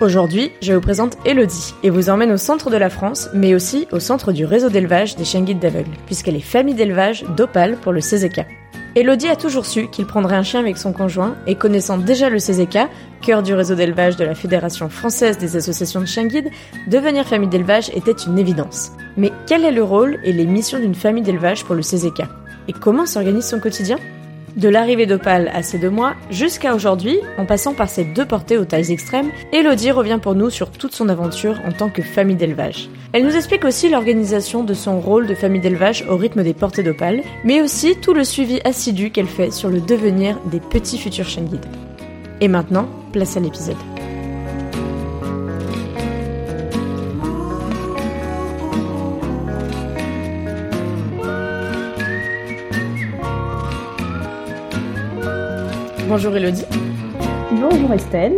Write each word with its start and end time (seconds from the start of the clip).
Aujourd'hui, 0.00 0.52
je 0.62 0.74
vous 0.74 0.80
présente 0.80 1.18
Elodie 1.24 1.74
et 1.82 1.90
vous 1.90 2.08
emmène 2.08 2.30
au 2.30 2.36
centre 2.36 2.70
de 2.70 2.76
la 2.76 2.88
France, 2.88 3.30
mais 3.34 3.56
aussi 3.56 3.88
au 3.90 3.98
centre 3.98 4.30
du 4.30 4.44
réseau 4.44 4.68
d'élevage 4.68 5.16
des 5.16 5.24
chiens 5.24 5.40
guides 5.40 5.58
d'aveugles, 5.58 5.90
puisqu'elle 6.06 6.36
est 6.36 6.40
famille 6.40 6.76
d'élevage 6.76 7.24
d'Opale 7.36 7.76
pour 7.76 7.92
le 7.92 7.98
CZK. 7.98 8.46
Elodie 8.94 9.26
a 9.26 9.34
toujours 9.34 9.66
su 9.66 9.88
qu'il 9.88 10.06
prendrait 10.06 10.36
un 10.36 10.44
chien 10.44 10.60
avec 10.60 10.78
son 10.78 10.92
conjoint 10.92 11.34
et 11.48 11.56
connaissant 11.56 11.98
déjà 11.98 12.28
le 12.28 12.38
CZK, 12.38 12.78
cœur 13.22 13.42
du 13.42 13.54
réseau 13.54 13.74
d'élevage 13.74 14.14
de 14.14 14.24
la 14.24 14.36
Fédération 14.36 14.88
française 14.88 15.36
des 15.36 15.56
associations 15.56 16.00
de 16.00 16.06
chiens 16.06 16.26
guides, 16.26 16.50
devenir 16.86 17.26
famille 17.26 17.48
d'élevage 17.48 17.90
était 17.92 18.12
une 18.12 18.38
évidence. 18.38 18.92
Mais 19.16 19.32
quel 19.48 19.64
est 19.64 19.72
le 19.72 19.82
rôle 19.82 20.20
et 20.22 20.32
les 20.32 20.46
missions 20.46 20.78
d'une 20.78 20.94
famille 20.94 21.24
d'élevage 21.24 21.64
pour 21.64 21.74
le 21.74 21.82
CZK 21.82 22.22
Et 22.68 22.72
comment 22.72 23.04
s'organise 23.04 23.46
son 23.46 23.58
quotidien? 23.58 23.98
De 24.56 24.68
l'arrivée 24.68 25.06
d'Opale 25.06 25.50
à 25.54 25.62
ces 25.62 25.78
deux 25.78 25.90
mois 25.90 26.14
jusqu'à 26.30 26.74
aujourd'hui, 26.74 27.18
en 27.38 27.46
passant 27.46 27.74
par 27.74 27.88
ces 27.88 28.04
deux 28.04 28.24
portées 28.26 28.58
aux 28.58 28.64
tailles 28.64 28.92
extrêmes, 28.92 29.30
Elodie 29.52 29.90
revient 29.90 30.18
pour 30.20 30.34
nous 30.34 30.50
sur 30.50 30.70
toute 30.70 30.94
son 30.94 31.08
aventure 31.08 31.60
en 31.66 31.72
tant 31.72 31.90
que 31.90 32.02
famille 32.02 32.36
d'élevage. 32.36 32.88
Elle 33.12 33.24
nous 33.24 33.36
explique 33.36 33.64
aussi 33.64 33.88
l'organisation 33.88 34.64
de 34.64 34.74
son 34.74 35.00
rôle 35.00 35.26
de 35.26 35.34
famille 35.34 35.60
d'élevage 35.60 36.04
au 36.08 36.16
rythme 36.16 36.42
des 36.42 36.54
portées 36.54 36.82
d'Opale, 36.82 37.22
mais 37.44 37.62
aussi 37.62 37.96
tout 37.96 38.14
le 38.14 38.24
suivi 38.24 38.60
assidu 38.64 39.10
qu'elle 39.10 39.26
fait 39.26 39.52
sur 39.52 39.68
le 39.68 39.80
devenir 39.80 40.38
des 40.50 40.60
petits 40.60 40.98
futurs 40.98 41.28
chiens 41.28 41.44
guides. 41.44 41.66
Et 42.40 42.48
maintenant, 42.48 42.88
place 43.12 43.36
à 43.36 43.40
l'épisode. 43.40 43.76
Bonjour 56.08 56.34
Elodie. 56.34 56.64
Bonjour 57.52 57.92
Estelle. 57.92 58.32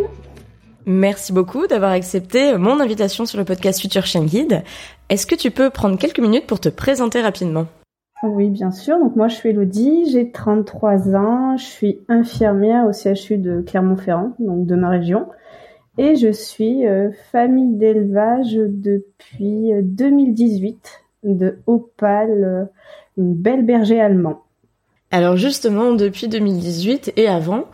Merci 0.86 1.32
beaucoup 1.32 1.68
d'avoir 1.68 1.92
accepté 1.92 2.58
mon 2.58 2.80
invitation 2.80 3.26
sur 3.26 3.38
le 3.38 3.44
podcast 3.44 3.80
Future 3.80 4.04
Chien 4.06 4.24
Guide. 4.24 4.64
Est-ce 5.08 5.24
que 5.24 5.36
tu 5.36 5.52
peux 5.52 5.70
prendre 5.70 5.96
quelques 5.96 6.18
minutes 6.18 6.48
pour 6.48 6.58
te 6.58 6.68
présenter 6.68 7.20
rapidement? 7.20 7.66
Oui, 8.24 8.50
bien 8.50 8.72
sûr. 8.72 8.98
Donc 8.98 9.14
moi, 9.14 9.28
je 9.28 9.36
suis 9.36 9.50
Elodie, 9.50 10.10
j'ai 10.10 10.32
33 10.32 11.14
ans, 11.14 11.56
je 11.56 11.62
suis 11.62 12.00
infirmière 12.08 12.86
au 12.86 12.92
CHU 12.92 13.38
de 13.38 13.60
Clermont-Ferrand, 13.60 14.32
donc 14.40 14.66
de 14.66 14.74
ma 14.74 14.88
région. 14.88 15.28
Et 15.96 16.16
je 16.16 16.32
suis 16.32 16.88
euh, 16.88 17.12
famille 17.30 17.76
d'élevage 17.76 18.54
depuis 18.54 19.70
2018 19.80 21.04
de 21.22 21.58
Opal, 21.68 22.30
euh, 22.30 22.64
une 23.16 23.34
belle 23.34 23.64
berger 23.64 24.00
allemand. 24.00 24.42
Alors 25.10 25.36
justement, 25.36 25.92
depuis 25.92 26.28
2018 26.28 27.14
et 27.16 27.26
avant, 27.26 27.64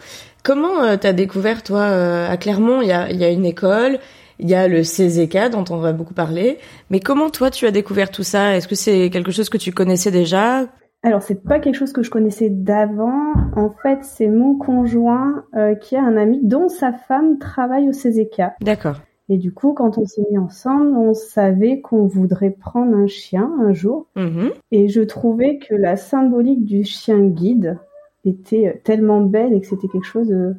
comment 0.42 0.82
euh, 0.82 0.96
t'as 0.96 1.12
découvert 1.12 1.62
toi 1.62 1.80
euh, 1.80 2.30
à 2.30 2.36
Clermont? 2.36 2.80
Il 2.80 2.88
y 2.88 2.92
a, 2.92 3.10
y 3.12 3.24
a, 3.24 3.30
une 3.30 3.44
école, 3.44 3.98
il 4.38 4.48
y 4.48 4.54
a 4.54 4.68
le 4.68 4.80
CZK 4.80 5.50
dont 5.50 5.64
on 5.70 5.76
va 5.76 5.92
beaucoup 5.92 6.14
parler, 6.14 6.58
mais 6.90 7.00
comment 7.00 7.28
toi 7.28 7.50
tu 7.50 7.66
as 7.66 7.70
découvert 7.70 8.10
tout 8.10 8.22
ça? 8.22 8.56
Est-ce 8.56 8.68
que 8.68 8.74
c'est 8.74 9.10
quelque 9.10 9.32
chose 9.32 9.50
que 9.50 9.58
tu 9.58 9.72
connaissais 9.72 10.10
déjà? 10.10 10.66
Alors 11.02 11.22
c'est 11.22 11.44
pas 11.44 11.60
quelque 11.60 11.76
chose 11.76 11.92
que 11.92 12.02
je 12.02 12.10
connaissais 12.10 12.48
d'avant. 12.48 13.34
En 13.54 13.70
fait, 13.82 13.98
c'est 14.02 14.28
mon 14.28 14.56
conjoint 14.56 15.44
euh, 15.54 15.74
qui 15.74 15.94
a 15.94 16.02
un 16.02 16.16
ami 16.16 16.40
dont 16.42 16.68
sa 16.68 16.92
femme 16.92 17.38
travaille 17.38 17.88
au 17.88 17.92
CZK. 17.92 18.42
D'accord. 18.62 18.96
Et 19.28 19.38
du 19.38 19.52
coup, 19.52 19.72
quand 19.72 19.98
on 19.98 20.06
s'est 20.06 20.22
mis 20.30 20.38
ensemble, 20.38 20.96
on 20.96 21.12
savait 21.12 21.80
qu'on 21.80 22.06
voudrait 22.06 22.50
prendre 22.50 22.96
un 22.96 23.08
chien 23.08 23.50
un 23.60 23.72
jour. 23.72 24.06
Mhm. 24.14 24.52
Et 24.70 24.88
je 24.88 25.00
trouvais 25.00 25.58
que 25.58 25.74
la 25.74 25.96
symbolique 25.96 26.64
du 26.64 26.84
chien 26.84 27.20
guide 27.20 27.78
était 28.24 28.80
tellement 28.84 29.20
belle 29.20 29.52
et 29.52 29.60
que 29.60 29.66
c'était 29.66 29.88
quelque 29.88 30.06
chose 30.06 30.28
de, 30.28 30.54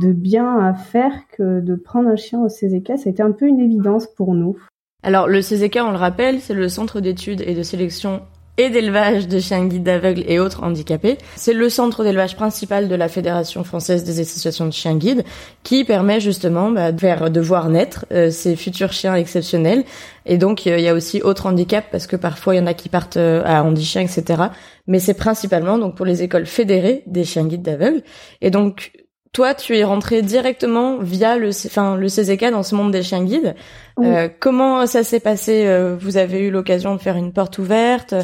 de, 0.00 0.12
bien 0.12 0.58
à 0.58 0.74
faire 0.74 1.12
que 1.32 1.60
de 1.60 1.74
prendre 1.74 2.08
un 2.08 2.16
chien 2.16 2.40
au 2.42 2.48
CZK, 2.48 2.98
ça 2.98 3.08
a 3.08 3.10
été 3.10 3.22
un 3.22 3.32
peu 3.32 3.46
une 3.46 3.60
évidence 3.60 4.06
pour 4.06 4.34
nous. 4.34 4.56
Alors 5.02 5.28
le 5.28 5.40
CZK, 5.40 5.78
on 5.82 5.92
le 5.92 5.96
rappelle, 5.96 6.40
c'est 6.40 6.54
le 6.54 6.68
Centre 6.68 7.00
d'études 7.00 7.40
et 7.40 7.54
de 7.54 7.62
sélection 7.62 8.22
et 8.58 8.68
d'élevage 8.70 9.28
de 9.28 9.38
chiens 9.38 9.64
guides 9.64 9.84
d'aveugles 9.84 10.24
et 10.26 10.38
autres 10.38 10.62
handicapés. 10.62 11.16
C'est 11.36 11.54
le 11.54 11.70
centre 11.70 12.04
d'élevage 12.04 12.36
principal 12.36 12.88
de 12.88 12.94
la 12.94 13.08
Fédération 13.08 13.64
française 13.64 14.04
des 14.04 14.20
associations 14.20 14.66
de 14.66 14.72
chiens 14.72 14.96
guides 14.96 15.24
qui 15.62 15.84
permet 15.84 16.20
justement 16.20 16.70
bah, 16.70 16.92
de 16.92 17.00
faire 17.00 17.30
de 17.30 17.40
voir 17.40 17.70
naître 17.70 18.04
euh, 18.12 18.30
ces 18.30 18.56
futurs 18.56 18.92
chiens 18.92 19.14
exceptionnels. 19.14 19.84
Et 20.26 20.36
donc 20.36 20.66
il 20.66 20.78
y 20.80 20.88
a 20.88 20.94
aussi 20.94 21.22
autres 21.22 21.46
handicaps 21.46 21.86
parce 21.90 22.06
que 22.06 22.16
parfois 22.16 22.54
il 22.54 22.58
y 22.58 22.60
en 22.60 22.66
a 22.66 22.74
qui 22.74 22.88
partent 22.88 23.16
euh, 23.16 23.42
à 23.46 23.62
handichien, 23.62 24.02
etc. 24.02 24.42
Mais 24.86 24.98
c'est 24.98 25.14
principalement 25.14 25.78
donc 25.78 25.94
pour 25.94 26.04
les 26.04 26.22
écoles 26.22 26.46
fédérées 26.46 27.04
des 27.06 27.24
chiens 27.24 27.46
guides 27.46 27.62
d'aveugles. 27.62 28.02
Et 28.42 28.50
donc 28.50 28.92
toi, 29.32 29.54
tu 29.54 29.76
es 29.76 29.84
rentré 29.84 30.22
directement 30.22 30.98
via 30.98 31.36
le, 31.36 31.50
enfin, 31.50 31.96
le 31.96 32.06
CZK 32.08 32.50
dans 32.50 32.62
ce 32.62 32.74
monde 32.74 32.90
des 32.90 33.02
chiens 33.02 33.22
guides. 33.22 33.54
Euh, 34.00 34.28
comment 34.40 34.86
ça 34.86 35.04
s'est 35.04 35.20
passé? 35.20 35.66
Euh, 35.66 35.96
Vous 36.00 36.16
avez 36.16 36.40
eu 36.40 36.50
l'occasion 36.50 36.94
de 36.94 37.00
faire 37.00 37.16
une 37.16 37.32
porte 37.32 37.58
ouverte? 37.58 38.14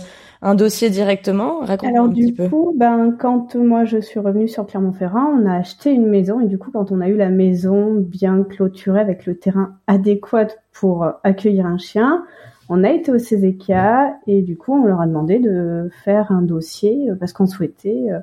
Un 0.45 0.55
dossier 0.55 0.91
directement? 0.91 1.61
Raconte 1.61 1.89
Alors 1.89 2.05
un 2.05 2.09
du 2.09 2.27
petit 2.27 2.33
peu. 2.33 2.49
coup, 2.49 2.75
ben 2.77 3.17
quand 3.19 3.57
moi 3.57 3.85
je 3.87 3.99
suis 3.99 4.21
revenue 4.21 4.47
sur 4.47 4.67
Clermont-Ferrand, 4.67 5.41
on 5.41 5.47
a 5.47 5.57
acheté 5.57 5.91
une 5.91 6.07
maison 6.07 6.39
et 6.39 6.47
du 6.47 6.59
coup 6.59 6.71
quand 6.71 6.93
on 6.93 7.01
a 7.01 7.09
eu 7.09 7.17
la 7.17 7.31
maison 7.31 7.95
bien 7.95 8.43
clôturée 8.43 9.01
avec 9.01 9.25
le 9.25 9.37
terrain 9.37 9.77
adéquat 9.87 10.49
pour 10.73 11.07
accueillir 11.25 11.65
un 11.65 11.79
chien, 11.79 12.25
on 12.69 12.85
a 12.85 12.91
été 12.91 13.11
au 13.11 13.17
CZK 13.17 13.73
et 14.27 14.43
du 14.43 14.57
coup 14.57 14.75
on 14.75 14.85
leur 14.85 15.01
a 15.01 15.07
demandé 15.07 15.39
de 15.39 15.89
faire 16.05 16.31
un 16.31 16.43
dossier 16.43 17.09
parce 17.19 17.33
qu'on 17.33 17.47
souhaitait 17.47 18.07
euh, 18.11 18.19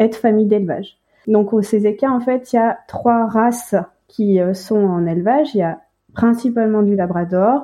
être 0.00 0.16
famille 0.16 0.46
d'élevage. 0.46 0.98
Donc 1.28 1.52
au 1.52 1.60
CZK 1.60 2.02
en 2.02 2.20
fait 2.20 2.52
il 2.52 2.56
y 2.56 2.58
a 2.58 2.78
trois 2.88 3.26
races 3.26 3.76
qui 4.08 4.40
euh, 4.40 4.54
sont 4.54 4.84
en 4.84 5.06
élevage. 5.06 5.54
Il 5.54 5.58
y 5.58 5.62
a 5.62 5.80
principalement 6.14 6.82
du 6.82 6.96
Labrador 6.96 7.62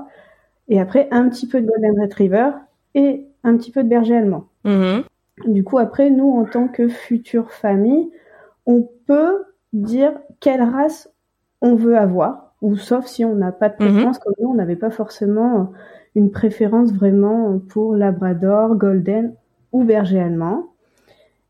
et 0.69 0.81
après 0.81 1.09
un 1.11 1.29
petit 1.29 1.49
peu 1.49 1.61
de 1.61 1.67
Golden 1.67 2.01
Retriever 2.01 2.51
et 2.95 3.26
un 3.47 3.57
petit 3.57 3.71
peu 3.71 3.83
de 3.83 3.89
berger 3.89 4.17
allemand. 4.17 4.47
Mhm. 4.65 5.05
Du 5.47 5.65
coup, 5.65 5.79
après, 5.79 6.11
nous, 6.11 6.31
en 6.31 6.45
tant 6.45 6.69
que 6.69 6.89
future 6.89 7.53
famille, 7.53 8.11
on 8.67 8.89
peut 9.07 9.45
dire 9.73 10.13
quelle 10.41 10.63
race 10.63 11.11
on 11.63 11.75
veut 11.75 11.97
avoir, 11.97 12.55
ou 12.63 12.77
sauf 12.77 13.07
si 13.07 13.25
on 13.25 13.35
n'a 13.35 13.53
pas 13.53 13.69
de 13.69 13.77
préférence, 13.77 14.19
comme 14.19 14.35
nous, 14.41 14.49
on 14.49 14.55
n'avait 14.55 14.77
pas 14.77 14.91
forcément 14.91 15.73
une 16.15 16.31
préférence 16.31 16.93
vraiment 16.93 17.59
pour 17.69 17.95
Labrador, 17.95 18.75
Golden 18.75 19.35
ou 19.73 19.85
berger 19.85 20.21
allemand. 20.21 20.67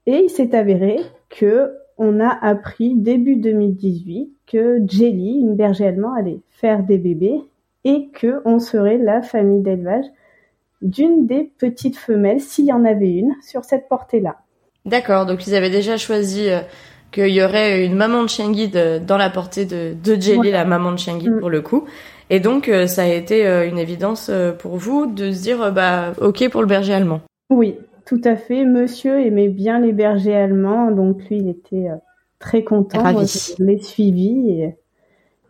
Et 0.06 0.18
il 0.24 0.30
s'est 0.30 0.54
avéré 0.54 0.98
que 1.30 1.72
on 1.98 2.20
a 2.20 2.28
appris 2.28 2.94
début 2.94 3.36
2018 3.36 4.30
que 4.46 4.82
Jelly, 4.86 5.38
une 5.40 5.54
berger 5.54 5.86
allemand, 5.86 6.12
allait 6.12 6.40
faire 6.50 6.82
des 6.82 6.98
bébés 6.98 7.40
et 7.84 8.08
que 8.12 8.42
on 8.44 8.58
serait 8.58 8.98
la 8.98 9.22
famille 9.22 9.62
d'élevage 9.62 10.04
d'une 10.82 11.26
des 11.26 11.50
petites 11.58 11.96
femelles, 11.96 12.40
s'il 12.40 12.66
y 12.66 12.72
en 12.72 12.84
avait 12.84 13.10
une, 13.10 13.34
sur 13.42 13.64
cette 13.64 13.88
portée-là. 13.88 14.36
D'accord, 14.86 15.26
donc 15.26 15.46
ils 15.46 15.54
avaient 15.54 15.70
déjà 15.70 15.96
choisi 15.96 16.48
euh, 16.48 16.60
qu'il 17.10 17.34
y 17.34 17.42
aurait 17.42 17.84
une 17.84 17.96
maman 17.96 18.22
de 18.22 18.28
chien 18.28 18.52
guide 18.52 18.76
euh, 18.76 19.00
dans 19.00 19.16
la 19.16 19.30
portée 19.30 19.64
de, 19.64 19.94
de 19.94 20.20
Jelly, 20.20 20.52
la 20.52 20.64
maman 20.64 20.92
de 20.92 20.98
chien 20.98 21.18
guide 21.18 21.32
mm. 21.32 21.40
pour 21.40 21.50
le 21.50 21.60
coup. 21.60 21.84
Et 22.30 22.38
donc 22.38 22.68
euh, 22.68 22.86
ça 22.86 23.02
a 23.02 23.06
été 23.06 23.46
une 23.68 23.78
évidence 23.78 24.30
pour 24.58 24.76
vous 24.76 25.06
de 25.06 25.30
se 25.30 25.42
dire 25.42 25.72
bah 25.72 26.12
ok 26.20 26.48
pour 26.50 26.60
le 26.60 26.66
berger 26.66 26.92
allemand. 26.92 27.20
Oui, 27.50 27.76
tout 28.04 28.20
à 28.24 28.36
fait. 28.36 28.64
Monsieur 28.64 29.24
aimait 29.24 29.48
bien 29.48 29.78
les 29.78 29.92
bergers 29.92 30.34
allemands, 30.34 30.90
donc 30.90 31.18
lui 31.28 31.38
il 31.38 31.48
était 31.48 31.88
très 32.38 32.64
content. 32.64 33.02
Ravi. 33.02 33.54
l'ai 33.58 33.78
suivi 33.78 34.50
et, 34.50 34.76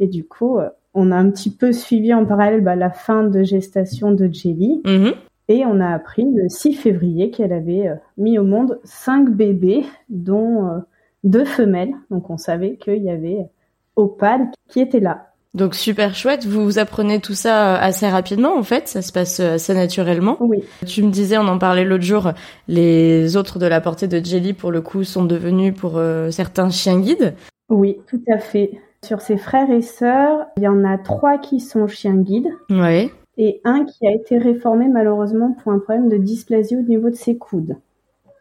et, 0.00 0.06
du 0.06 0.25
coup 0.25 0.58
on 0.96 1.12
a 1.12 1.16
un 1.16 1.31
petit 1.31 1.50
peu 1.50 1.72
suivi 1.72 2.12
en 2.14 2.25
parallèle 2.25 2.62
bah, 2.62 2.75
la 2.75 2.90
fin 2.90 3.22
de 3.22 3.43
gestation 3.43 4.10
de 4.10 4.28
Jelly. 4.32 4.81
Mm-hmm. 4.84 5.14
Et 5.48 5.64
on 5.64 5.78
a 5.78 5.90
appris 5.90 6.25
le 6.34 6.48
6 6.48 6.72
février 6.75 7.31
qu'elle 7.31 7.52
avait 7.52 7.87
euh, 7.87 7.94
mis 8.16 8.38
au 8.38 8.44
monde 8.44 8.81
cinq 8.82 9.31
bébés, 9.31 9.84
dont 10.08 10.66
euh, 10.66 10.78
deux 11.22 11.44
femelles. 11.44 11.93
Donc 12.10 12.31
on 12.31 12.38
savait 12.38 12.76
qu'il 12.76 13.04
y 13.04 13.10
avait 13.10 13.46
Opal 13.94 14.48
qui 14.69 14.81
était 14.81 14.98
là. 14.98 15.28
Donc 15.54 15.75
super 15.75 16.14
chouette, 16.14 16.44
vous 16.46 16.64
vous 16.64 16.78
apprenez 16.78 17.20
tout 17.20 17.34
ça 17.34 17.76
euh, 17.76 17.78
assez 17.81 18.08
rapidement 18.08 18.56
en 18.58 18.62
fait, 18.62 18.88
ça 18.88 19.00
se 19.02 19.12
passe 19.12 19.40
assez 19.40 19.72
naturellement. 19.72 20.37
Oui. 20.40 20.64
Tu 20.84 21.02
me 21.02 21.10
disais, 21.10 21.38
on 21.38 21.48
en 21.48 21.58
parlait 21.58 21.84
l'autre 21.84 22.04
jour, 22.04 22.32
les 22.69 23.37
autres 23.37 23.58
de 23.58 23.66
la 23.66 23.81
portée 23.81 24.08
de 24.08 24.22
Jelly 24.22 24.52
pour 24.52 24.70
le 24.70 24.81
coup 24.81 25.04
sont 25.04 25.25
devenus 25.25 25.75
pour 25.75 26.00
certains 26.31 26.69
chiens 26.69 27.00
guides. 27.00 27.34
Oui, 27.70 27.96
tout 28.06 28.20
à 28.28 28.38
fait. 28.38 28.81
Sur 29.06 29.20
ses 29.20 29.37
frères 29.37 29.70
et 29.70 29.82
sœurs, 29.82 30.47
il 30.56 30.64
y 30.64 30.69
en 30.69 30.85
a 30.85 30.99
trois 30.99 31.38
qui 31.38 31.61
sont 31.61 31.87
chiens 31.87 32.17
guides. 32.17 32.50
Oui 32.70 33.11
et 33.38 33.61
un 33.64 33.85
qui 33.85 34.06
a 34.06 34.12
été 34.12 34.38
réformé 34.38 34.88
malheureusement 34.88 35.55
pour 35.62 35.73
un 35.73 35.79
problème 35.79 36.08
de 36.08 36.17
dysplasie 36.17 36.76
au 36.76 36.82
niveau 36.82 37.11
de 37.11 37.14
ses 37.14 37.37
coudes. 37.37 37.76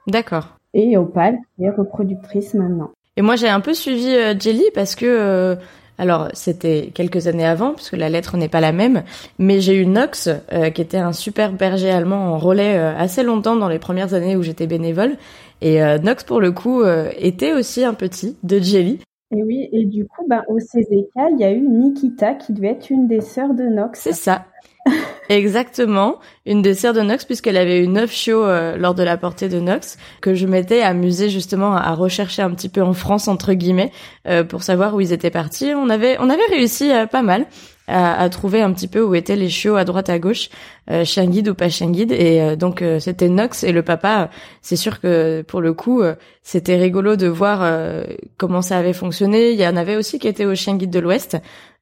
D'accord. 0.08 0.58
Et 0.74 0.98
Opal, 0.98 1.38
qui 1.56 1.66
est 1.66 1.70
reproductrice 1.70 2.54
maintenant. 2.54 2.92
Et 3.18 3.22
moi 3.22 3.36
j'ai 3.36 3.48
un 3.48 3.60
peu 3.60 3.74
suivi 3.74 4.08
euh, 4.08 4.34
Jelly 4.38 4.64
parce 4.74 4.96
que 4.96 5.06
euh, 5.06 5.56
alors 5.98 6.30
c'était 6.34 6.92
quelques 6.94 7.28
années 7.28 7.46
avant 7.46 7.74
puisque 7.74 7.96
la 7.96 8.10
lettre 8.10 8.38
n'est 8.38 8.50
pas 8.50 8.60
la 8.60 8.72
même, 8.72 9.04
mais 9.40 9.62
j'ai 9.62 9.76
eu 9.76 9.86
Nox 9.86 10.30
euh, 10.52 10.70
qui 10.70 10.82
était 10.82 10.98
un 10.98 11.14
super 11.14 11.54
berger 11.54 11.90
allemand 11.90 12.34
en 12.34 12.38
relais 12.38 12.78
assez 12.78 13.24
longtemps 13.24 13.56
dans 13.56 13.70
les 13.70 13.80
premières 13.80 14.14
années 14.14 14.36
où 14.36 14.44
j'étais 14.44 14.68
bénévole 14.68 15.18
et 15.62 15.80
Nox 16.04 16.26
pour 16.26 16.42
le 16.42 16.52
coup 16.52 16.84
était 17.18 17.54
aussi 17.54 17.86
un 17.86 17.94
petit 17.94 18.38
de 18.44 18.60
Jelly. 18.60 19.00
Et 19.32 19.44
oui, 19.44 19.70
et 19.72 19.86
du 19.86 20.06
coup, 20.06 20.26
bah, 20.28 20.44
au 20.48 20.58
CZK, 20.58 21.32
il 21.32 21.40
y 21.40 21.44
a 21.44 21.52
eu 21.52 21.62
Nikita 21.62 22.36
qui 22.36 22.54
devait 22.54 22.70
être 22.70 22.90
une 22.90 23.08
des 23.08 23.22
sœurs 23.22 23.54
de 23.54 23.64
Nox. 23.64 24.00
C'est 24.00 24.14
ça. 24.14 24.46
Exactement, 25.30 26.20
une 26.46 26.62
des 26.62 26.76
sœurs 26.76 26.94
de 26.94 27.02
Nox 27.02 27.26
puisqu'elle 27.26 27.58
avait 27.58 27.84
eu 27.84 27.88
neuf 27.88 28.12
chiots 28.12 28.46
euh, 28.46 28.78
lors 28.78 28.94
de 28.94 29.02
la 29.02 29.18
portée 29.18 29.50
de 29.50 29.60
Nox 29.60 29.98
que 30.22 30.36
je 30.36 30.46
m'étais 30.46 30.82
amusée 30.82 31.30
justement 31.30 31.76
à 31.76 31.96
rechercher 31.96 32.44
un 32.44 32.52
petit 32.52 32.70
peu 32.70 32.84
en 32.84 32.94
France 32.94 33.28
entre 33.28 33.54
guillemets 33.54 33.92
euh, 34.28 34.44
pour 34.44 34.62
savoir 34.62 34.94
où 34.94 35.02
ils 35.02 35.12
étaient 35.12 35.32
partis. 35.32 35.74
On 35.76 35.90
avait 35.90 36.18
on 36.20 36.30
avait 36.30 36.46
réussi 36.52 36.92
euh, 36.92 37.08
pas 37.08 37.24
mal 37.24 37.48
à, 37.88 38.22
à, 38.22 38.30
trouver 38.30 38.62
un 38.62 38.72
petit 38.74 38.88
peu 38.88 39.02
où 39.02 39.16
étaient 39.16 39.36
les 39.36 39.50
chiots 39.50 39.76
à 39.76 39.86
droite 39.86 40.10
à 40.10 40.20
gauche, 40.20 40.50
euh, 40.90 41.04
chien 41.04 41.26
guide 41.26 41.50
ou 41.50 41.56
pas 41.56 41.70
chien 41.70 41.92
guide. 41.92 42.12
Et 42.12 42.42
euh, 42.42 42.56
donc 42.56 42.82
euh, 42.82 43.00
c'était 43.00 43.30
Nox 43.30 43.64
et 43.64 43.72
le 43.72 43.84
papa. 43.84 44.30
C'est 44.62 44.76
sûr 44.76 45.00
que 45.00 45.42
pour 45.44 45.62
le 45.62 45.74
coup, 45.74 46.04
c'était 46.42 46.78
rigolo 46.78 47.16
de 47.16 47.28
voir 47.28 48.06
comment 48.38 48.62
ça 48.62 48.78
avait 48.78 48.94
fonctionné. 48.94 49.52
Il 49.52 49.60
y 49.60 49.68
en 49.68 49.76
avait 49.76 49.96
aussi 49.96 50.20
qui 50.20 50.28
étaient 50.28 50.46
au 50.46 50.56
chien 50.56 50.76
guide 50.76 50.90
de 50.90 51.00
l'Ouest, 51.00 51.38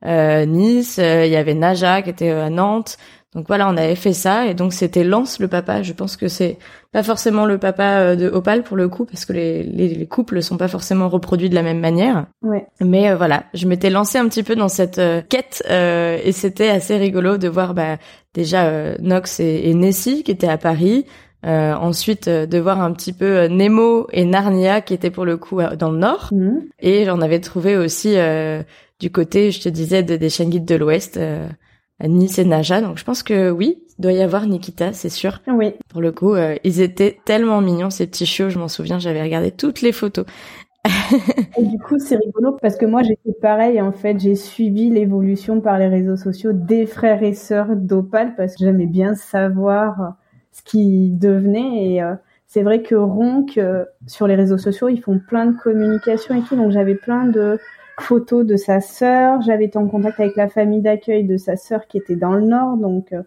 Nice. 0.06 0.98
il 0.98 1.32
y 1.32 1.36
avait 1.36 1.54
Naja 1.54 2.02
qui 2.02 2.10
était 2.10 2.30
à 2.30 2.50
Nantes. 2.50 2.98
Donc 3.36 3.48
voilà, 3.48 3.68
on 3.68 3.78
avait 3.78 3.96
fait 3.96 4.14
ça 4.14 4.46
et 4.46 4.54
donc 4.54 4.74
c'était 4.74 5.04
Lance 5.04 5.40
le 5.40 5.48
papa. 5.48 5.82
Je 5.82 5.94
pense 5.94 6.18
que 6.18 6.28
c'est 6.28 6.58
pas 6.92 7.02
forcément 7.02 7.46
le 7.46 7.58
papa 7.58 8.00
euh, 8.00 8.16
de 8.16 8.30
Opal 8.30 8.64
pour 8.64 8.78
le 8.78 8.88
coup 8.90 9.06
parce 9.06 9.26
que 9.26 9.34
les, 9.34 9.64
les, 9.64 9.90
les 9.90 10.06
couples 10.06 10.42
sont 10.44 10.58
pas 10.58 10.68
forcément 10.68 11.10
reproduits 11.10 11.50
de 11.50 11.56
la 11.56 11.64
même 11.64 11.80
manière. 11.80 12.28
Ouais. 12.44 12.68
Mais 12.80 13.10
euh, 13.10 13.16
voilà, 13.16 13.46
je 13.56 13.68
m'étais 13.68 13.90
lancée 13.90 14.20
un 14.20 14.28
petit 14.28 14.44
peu 14.44 14.56
dans 14.56 14.70
cette 14.70 15.00
euh, 15.00 15.22
quête 15.28 15.64
et 15.68 16.32
c'était 16.32 16.70
assez 16.70 16.98
rigolo 16.98 17.38
de 17.38 17.48
voir 17.48 17.74
bah, 17.74 17.98
déjà 18.34 18.98
Nox 19.00 19.40
et, 19.40 19.70
et, 19.70 19.74
Nessie 19.74 20.24
qui 20.24 20.32
étaient 20.32 20.48
à 20.48 20.58
Paris. 20.58 21.06
ensuite, 21.44 22.30
de 22.30 22.60
voir 22.60 22.82
un 22.82 22.94
petit 22.94 23.14
peu 23.14 23.48
Nemo 23.48 24.08
et 24.12 24.26
Narnia 24.26 24.82
qui 24.82 24.94
étaient 24.94 25.12
pour 25.12 25.26
le 25.26 25.38
coup 25.38 25.60
dans 25.78 25.92
le 25.92 25.98
nord. 25.98 26.30
Mhm. 26.32 26.62
Et 26.80 27.06
j'en 27.06 27.20
avais 27.22 27.40
trouvé 27.40 27.78
aussi 27.78 28.16
du 29.00 29.12
côté, 29.12 29.52
je 29.52 29.62
te 29.62 29.70
disais, 29.70 30.04
des 30.04 30.30
chaînes 30.30 30.50
guides 30.50 30.66
de 30.66 30.76
l'Ouest. 30.76 31.20
Nice 32.02 32.40
et 32.40 32.46
Naja. 32.46 32.82
Donc 32.82 32.98
je 32.98 33.04
pense 33.04 33.24
que 33.24 33.50
oui, 33.52 33.84
il 33.98 34.02
doit 34.02 34.12
y 34.12 34.22
avoir 34.22 34.46
Nikita, 34.46 34.94
c'est 34.94 35.10
sûr. 35.10 35.42
Oui. 35.48 35.74
Pour 35.90 36.02
le 36.02 36.12
coup, 36.12 36.34
euh, 36.34 36.56
ils 36.64 36.82
étaient 36.82 37.20
tellement 37.26 37.62
mignons 37.62 37.90
ces 37.90 38.08
petits 38.08 38.26
chiots. 38.26 38.50
Je 38.50 38.60
m'en 38.60 38.68
souviens, 38.68 39.00
j'avais 39.00 39.22
regardé 39.22 39.52
toutes 39.52 39.82
les 39.82 39.92
photos. 39.92 40.26
et 41.58 41.64
du 41.64 41.80
coup, 41.80 41.98
c'est 41.98 42.18
rigolo 42.18 42.58
parce 42.62 42.76
que 42.76 42.86
moi, 42.86 43.04
j'étais 43.04 43.32
pareil. 43.42 43.82
En 43.82 43.94
fait, 43.94 44.20
j'ai 44.20 44.36
suivi 44.36 44.90
l'évolution 44.90 45.62
par 45.62 45.80
les 45.80 45.88
réseaux 45.88 46.18
sociaux 46.18 46.52
des 46.52 46.86
frères 46.86 47.24
et 47.24 47.34
sœurs 47.34 47.76
d'Opal 47.76 48.36
parce 48.36 48.56
que 48.56 48.66
j'aimais 48.66 48.86
bien 48.86 49.16
savoir 49.16 50.16
ce 50.52 50.62
qu'ils 50.62 51.18
devenaient. 51.18 51.94
Et 51.94 52.04
euh, 52.04 52.16
c'est 52.48 52.64
vrai 52.64 52.82
que 52.82 52.96
Ronk, 52.96 53.58
euh, 53.58 53.86
sur 54.08 54.28
les 54.28 54.36
réseaux 54.36 54.58
sociaux, 54.58 54.90
ils 54.90 55.02
font 55.02 55.20
plein 55.20 55.46
de 55.46 55.58
communication 55.58 56.36
et 56.36 56.42
tout. 56.42 56.56
Donc, 56.58 56.72
j'avais 56.72 56.96
plein 56.96 57.26
de 57.26 57.60
photos 58.00 58.46
de 58.46 58.56
sa 58.56 58.82
sœur. 58.82 59.42
J'avais 59.42 59.66
été 59.66 59.78
en 59.78 59.88
contact 59.88 60.20
avec 60.20 60.36
la 60.36 60.50
famille 60.50 60.82
d'accueil 60.82 61.24
de 61.24 61.38
sa 61.38 61.56
sœur 61.56 61.88
qui 61.88 61.98
était 61.98 62.16
dans 62.16 62.34
le 62.34 62.42
Nord, 62.42 62.78
donc 62.78 63.14
euh, 63.14 63.22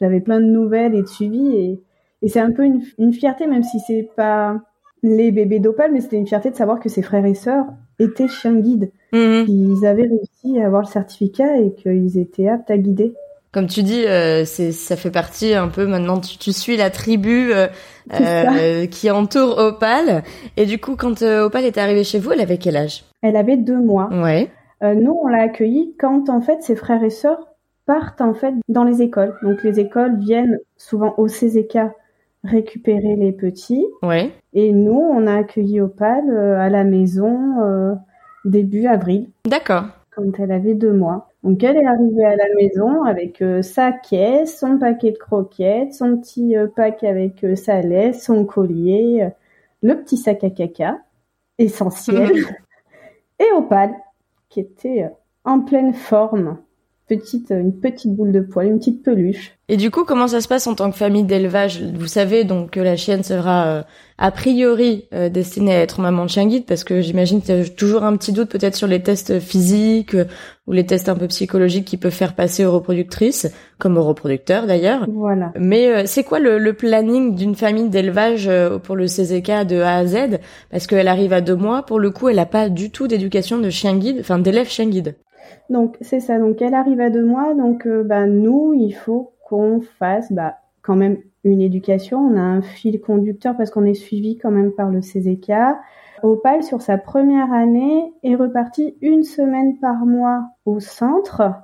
j'avais 0.00 0.20
plein 0.20 0.40
de 0.40 0.46
nouvelles 0.46 0.94
et 0.94 1.02
de 1.02 1.06
suivi. 1.06 1.56
Et, 1.56 1.80
et 2.22 2.28
c'est 2.28 2.40
un 2.40 2.52
peu 2.52 2.64
une, 2.64 2.82
une, 2.98 3.12
fierté, 3.12 3.46
même 3.46 3.62
si 3.62 3.80
c'est 3.80 4.08
pas 4.16 4.60
les 5.02 5.30
bébés 5.30 5.58
d'Opal, 5.58 5.92
mais 5.92 6.00
c'était 6.00 6.18
une 6.18 6.26
fierté 6.26 6.50
de 6.50 6.56
savoir 6.56 6.80
que 6.80 6.88
ses 6.88 7.02
frères 7.02 7.24
et 7.24 7.34
sœurs 7.34 7.66
étaient 7.98 8.28
chiens 8.28 8.56
guides. 8.56 8.92
Mhm. 9.12 9.46
Ils 9.48 9.86
avaient 9.86 10.08
réussi 10.08 10.60
à 10.60 10.66
avoir 10.66 10.82
le 10.82 10.88
certificat 10.88 11.56
et 11.58 11.72
qu'ils 11.74 12.18
étaient 12.18 12.48
aptes 12.48 12.70
à 12.70 12.78
guider 12.78 13.14
comme 13.52 13.66
tu 13.66 13.82
dis, 13.82 14.06
euh, 14.06 14.44
c'est 14.44 14.70
ça 14.70 14.96
fait 14.96 15.10
partie 15.10 15.54
un 15.54 15.66
peu 15.66 15.84
maintenant. 15.84 16.20
Tu, 16.20 16.38
tu 16.38 16.52
suis 16.52 16.76
la 16.76 16.88
tribu 16.88 17.52
euh, 17.52 17.66
euh 18.12 18.86
qui 18.86 19.10
entoure 19.10 19.58
Opal. 19.58 20.22
Et 20.56 20.66
du 20.66 20.78
coup, 20.78 20.94
quand 20.94 21.22
euh, 21.22 21.46
Opal 21.46 21.64
est 21.64 21.76
arrivée 21.76 22.04
chez 22.04 22.20
vous, 22.20 22.30
elle 22.30 22.40
avait 22.40 22.58
quel 22.58 22.76
âge? 22.76 23.02
Elle 23.22 23.36
avait 23.36 23.56
deux 23.56 23.80
mois. 23.80 24.08
Ouais. 24.12 24.50
Euh, 24.82 24.94
nous, 24.94 25.16
on 25.22 25.26
l'a 25.26 25.42
accueillie 25.42 25.94
quand 25.98 26.28
en 26.28 26.40
fait 26.40 26.62
ses 26.62 26.76
frères 26.76 27.02
et 27.02 27.10
sœurs 27.10 27.48
partent 27.86 28.20
en 28.20 28.34
fait 28.34 28.54
dans 28.68 28.84
les 28.84 29.02
écoles. 29.02 29.34
Donc 29.42 29.62
les 29.62 29.80
écoles 29.80 30.16
viennent 30.16 30.58
souvent 30.76 31.14
au 31.18 31.26
CZK 31.26 31.78
récupérer 32.44 33.16
les 33.16 33.32
petits. 33.32 33.84
Ouais. 34.02 34.32
Et 34.54 34.72
nous, 34.72 34.98
on 34.98 35.26
a 35.26 35.36
accueilli 35.36 35.80
Opal 35.80 36.30
à 36.30 36.70
la 36.70 36.84
maison 36.84 37.98
début 38.44 38.86
avril. 38.86 39.28
D'accord. 39.44 39.84
Quand 40.14 40.38
elle 40.38 40.52
avait 40.52 40.74
deux 40.74 40.92
mois. 40.92 41.28
Donc 41.42 41.62
elle 41.64 41.76
est 41.76 41.86
arrivée 41.86 42.24
à 42.24 42.36
la 42.36 42.54
maison 42.56 43.04
avec 43.04 43.40
euh, 43.40 43.62
sa 43.62 43.92
caisse, 43.92 44.58
son 44.58 44.78
paquet 44.78 45.12
de 45.12 45.18
croquettes, 45.18 45.94
son 45.94 46.18
petit 46.18 46.56
euh, 46.56 46.66
pack 46.66 47.02
avec 47.02 47.44
euh, 47.44 47.56
sa 47.56 47.80
laisse, 47.80 48.24
son 48.24 48.44
collier, 48.44 49.28
le 49.82 49.94
petit 49.94 50.18
sac 50.18 50.44
à 50.44 50.50
caca 50.50 50.98
essentiel 51.58 52.30
et 53.40 53.50
Opal 53.52 53.96
qui 54.48 54.60
était 54.60 55.10
en 55.44 55.60
pleine 55.60 55.94
forme, 55.94 56.58
petite 57.10 57.50
une 57.50 57.72
petite 57.72 58.14
boule 58.14 58.30
de 58.30 58.40
poil, 58.40 58.68
une 58.68 58.78
petite 58.78 59.02
peluche. 59.02 59.56
Et 59.68 59.76
du 59.76 59.90
coup, 59.90 60.04
comment 60.04 60.28
ça 60.28 60.40
se 60.40 60.48
passe 60.48 60.66
en 60.66 60.74
tant 60.74 60.90
que 60.90 60.96
famille 60.96 61.24
d'élevage? 61.24 61.82
Vous 61.82 62.06
savez 62.06 62.44
donc 62.44 62.70
que 62.70 62.80
la 62.80 62.96
chienne 62.96 63.22
sera 63.22 63.66
euh, 63.66 63.82
a 64.18 64.30
priori 64.30 65.04
euh, 65.12 65.28
destinée 65.28 65.74
à 65.74 65.80
être 65.80 66.00
maman 66.00 66.24
de 66.24 66.30
chien 66.30 66.46
guide, 66.46 66.64
parce 66.66 66.84
que 66.84 67.00
j'imagine 67.00 67.40
que 67.40 67.46
tu 67.46 67.52
as 67.52 67.68
toujours 67.68 68.04
un 68.04 68.16
petit 68.16 68.32
doute 68.32 68.48
peut-être 68.48 68.74
sur 68.74 68.86
les 68.86 69.02
tests 69.02 69.38
physiques 69.38 70.14
euh, 70.14 70.24
ou 70.66 70.72
les 70.72 70.86
tests 70.86 71.08
un 71.08 71.14
peu 71.16 71.26
psychologiques 71.26 71.84
qui 71.84 71.96
peuvent 71.96 72.12
faire 72.12 72.34
passer 72.34 72.64
aux 72.64 72.72
reproductrices, 72.72 73.52
comme 73.78 73.96
aux 73.98 74.04
reproducteurs 74.04 74.66
d'ailleurs. 74.66 75.06
Voilà. 75.08 75.52
Mais 75.58 76.06
c'est 76.06 76.22
quoi 76.22 76.38
le, 76.38 76.58
le 76.58 76.72
planning 76.72 77.34
d'une 77.34 77.56
famille 77.56 77.88
d'élevage 77.88 78.48
pour 78.84 78.94
le 78.94 79.06
CZK 79.06 79.66
de 79.66 79.80
A 79.80 79.96
à 79.96 80.06
Z? 80.06 80.38
Parce 80.70 80.86
qu'elle 80.86 81.08
arrive 81.08 81.32
à 81.32 81.40
deux 81.40 81.56
mois, 81.56 81.82
pour 81.82 81.98
le 81.98 82.10
coup, 82.10 82.28
elle 82.28 82.36
n'a 82.36 82.46
pas 82.46 82.68
du 82.68 82.90
tout 82.90 83.08
d'éducation 83.08 83.58
de 83.58 83.68
chien 83.68 83.96
guide, 83.96 84.18
enfin 84.20 84.38
d'élève 84.38 84.68
chien 84.68 84.86
guide. 84.88 85.16
Donc 85.68 85.96
c'est 86.00 86.20
ça. 86.20 86.38
Donc 86.38 86.60
elle 86.62 86.74
arrive 86.74 87.00
à 87.00 87.10
deux 87.10 87.24
mois. 87.24 87.54
Donc 87.54 87.86
bah 87.86 88.26
nous, 88.26 88.72
il 88.74 88.92
faut 88.92 89.32
qu'on 89.48 89.80
fasse 89.80 90.32
bah, 90.32 90.56
quand 90.82 90.96
même 90.96 91.18
une 91.44 91.60
éducation. 91.60 92.18
On 92.18 92.36
a 92.36 92.42
un 92.42 92.62
fil 92.62 93.00
conducteur 93.00 93.56
parce 93.56 93.70
qu'on 93.70 93.84
est 93.84 93.94
suivi 93.94 94.36
quand 94.36 94.50
même 94.50 94.72
par 94.72 94.90
le 94.90 95.00
CZK. 95.00 95.52
Opal, 96.22 96.62
sur 96.62 96.82
sa 96.82 96.98
première 96.98 97.52
année, 97.52 98.12
est 98.22 98.34
reparti 98.34 98.94
une 99.00 99.22
semaine 99.22 99.78
par 99.78 100.04
mois 100.06 100.44
au 100.66 100.78
centre 100.80 101.54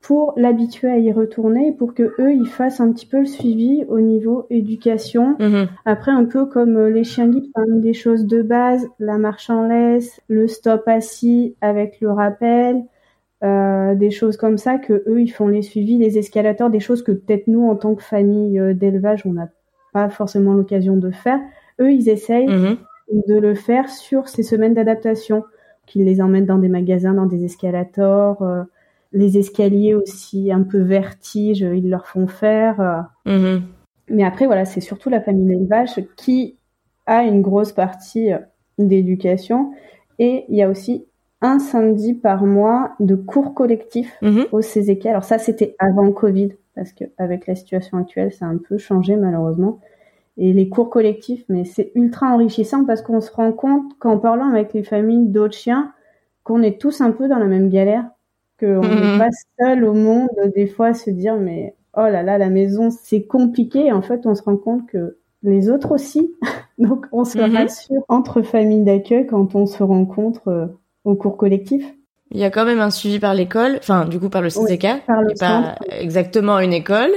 pour 0.00 0.32
l'habituer 0.36 0.88
à 0.88 0.98
y 0.98 1.12
retourner 1.12 1.68
et 1.68 1.72
pour 1.72 1.92
que 1.92 2.14
eux 2.18 2.32
ils 2.32 2.48
fassent 2.48 2.80
un 2.80 2.90
petit 2.90 3.04
peu 3.04 3.18
le 3.18 3.26
suivi 3.26 3.84
au 3.88 4.00
niveau 4.00 4.46
éducation. 4.48 5.36
Mhm. 5.38 5.68
Après 5.84 6.10
un 6.10 6.24
peu 6.24 6.46
comme 6.46 6.76
euh, 6.76 6.90
les 6.90 7.04
chiens 7.04 7.28
guides, 7.28 7.50
des 7.80 7.92
choses 7.92 8.24
de 8.24 8.40
base, 8.40 8.88
la 8.98 9.18
marche 9.18 9.50
en 9.50 9.66
laisse, 9.66 10.20
le 10.28 10.48
stop 10.48 10.84
assis 10.86 11.54
avec 11.60 12.00
le 12.00 12.10
rappel, 12.12 12.84
euh, 13.42 13.94
des 13.94 14.10
choses 14.10 14.36
comme 14.36 14.58
ça 14.58 14.78
que 14.78 15.02
eux 15.06 15.20
ils 15.22 15.28
font 15.30 15.48
les 15.48 15.62
suivis, 15.62 15.96
les 15.98 16.18
escalators, 16.18 16.70
des 16.70 16.80
choses 16.80 17.02
que 17.02 17.12
peut-être 17.12 17.46
nous 17.46 17.66
en 17.68 17.76
tant 17.76 17.94
que 17.94 18.02
famille 18.02 18.58
euh, 18.58 18.74
d'élevage 18.74 19.24
on 19.26 19.32
n'a 19.32 19.48
pas 19.92 20.08
forcément 20.08 20.54
l'occasion 20.54 20.96
de 20.96 21.10
faire. 21.10 21.40
Eux 21.80 21.92
ils 21.92 22.08
essayent 22.08 22.46
Mhm. 22.48 22.76
de 23.26 23.34
le 23.38 23.54
faire 23.54 23.88
sur 23.88 24.28
ces 24.28 24.42
semaines 24.42 24.74
d'adaptation, 24.74 25.44
qu'ils 25.86 26.04
les 26.04 26.20
emmènent 26.20 26.46
dans 26.46 26.58
des 26.58 26.68
magasins, 26.68 27.14
dans 27.14 27.26
des 27.26 27.44
escalators, 27.44 28.42
euh, 28.42 28.62
les 29.12 29.38
escaliers 29.38 29.94
aussi 29.94 30.52
un 30.52 30.62
peu 30.62 30.78
vertige, 30.78 31.60
ils 31.60 31.88
leur 31.90 32.06
font 32.06 32.26
faire. 32.28 32.80
euh. 32.80 33.00
Mhm. 33.36 33.62
Mais 34.10 34.22
après 34.24 34.46
voilà 34.46 34.64
c'est 34.64 34.80
surtout 34.80 35.08
la 35.08 35.20
famille 35.20 35.46
d'élevage 35.46 36.00
qui 36.16 36.56
a 37.06 37.24
une 37.24 37.42
grosse 37.42 37.72
partie 37.72 38.30
d'éducation 38.78 39.72
et 40.18 40.44
il 40.48 40.56
y 40.56 40.62
a 40.62 40.68
aussi 40.68 41.06
un 41.42 41.58
samedi 41.58 42.14
par 42.14 42.44
mois 42.46 42.92
de 43.00 43.14
cours 43.16 43.54
collectifs 43.54 44.16
Mhm. 44.22 44.46
au 44.52 44.60
CZK. 44.62 45.06
Alors 45.06 45.24
ça, 45.24 45.38
c'était 45.38 45.74
avant 45.78 46.10
Covid, 46.12 46.50
parce 46.74 46.92
qu'avec 46.92 47.46
la 47.46 47.54
situation 47.54 47.98
actuelle, 47.98 48.32
ça 48.32 48.46
a 48.46 48.48
un 48.48 48.58
peu 48.58 48.78
changé 48.78 49.16
malheureusement. 49.16 49.80
Et 50.38 50.52
les 50.54 50.68
cours 50.68 50.90
collectifs, 50.90 51.44
mais 51.48 51.64
c'est 51.64 51.92
ultra 51.96 52.28
enrichissant 52.34 52.84
parce 52.86 53.02
qu'on 53.02 53.20
se 53.20 53.32
rend 53.32 53.52
compte 53.52 53.98
qu'en 54.00 54.18
parlant 54.18 54.48
avec 54.50 54.72
les 54.74 54.82
familles 54.84 55.28
d'autres 55.28 55.56
chiens, 55.56 55.92
qu'on 56.44 56.62
est 56.62 56.80
tous 56.80 57.00
un 57.02 57.12
peu 57.12 57.28
dans 57.28 57.38
la 57.38 57.46
même 57.46 57.70
galère, 57.70 58.06
qu'on 58.60 58.96
n'est 58.96 59.08
Mhm. 59.10 59.18
pas 59.18 59.28
seul 59.60 59.84
au 59.84 59.94
monde 59.94 60.28
des 60.56 60.66
fois 60.68 60.88
à 60.88 60.94
se 60.94 61.10
dire 61.10 61.36
mais 61.38 61.74
oh 61.96 62.02
là 62.08 62.22
là, 62.22 62.38
la 62.38 62.50
maison 62.50 62.90
c'est 62.90 63.24
compliqué. 63.24 63.86
Et 63.86 63.92
en 63.92 64.02
fait, 64.02 64.26
on 64.26 64.34
se 64.34 64.42
rend 64.42 64.56
compte 64.58 64.86
que 64.88 65.18
les 65.42 65.70
autres 65.70 65.92
aussi. 65.92 66.34
Donc 66.78 67.06
on 67.12 67.24
se 67.24 67.40
Mhm. 67.40 67.52
rassure 67.56 68.04
entre 68.08 68.42
familles 68.42 68.84
d'accueil 68.84 69.26
quand 69.26 69.54
on 69.54 69.66
se 69.66 69.82
rencontre 69.82 70.48
euh, 70.48 70.66
au 71.04 71.14
cours 71.14 71.36
collectif. 71.36 71.84
Il 72.32 72.38
y 72.38 72.44
a 72.44 72.50
quand 72.50 72.64
même 72.64 72.80
un 72.80 72.90
suivi 72.90 73.18
par 73.18 73.34
l'école, 73.34 73.78
enfin 73.78 74.04
du 74.04 74.20
coup 74.20 74.28
par 74.28 74.40
le 74.40 74.50
CCK, 74.50 75.04
par 75.04 75.20
le 75.20 75.32
et 75.32 75.34
pas 75.38 75.74
exactement 75.90 76.60
une 76.60 76.72
école. 76.72 77.10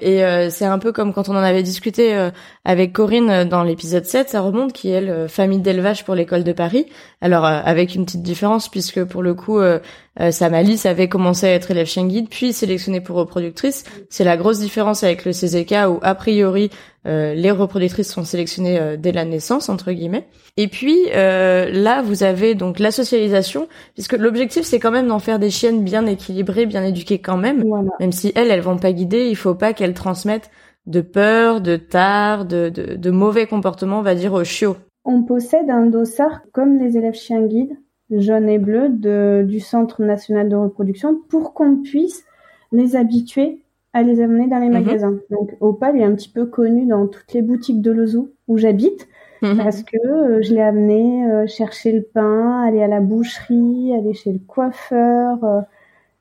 Et 0.00 0.24
euh, 0.24 0.48
c'est 0.50 0.64
un 0.64 0.78
peu 0.78 0.92
comme 0.92 1.12
quand 1.12 1.28
on 1.28 1.32
en 1.32 1.42
avait 1.42 1.62
discuté 1.62 2.14
euh, 2.14 2.30
avec 2.64 2.92
Corinne 2.92 3.30
euh, 3.30 3.44
dans 3.44 3.64
l'épisode 3.64 4.04
7, 4.04 4.28
ça 4.28 4.40
remonte, 4.40 4.72
qui 4.72 4.90
est 4.90 4.92
elle, 4.92 5.10
euh, 5.10 5.28
famille 5.28 5.58
d'élevage 5.58 6.04
pour 6.04 6.14
l'école 6.14 6.44
de 6.44 6.52
Paris. 6.52 6.86
Alors 7.20 7.44
euh, 7.44 7.60
avec 7.64 7.94
une 7.94 8.04
petite 8.04 8.22
différence, 8.22 8.68
puisque 8.68 9.02
pour 9.04 9.22
le 9.22 9.34
coup, 9.34 9.58
euh, 9.58 9.80
euh, 10.20 10.30
sa 10.30 10.50
malice 10.50 10.86
avait 10.86 11.08
commencé 11.08 11.46
à 11.46 11.54
être 11.54 11.70
élève 11.70 11.86
chien 11.86 12.06
guide, 12.06 12.28
puis 12.28 12.52
sélectionnée 12.52 13.00
pour 13.00 13.16
reproductrice. 13.16 13.84
C'est 14.08 14.24
la 14.24 14.36
grosse 14.36 14.60
différence 14.60 15.02
avec 15.02 15.24
le 15.24 15.32
CZK 15.32 15.88
où 15.88 15.98
a 16.02 16.14
priori 16.14 16.70
euh, 17.06 17.34
les 17.34 17.50
reproductrices 17.50 18.12
sont 18.12 18.24
sélectionnées 18.24 18.78
euh, 18.78 18.96
dès 18.96 19.12
la 19.12 19.24
naissance 19.24 19.68
entre 19.68 19.92
guillemets. 19.92 20.26
Et 20.56 20.68
puis 20.68 20.96
euh, 21.14 21.70
là, 21.70 22.02
vous 22.02 22.22
avez 22.22 22.54
donc 22.54 22.78
la 22.78 22.90
socialisation, 22.90 23.68
puisque 23.94 24.12
l'objectif 24.12 24.64
c'est 24.64 24.78
quand 24.78 24.90
même 24.90 25.08
d'en 25.08 25.18
faire 25.18 25.38
des 25.38 25.50
chiennes 25.50 25.84
bien 25.84 26.06
équilibrées, 26.06 26.66
bien 26.66 26.84
éduquées 26.84 27.20
quand 27.20 27.36
même. 27.36 27.64
Voilà. 27.66 27.90
Même 28.00 28.12
si 28.12 28.32
elles, 28.34 28.50
elles 28.50 28.60
vont 28.60 28.78
pas 28.78 28.92
guider, 28.92 29.28
il 29.28 29.36
faut 29.36 29.54
pas 29.54 29.72
qu'elles 29.72 29.94
transmettent 29.94 30.50
de 30.86 31.00
peur, 31.00 31.60
de 31.60 31.76
tard, 31.76 32.44
de, 32.44 32.68
de, 32.68 32.94
de 32.94 33.10
mauvais 33.10 33.46
comportements, 33.46 34.00
on 34.00 34.02
va 34.02 34.14
dire, 34.14 34.32
aux 34.32 34.44
chiots. 34.44 34.76
On 35.10 35.22
possède 35.22 35.70
un 35.70 35.86
dossard 35.86 36.42
comme 36.52 36.76
les 36.78 36.98
élèves 36.98 37.14
chiens 37.14 37.40
guides, 37.46 37.76
jaune 38.10 38.48
et 38.48 38.58
bleu, 38.58 38.90
de, 38.90 39.42
du 39.48 39.58
Centre 39.58 40.02
national 40.02 40.48
de 40.50 40.56
reproduction, 40.56 41.18
pour 41.30 41.54
qu'on 41.54 41.76
puisse 41.76 42.24
les 42.72 42.94
habituer 42.94 43.62
à 43.94 44.02
les 44.02 44.20
amener 44.20 44.46
dans 44.48 44.58
les 44.58 44.68
Mhm. 44.68 44.74
magasins. 44.84 45.16
Donc 45.30 45.56
Opal 45.60 45.96
est 45.96 46.04
un 46.04 46.14
petit 46.14 46.28
peu 46.28 46.44
connu 46.46 46.84
dans 46.86 47.06
toutes 47.06 47.32
les 47.32 47.40
boutiques 47.42 47.80
de 47.80 47.90
Lozou 47.90 48.30
où 48.48 48.58
j'habite, 48.58 49.08
parce 49.56 49.82
que 49.82 49.96
euh, 49.96 50.42
je 50.42 50.52
l'ai 50.52 50.60
amené 50.62 51.24
euh, 51.30 51.46
chercher 51.46 51.92
le 51.92 52.02
pain, 52.02 52.62
aller 52.62 52.82
à 52.82 52.88
la 52.88 53.00
boucherie, 53.00 53.94
aller 53.94 54.12
chez 54.12 54.32
le 54.32 54.40
coiffeur. 54.40 55.42
euh, 55.44 55.60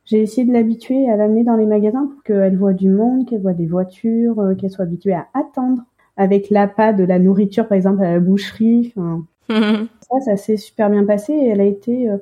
j'ai 0.05 0.21
essayé 0.21 0.47
de 0.47 0.53
l'habituer 0.53 1.09
à 1.09 1.17
l'amener 1.17 1.43
dans 1.43 1.57
les 1.57 1.65
magasins 1.65 2.07
pour 2.07 2.23
qu'elle 2.23 2.55
voit 2.57 2.73
du 2.73 2.89
monde, 2.89 3.25
qu'elle 3.27 3.41
voit 3.41 3.53
des 3.53 3.65
voitures, 3.67 4.53
qu'elle 4.57 4.71
soit 4.71 4.85
habituée 4.85 5.13
à 5.13 5.27
attendre. 5.33 5.83
Avec 6.17 6.49
l'appât 6.49 6.93
de 6.93 7.03
la 7.03 7.19
nourriture, 7.19 7.67
par 7.67 7.75
exemple, 7.75 8.03
à 8.03 8.13
la 8.13 8.19
boucherie. 8.19 8.93
Enfin, 8.95 9.23
ça, 9.49 10.19
ça 10.25 10.37
s'est 10.37 10.57
super 10.57 10.89
bien 10.89 11.05
passé 11.05 11.33
et 11.33 11.47
elle 11.47 11.61
a 11.61 11.65
été 11.65 12.09
euh, 12.09 12.17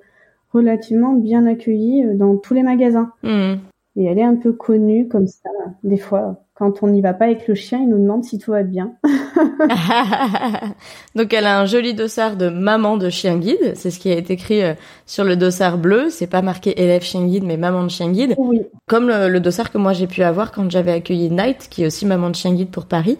relativement 0.51 1.13
bien 1.13 1.45
accueillie 1.45 2.05
euh, 2.05 2.13
dans 2.15 2.37
tous 2.37 2.53
les 2.53 2.63
magasins. 2.63 3.11
Mhm. 3.23 3.59
Et 3.97 4.05
elle 4.05 4.19
est 4.19 4.23
un 4.23 4.35
peu 4.35 4.51
connue 4.51 5.07
comme 5.07 5.27
ça. 5.27 5.49
Des 5.83 5.97
fois, 5.97 6.44
quand 6.55 6.83
on 6.83 6.87
n'y 6.87 7.01
va 7.01 7.13
pas 7.13 7.25
avec 7.25 7.49
le 7.49 7.55
chien, 7.55 7.79
il 7.81 7.89
nous 7.89 7.99
demande 7.99 8.23
si 8.23 8.39
tout 8.39 8.51
va 8.51 8.63
bien. 8.63 8.93
Donc 11.15 11.33
elle 11.33 11.45
a 11.45 11.59
un 11.59 11.65
joli 11.65 11.93
dossard 11.93 12.37
de 12.37 12.47
maman 12.47 12.95
de 12.95 13.09
chien 13.09 13.37
guide, 13.37 13.73
c'est 13.75 13.91
ce 13.91 13.99
qui 13.99 14.09
a 14.09 14.15
été 14.15 14.33
écrit 14.33 14.63
euh, 14.63 14.73
sur 15.05 15.25
le 15.25 15.35
dossard 15.35 15.77
bleu, 15.77 16.09
c'est 16.09 16.27
pas 16.27 16.41
marqué 16.41 16.81
élève 16.81 17.03
chien 17.03 17.25
guide 17.25 17.43
mais 17.43 17.57
maman 17.57 17.83
de 17.83 17.89
chien 17.89 18.09
guide, 18.09 18.35
Oui, 18.37 18.61
comme 18.87 19.09
le, 19.09 19.27
le 19.27 19.39
dossard 19.41 19.69
que 19.69 19.77
moi 19.77 19.91
j'ai 19.91 20.07
pu 20.07 20.23
avoir 20.23 20.53
quand 20.53 20.71
j'avais 20.71 20.93
accueilli 20.93 21.29
Night, 21.29 21.67
qui 21.69 21.83
est 21.83 21.87
aussi 21.87 22.05
maman 22.05 22.29
de 22.29 22.35
chien 22.35 22.53
guide 22.53 22.69
pour 22.69 22.85
Paris. 22.85 23.17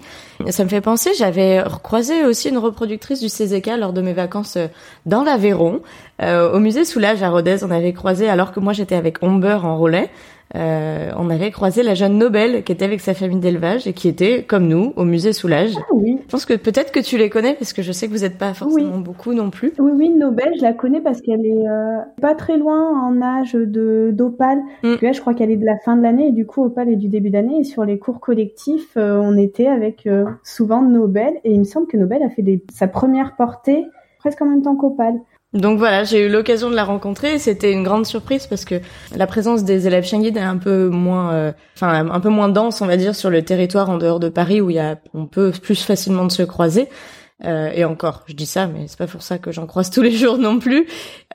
Ça 0.50 0.64
me 0.64 0.70
fait 0.70 0.82
penser, 0.82 1.12
j'avais 1.18 1.62
croisé 1.84 2.26
aussi 2.26 2.50
une 2.50 2.58
reproductrice 2.58 3.20
du 3.20 3.28
CZK 3.28 3.78
lors 3.78 3.94
de 3.94 4.02
mes 4.02 4.14
vacances 4.14 4.56
euh, 4.56 4.68
dans 5.06 5.24
l'Aveyron, 5.24 5.82
euh, 6.22 6.54
au 6.54 6.60
musée 6.60 6.86
Soulage 6.86 7.22
à 7.22 7.30
Rodez, 7.30 7.64
on 7.64 7.72
avait 7.72 7.94
croisé 7.94 8.30
alors 8.30 8.54
que 8.54 8.62
moi 8.62 8.72
j'étais 8.72 8.96
avec 8.96 9.22
Humber 9.22 9.60
en 9.64 9.78
relais. 9.78 10.10
Euh, 10.54 11.12
on 11.18 11.30
avait 11.30 11.52
croisé 11.52 11.82
la 11.82 11.96
jeune 11.96 12.18
Nobel 12.18 12.64
qui 12.64 12.72
était 12.72 12.86
avec 12.86 13.02
sa 13.02 13.14
famille 13.14 13.40
d'élevage 13.40 13.88
et 13.88 13.94
qui 13.94 14.08
était, 14.08 14.44
comme 14.44 14.68
nous, 14.68 14.94
au 14.96 15.04
musée 15.04 15.34
Soulage. 15.34 15.74
ah, 15.78 15.94
oui. 15.94 16.20
Je 16.22 16.32
pense 16.32 16.46
que 16.46 16.54
peut-être 16.54 16.92
que 16.92 17.00
tu 17.00 17.18
les 17.18 17.30
connais 17.30 17.56
parce 17.56 17.74
que 17.74 17.82
je 17.82 17.92
sais 17.92 18.08
que 18.08 18.12
vous 18.12 18.20
n'êtes 18.20 18.38
pas 18.38 18.54
forcément 18.54 19.00
beaucoup 19.00 19.34
non 19.34 19.50
plus. 19.50 19.74
Oui, 19.80 19.92
oui, 19.96 20.10
Nobel, 20.10 20.54
je 20.58 20.62
la 20.62 20.74
connais 20.74 21.02
parce 21.02 21.22
qu'elle 21.22 21.46
est 21.46 21.68
euh, 21.68 21.98
pas 22.22 22.36
très 22.36 22.58
loin 22.58 23.02
en 23.02 23.22
âge 23.22 23.54
de 23.54 24.12
d'Opal. 24.14 24.60
Mm. 24.84 24.96
Là, 25.02 25.12
je 25.12 25.22
crois 25.22 25.34
qu'elle 25.34 25.52
est 25.52 25.58
de 25.58 25.66
la 25.66 25.78
fin 25.80 25.98
de 25.98 26.04
l'année 26.04 26.28
et 26.28 26.32
du 26.32 26.46
coup, 26.46 26.64
Opal 26.64 26.90
est 26.90 26.96
du 26.96 27.08
début 27.08 27.32
d'année. 27.32 27.60
Et 27.60 27.64
sur 27.64 27.84
les 27.84 27.98
cours 27.98 28.20
collectifs, 28.20 28.98
euh, 28.98 29.20
on 29.22 29.38
était 29.38 29.68
avec 29.68 30.06
euh, 30.08 30.26
souvent 30.44 30.82
Nobel. 30.82 31.34
Et 31.44 31.54
il 31.54 31.60
me 31.60 31.66
semble 31.66 31.88
que 31.88 31.98
Nobel 31.98 32.24
a 32.24 32.30
fait 32.30 32.44
des... 32.44 32.64
sa 32.72 32.88
première 32.88 33.36
portée 33.36 33.86
presque 34.26 34.42
en 34.42 34.48
même 34.48 34.64
temps 34.64 34.76
qu'Opal. 34.76 35.20
Donc 35.56 35.80
voilà, 35.80 36.04
j'ai 36.04 36.26
eu 36.26 36.30
l'occasion 36.30 36.70
de 36.70 36.76
la 36.76 36.84
rencontrer 36.84 37.40
c'était 37.40 37.72
une 37.72 37.84
grande 37.84 38.06
surprise 38.06 38.46
parce 38.46 38.66
que 38.66 38.76
la 39.16 39.26
présence 39.26 39.64
des 39.64 39.88
élèves 39.88 40.04
guides 40.04 40.36
est 40.36 40.42
un 40.42 40.58
peu 40.58 40.90
moins, 40.90 41.32
euh, 41.32 41.52
un 41.82 42.20
peu 42.20 42.30
moins 42.30 42.50
dense, 42.50 42.82
on 42.82 42.86
va 42.86 42.98
dire, 42.98 43.16
sur 43.16 43.30
le 43.30 43.42
territoire 43.42 43.90
en 43.90 43.98
dehors 43.98 44.20
de 44.20 44.28
Paris 44.28 44.60
où 44.60 44.70
il 44.70 44.76
y 44.76 44.80
a, 44.80 44.98
on 45.14 45.26
peut 45.26 45.52
plus 45.52 45.82
facilement 45.82 46.26
de 46.26 46.32
se 46.32 46.44
croiser. 46.44 46.90
Euh, 47.44 47.70
et 47.76 47.84
encore, 47.84 48.24
je 48.28 48.34
dis 48.34 48.46
ça, 48.46 48.66
mais 48.66 48.86
c'est 48.88 48.98
pas 48.98 49.08
pour 49.08 49.22
ça 49.22 49.38
que 49.38 49.52
j'en 49.52 49.66
croise 49.68 49.90
tous 49.90 50.02
les 50.02 50.12
jours 50.12 50.38
non 50.38 50.58
plus. 50.58 50.88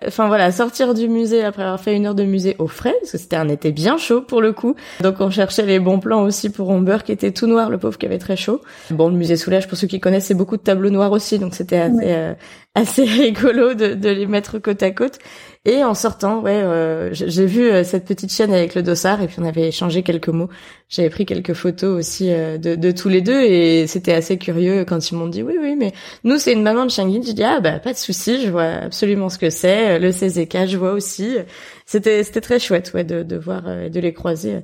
Enfin 0.06 0.28
voilà, 0.28 0.50
sortir 0.50 0.94
du 0.94 1.08
musée 1.08 1.44
après 1.44 1.62
avoir 1.62 1.78
fait 1.78 1.94
une 1.94 2.06
heure 2.06 2.14
de 2.14 2.24
musée 2.24 2.56
au 2.58 2.68
frais, 2.68 2.94
parce 3.00 3.12
que 3.12 3.18
c'était 3.18 3.36
un 3.36 3.50
été 3.50 3.70
bien 3.70 3.98
chaud 3.98 4.22
pour 4.22 4.40
le 4.40 4.52
coup. 4.54 4.74
Donc 5.02 5.16
on 5.20 5.28
cherchait 5.30 5.66
les 5.66 5.78
bons 5.78 5.98
plans 6.00 6.22
aussi 6.22 6.48
pour 6.48 6.72
Humber 6.72 6.98
qui 7.04 7.12
était 7.12 7.32
tout 7.32 7.46
noir, 7.46 7.68
le 7.68 7.76
pauvre 7.76 7.98
qui 7.98 8.06
avait 8.06 8.16
très 8.18 8.36
chaud. 8.36 8.62
Bon, 8.90 9.10
le 9.10 9.14
musée 9.16 9.36
Soulage, 9.36 9.68
pour 9.68 9.76
ceux 9.76 9.88
qui 9.88 10.00
connaissent, 10.00 10.24
c'est 10.26 10.34
beaucoup 10.34 10.56
de 10.56 10.62
tableaux 10.62 10.88
noirs 10.90 11.12
aussi, 11.12 11.38
donc 11.38 11.54
c'était 11.54 11.76
assez, 11.78 11.94
Ouais. 11.96 12.04
euh, 12.16 12.34
assez 12.74 13.04
rigolo 13.04 13.74
de, 13.74 13.92
de 13.94 14.08
les 14.08 14.26
mettre 14.26 14.58
côte 14.58 14.82
à 14.82 14.92
côte. 14.92 15.18
Et 15.66 15.84
en 15.84 15.92
sortant, 15.92 16.40
ouais, 16.40 16.52
euh, 16.52 17.10
j'ai 17.12 17.44
vu 17.44 17.70
euh, 17.70 17.84
cette 17.84 18.06
petite 18.06 18.32
chienne 18.32 18.50
avec 18.54 18.74
le 18.74 18.82
dossard 18.82 19.20
et 19.20 19.26
puis 19.26 19.36
on 19.40 19.44
avait 19.44 19.68
échangé 19.68 20.02
quelques 20.02 20.30
mots. 20.30 20.48
J'avais 20.88 21.10
pris 21.10 21.26
quelques 21.26 21.52
photos 21.52 21.98
aussi 21.98 22.32
euh, 22.32 22.56
de, 22.56 22.76
de 22.76 22.90
tous 22.92 23.10
les 23.10 23.20
deux 23.20 23.42
et 23.42 23.86
c'était 23.86 24.14
assez 24.14 24.38
curieux 24.38 24.86
quand 24.86 25.10
ils 25.10 25.16
m'ont 25.16 25.26
dit 25.28 25.42
oui, 25.42 25.56
oui, 25.60 25.76
mais 25.76 25.92
nous 26.24 26.38
c'est 26.38 26.54
une 26.54 26.62
maman 26.62 26.86
de 26.86 27.08
guide. 27.10 27.24
J'ai 27.26 27.34
dit 27.34 27.44
ah 27.44 27.60
bah 27.60 27.78
pas 27.78 27.92
de 27.92 27.98
souci, 27.98 28.40
je 28.42 28.48
vois 28.50 28.64
absolument 28.64 29.28
ce 29.28 29.36
que 29.36 29.50
c'est. 29.50 29.98
Le 29.98 30.12
CZK, 30.12 30.66
je 30.66 30.78
vois 30.78 30.92
aussi. 30.92 31.36
C'était 31.84 32.24
c'était 32.24 32.40
très 32.40 32.58
chouette, 32.58 32.92
ouais, 32.94 33.04
de, 33.04 33.22
de 33.22 33.36
voir, 33.36 33.64
euh, 33.66 33.90
de 33.90 34.00
les 34.00 34.14
croiser. 34.14 34.60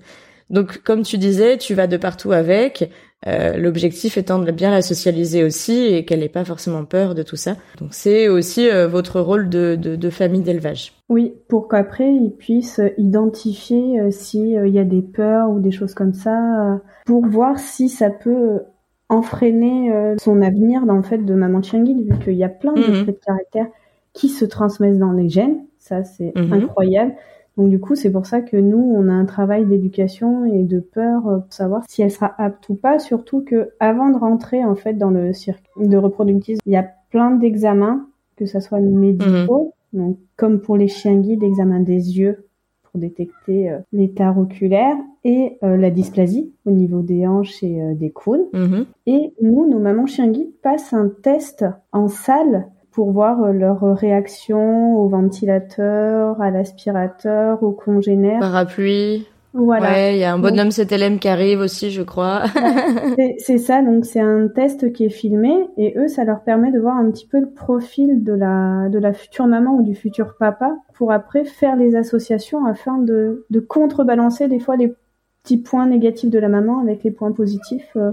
Donc 0.51 0.79
comme 0.85 1.03
tu 1.03 1.19
disais, 1.19 1.57
tu 1.59 1.75
vas 1.75 1.87
de 1.87 1.97
partout 1.97 2.33
avec. 2.33 2.91
Euh, 3.27 3.57
L'objectif 3.57 4.19
étant 4.19 4.39
de 4.39 4.51
bien 4.53 4.71
la 4.71 4.83
socialiser 4.83 5.43
aussi 5.43 5.87
et 5.87 6.05
qu'elle 6.05 6.21
n'ait 6.21 6.29
pas 6.29 6.45
forcément 6.45 6.85
peur 6.85 7.15
de 7.15 7.23
tout 7.23 7.35
ça. 7.37 7.57
Donc 7.81 7.89
c'est 7.93 8.29
aussi 8.29 8.69
euh, 8.71 8.87
votre 8.87 9.21
rôle 9.21 9.49
de, 9.49 9.75
de, 9.75 9.97
de 9.97 10.11
famille 10.11 10.43
d'élevage. 10.43 10.93
Oui, 11.09 11.35
pour 11.49 11.67
qu'après 11.67 12.13
ils 12.13 12.31
puissent 12.31 12.81
identifier 12.99 14.01
euh, 14.01 14.11
s'il 14.11 14.69
y 14.69 14.79
a 14.79 14.85
des 14.85 15.03
peurs 15.03 15.51
ou 15.51 15.61
des 15.61 15.71
choses 15.73 15.95
comme 15.95 16.13
ça, 16.13 16.81
pour 17.07 17.27
voir 17.27 17.59
si 17.59 17.89
ça 17.89 18.11
peut 18.11 18.61
enfreiner 19.09 20.15
son 20.21 20.43
avenir 20.43 20.85
dans 20.85 20.97
le 20.97 21.03
fait 21.03 21.19
de 21.19 21.35
maman 21.35 21.61
guide, 21.61 22.01
vu 22.13 22.19
qu'il 22.25 22.35
y 22.35 22.45
a 22.45 22.49
plein 22.49 22.73
de 22.75 22.81
Mhm. 22.81 23.03
traits 23.05 23.07
de 23.21 23.25
caractère 23.25 23.67
qui 24.13 24.29
se 24.29 24.45
transmettent 24.45 24.99
dans 24.99 25.13
les 25.13 25.29
gènes. 25.29 25.65
Ça, 25.79 26.03
c'est 26.05 26.33
Mhm. 26.37 26.53
incroyable. 26.53 27.15
Donc 27.57 27.71
du 27.71 27.81
coup, 27.81 27.95
c'est 27.95 28.11
pour 28.11 28.27
ça 28.27 28.43
que 28.43 28.57
nous, 28.57 28.79
on 28.79 29.09
a 29.09 29.13
un 29.13 29.25
travail 29.25 29.65
d'éducation 29.65 30.45
et 30.45 30.63
de 30.63 30.81
peur 30.81 31.27
euh, 31.27 31.39
pour 31.39 31.53
savoir 31.53 31.83
si 31.89 32.03
elle 32.03 32.11
sera 32.11 32.35
apte 32.39 32.69
ou 32.69 32.75
pas. 32.75 32.99
Surtout 32.99 33.43
que 33.43 33.71
avant 33.81 34.11
de 34.11 34.19
rentrer 34.19 34.65
en 34.65 34.75
fait 34.75 34.95
dans 34.95 35.11
le 35.11 35.33
circuit 35.33 35.89
de 35.89 35.97
reproductivisme, 35.97 36.63
il 36.67 36.73
y 36.73 36.77
a 36.77 36.87
plein 37.11 37.31
d'examens, 37.31 38.07
que 38.37 38.47
ça 38.47 38.61
soit 38.61 38.81
médicaux, 38.81 39.75
donc 39.93 40.19
comme 40.37 40.61
pour 40.61 40.77
les 40.77 40.89
chiens 40.89 41.17
guides, 41.17 41.43
examen 41.43 41.81
des 41.81 42.19
yeux 42.19 42.47
pour 42.91 43.01
détecter 43.01 43.71
euh, 43.71 43.79
l'état 43.93 44.35
oculaire 44.37 44.97
et 45.25 45.59
euh, 45.63 45.77
la 45.77 45.91
dysplasie 45.91 46.53
au 46.65 46.71
niveau 46.71 47.01
des 47.01 47.27
hanches 47.27 47.63
et 47.63 47.81
euh, 47.83 47.95
des 47.95 48.11
coudes. 48.11 48.47
Mhm. 48.53 48.87
Et 49.07 49.33
nous, 49.41 49.69
nos 49.69 49.79
mamans 49.79 50.07
chiens 50.07 50.29
guides 50.29 50.53
passent 50.63 50.93
un 50.93 51.09
test 51.23 51.65
en 51.93 52.09
salle 52.09 52.69
pour 52.97 53.13
voir 53.13 53.53
leur 53.53 53.83
réaction 53.95 54.97
au 54.97 55.07
ventilateur, 55.07 56.41
à 56.41 56.51
l'aspirateur, 56.51 57.63
au 57.63 57.73
congénère. 57.73 58.41
Parapluie. 58.41 59.27
Voilà. 59.53 59.91
Ouais, 59.91 60.17
il 60.17 60.19
y 60.19 60.25
a 60.25 60.33
un 60.33 60.39
bonhomme 60.39 60.71
CTLM 60.71 61.19
qui 61.19 61.29
arrive 61.29 61.61
aussi, 61.61 61.91
je 61.91 62.01
crois. 62.01 62.45
c'est 63.39 63.59
ça, 63.59 63.83
donc 63.83 64.07
c'est 64.07 64.21
un 64.21 64.49
test 64.49 64.95
qui 64.95 65.05
est 65.05 65.11
filmé 65.11 65.69
et 65.77 65.93
eux, 65.99 66.09
ça 66.09 66.25
leur 66.25 66.41
permet 66.41 66.73
de 66.73 66.79
voir 66.79 66.97
un 66.97 67.11
petit 67.11 67.27
peu 67.27 67.39
le 67.39 67.51
profil 67.51 68.25
de 68.25 68.33
la 68.33 68.89
de 68.89 68.99
la 68.99 69.13
future 69.13 69.47
maman 69.47 69.77
ou 69.77 69.83
du 69.83 69.95
futur 69.95 70.35
papa 70.39 70.75
pour 70.95 71.13
après 71.13 71.45
faire 71.45 71.77
les 71.77 71.97
associations 71.97 72.65
afin 72.65 72.97
de 72.97 73.45
de 73.51 73.61
contrebalancer 73.61 74.49
des 74.49 74.59
fois 74.59 74.77
les 74.77 74.95
petits 75.43 75.59
points 75.59 75.87
négatifs 75.87 76.31
de 76.31 76.39
la 76.39 76.49
maman 76.49 76.81
avec 76.81 77.05
les 77.05 77.11
points 77.11 77.33
positifs 77.33 77.93
euh, 77.97 78.13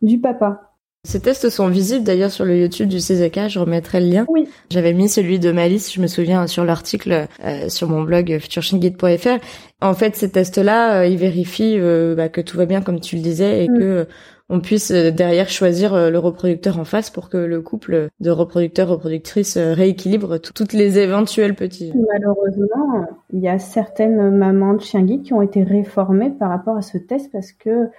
du 0.00 0.18
papa. 0.20 0.69
Ces 1.02 1.20
tests 1.20 1.48
sont 1.48 1.68
visibles 1.68 2.04
d'ailleurs 2.04 2.30
sur 2.30 2.44
le 2.44 2.58
YouTube 2.58 2.88
du 2.88 2.98
CZK, 2.98 3.48
je 3.48 3.58
remettrai 3.58 4.00
le 4.00 4.06
lien. 4.06 4.26
Oui. 4.28 4.46
J'avais 4.68 4.92
mis 4.92 5.08
celui 5.08 5.38
de 5.38 5.50
Malice, 5.50 5.90
je 5.94 5.98
me 5.98 6.06
souviens, 6.06 6.46
sur 6.46 6.62
l'article 6.62 7.26
euh, 7.42 7.70
sur 7.70 7.88
mon 7.88 8.02
blog 8.02 8.38
futureshingate.fr. 8.38 9.38
En 9.80 9.94
fait, 9.94 10.14
ces 10.14 10.30
tests-là, 10.30 11.00
euh, 11.00 11.06
ils 11.06 11.16
vérifient 11.16 11.78
euh, 11.78 12.14
bah, 12.14 12.28
que 12.28 12.42
tout 12.42 12.58
va 12.58 12.66
bien 12.66 12.82
comme 12.82 13.00
tu 13.00 13.16
le 13.16 13.22
disais 13.22 13.64
et 13.64 13.68
mm. 13.70 13.78
que 13.78 14.06
on 14.50 14.60
puisse 14.60 14.90
derrière 14.90 15.48
choisir 15.48 16.10
le 16.10 16.18
reproducteur 16.18 16.80
en 16.80 16.84
face 16.84 17.08
pour 17.08 17.28
que 17.28 17.36
le 17.36 17.62
couple 17.62 18.08
de 18.18 18.30
reproducteurs-reproductrices 18.30 19.56
rééquilibre 19.56 20.38
toutes 20.40 20.72
les 20.72 20.98
éventuels 20.98 21.54
petits. 21.54 21.92
Malheureusement, 21.94 23.06
il 23.32 23.38
y 23.38 23.48
a 23.48 23.60
certaines 23.60 24.36
mamans 24.36 24.74
de 24.74 24.80
chiens 24.80 25.02
guides 25.02 25.22
qui 25.22 25.34
ont 25.34 25.40
été 25.40 25.62
réformées 25.62 26.32
par 26.36 26.48
rapport 26.48 26.76
à 26.76 26.82
ce 26.82 26.98
test 26.98 27.30
parce 27.30 27.52
que 27.52 27.90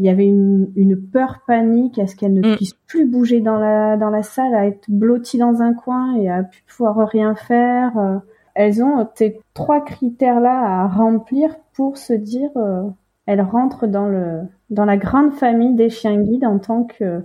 il 0.00 0.06
y 0.06 0.08
avait 0.08 0.26
une, 0.26 0.72
une 0.76 0.98
peur 0.98 1.40
panique 1.46 1.98
à 1.98 2.06
ce 2.06 2.16
qu'elle 2.16 2.32
ne 2.32 2.40
mm. 2.40 2.56
puisse 2.56 2.72
plus 2.72 3.04
bouger 3.04 3.40
dans 3.40 3.58
la 3.58 3.98
dans 3.98 4.08
la 4.08 4.22
salle, 4.22 4.54
à 4.54 4.66
être 4.66 4.88
blottie 4.88 5.36
dans 5.36 5.60
un 5.60 5.74
coin 5.74 6.16
et 6.16 6.30
à 6.30 6.42
plus 6.42 6.62
pouvoir 6.66 7.06
rien 7.06 7.34
faire. 7.34 7.98
Euh, 7.98 8.16
elles 8.54 8.82
ont 8.82 9.06
ces 9.14 9.38
trois 9.52 9.82
critères-là 9.84 10.84
à 10.84 10.88
remplir 10.88 11.54
pour 11.74 11.98
se 11.98 12.14
dire 12.14 12.48
euh, 12.56 12.84
elles 13.26 13.42
rentrent 13.42 13.86
dans 13.86 14.08
le 14.08 14.40
dans 14.70 14.86
la 14.86 14.96
grande 14.96 15.34
famille 15.34 15.74
des 15.74 15.90
chiens 15.90 16.16
guides 16.16 16.46
en 16.46 16.58
tant 16.58 16.84
que 16.84 17.22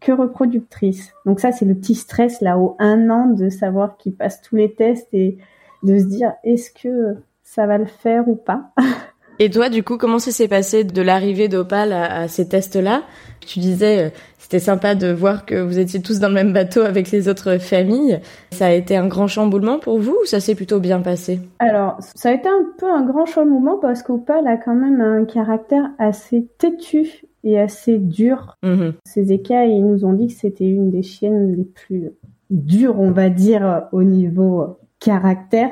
que 0.00 0.12
reproductrice. 0.12 1.14
Donc 1.24 1.40
ça 1.40 1.50
c'est 1.50 1.64
le 1.64 1.74
petit 1.74 1.94
stress 1.94 2.42
là 2.42 2.58
au 2.58 2.76
un 2.78 3.08
an 3.08 3.26
de 3.28 3.48
savoir 3.48 3.96
qu'ils 3.96 4.14
passent 4.14 4.42
tous 4.42 4.56
les 4.56 4.74
tests 4.74 5.08
et 5.14 5.38
de 5.82 5.96
se 5.96 6.04
dire 6.04 6.34
est-ce 6.44 6.70
que 6.70 7.16
ça 7.42 7.66
va 7.66 7.78
le 7.78 7.86
faire 7.86 8.28
ou 8.28 8.36
pas? 8.36 8.70
Et 9.38 9.50
toi, 9.50 9.68
du 9.68 9.82
coup, 9.82 9.96
comment 9.96 10.18
ça 10.18 10.30
s'est 10.30 10.48
passé 10.48 10.84
de 10.84 11.02
l'arrivée 11.02 11.48
d'Opal 11.48 11.92
à, 11.92 12.28
ces 12.28 12.48
tests-là? 12.48 13.02
Tu 13.46 13.58
disais, 13.58 14.04
euh, 14.04 14.10
c'était 14.38 14.58
sympa 14.58 14.94
de 14.94 15.10
voir 15.10 15.46
que 15.46 15.60
vous 15.60 15.78
étiez 15.78 16.00
tous 16.00 16.20
dans 16.20 16.28
le 16.28 16.34
même 16.34 16.52
bateau 16.52 16.82
avec 16.82 17.10
les 17.10 17.28
autres 17.28 17.58
familles. 17.58 18.20
Ça 18.52 18.66
a 18.66 18.70
été 18.72 18.96
un 18.96 19.08
grand 19.08 19.26
chamboulement 19.26 19.78
pour 19.78 19.98
vous 19.98 20.16
ou 20.22 20.26
ça 20.26 20.40
s'est 20.40 20.54
plutôt 20.54 20.78
bien 20.78 21.00
passé? 21.00 21.40
Alors, 21.58 21.96
ça 22.14 22.28
a 22.28 22.32
été 22.32 22.48
un 22.48 22.64
peu 22.78 22.90
un 22.90 23.04
grand 23.04 23.26
chamboulement 23.26 23.78
parce 23.78 24.02
qu'Opal 24.02 24.46
a 24.46 24.56
quand 24.56 24.74
même 24.74 25.00
un 25.00 25.24
caractère 25.24 25.90
assez 25.98 26.46
têtu 26.58 27.24
et 27.44 27.58
assez 27.58 27.98
dur. 27.98 28.56
Mm-hmm. 28.62 28.92
Ces 29.04 29.32
écailles, 29.32 29.72
ils 29.72 29.84
nous 29.84 30.04
ont 30.04 30.12
dit 30.12 30.28
que 30.28 30.34
c'était 30.34 30.68
une 30.68 30.90
des 30.90 31.02
chiennes 31.02 31.56
les 31.56 31.64
plus 31.64 32.10
dures, 32.50 33.00
on 33.00 33.10
va 33.10 33.30
dire, 33.30 33.88
au 33.92 34.02
niveau 34.02 34.78
caractère. 35.00 35.70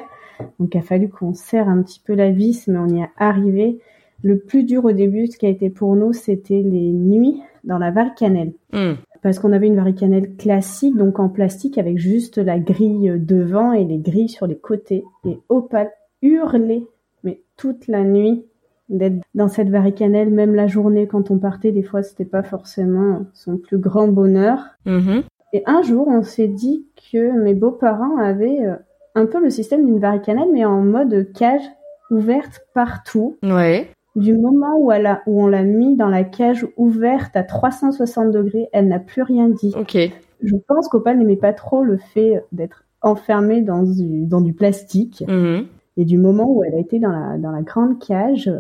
Donc 0.59 0.75
il 0.75 0.79
a 0.79 0.83
fallu 0.83 1.09
qu'on 1.09 1.35
serre 1.35 1.69
un 1.69 1.83
petit 1.83 2.01
peu 2.05 2.15
la 2.15 2.31
vis, 2.31 2.67
mais 2.69 2.79
on 2.79 2.89
y 2.89 3.01
est 3.01 3.11
arrivé. 3.17 3.79
Le 4.23 4.39
plus 4.39 4.65
dur 4.65 4.85
au 4.85 4.93
début, 4.93 5.27
ce 5.27 5.39
qui 5.39 5.47
a 5.47 5.51
été 5.51 5.71
pour 5.71 5.97
nous, 5.97 6.13
c'était 6.13 6.63
les 6.63 6.93
nuits 6.93 7.41
dans 7.65 7.79
la 7.79 7.91
varicanelle. 7.91 8.53
Hmm. 8.73 8.95
Parce 9.23 9.39
qu'on 9.39 9.53
avait 9.53 9.67
une 9.67 9.77
varicanelle 9.77 10.37
classique, 10.37 10.97
donc 10.97 11.19
en 11.19 11.29
plastique, 11.29 11.79
avec 11.79 11.99
juste 11.99 12.39
la 12.39 12.59
grille 12.59 13.15
devant 13.19 13.73
et 13.73 13.85
les 13.85 13.99
grilles 13.99 14.29
sur 14.29 14.47
les 14.47 14.57
côtés. 14.57 15.05
Et 15.27 15.39
Opal 15.49 15.91
hurlait, 16.23 16.85
mais 17.25 17.41
toute 17.57 17.87
la 17.87 18.03
nuit, 18.05 18.45
d'être 18.91 19.23
dans 19.35 19.49
cette 19.49 19.71
varicanelle, 19.71 20.31
même 20.31 20.55
la 20.55 20.67
journée 20.67 21.07
quand 21.07 21.31
on 21.31 21.39
partait, 21.39 21.73
des 21.73 21.85
fois 21.85 22.03
c'était 22.03 22.25
pas 22.25 22.43
forcément 22.43 23.25
son 23.33 23.57
plus 23.57 23.79
grand 23.79 24.09
bonheur. 24.09 24.59
Mm-hmm. 24.85 25.23
Et 25.53 25.63
un 25.67 25.83
jour, 25.83 26.09
on 26.09 26.23
s'est 26.23 26.49
dit 26.49 26.87
que 27.11 27.41
mes 27.43 27.55
beaux-parents 27.55 28.19
avaient 28.19 28.65
euh, 28.65 28.77
un 29.15 29.27
peu 29.27 29.43
le 29.43 29.51
système 29.51 29.85
d'une 29.85 29.99
varicanelle, 29.99 30.49
mais 30.53 30.65
en 30.65 30.83
mode 30.83 31.33
cage 31.33 31.63
ouverte 32.11 32.67
partout. 32.75 33.39
Ouais. 33.43 33.89
Du 34.17 34.37
moment 34.37 34.77
où, 34.79 34.91
elle 34.91 35.07
a, 35.07 35.23
où 35.27 35.43
on 35.43 35.47
l'a 35.47 35.63
mis 35.63 35.97
dans 35.97 36.09
la 36.09 36.25
cage 36.25 36.67
ouverte 36.77 37.37
à 37.37 37.45
360 37.45 38.33
degrés, 38.33 38.69
elle 38.73 38.89
n'a 38.89 38.99
plus 38.99 39.23
rien 39.23 39.49
dit. 39.49 39.73
Ok. 39.79 39.97
Je 40.43 40.57
pense 40.67 40.89
qu'Opal 40.89 41.19
n'aimait 41.19 41.37
pas 41.37 41.53
trop 41.53 41.85
le 41.85 41.97
fait 41.97 42.45
d'être 42.51 42.85
enfermée 43.03 43.63
dans 43.63 43.83
du, 43.83 44.27
dans 44.27 44.41
du 44.41 44.53
plastique. 44.53 45.25
Mhm. 45.29 45.67
Et 45.97 46.05
du 46.05 46.19
moment 46.19 46.51
où 46.51 46.65
elle 46.65 46.75
a 46.75 46.79
été 46.79 46.99
dans 46.99 47.13
la, 47.13 47.39
dans 47.39 47.51
la 47.51 47.63
grande 47.63 47.99
cage, 47.99 48.51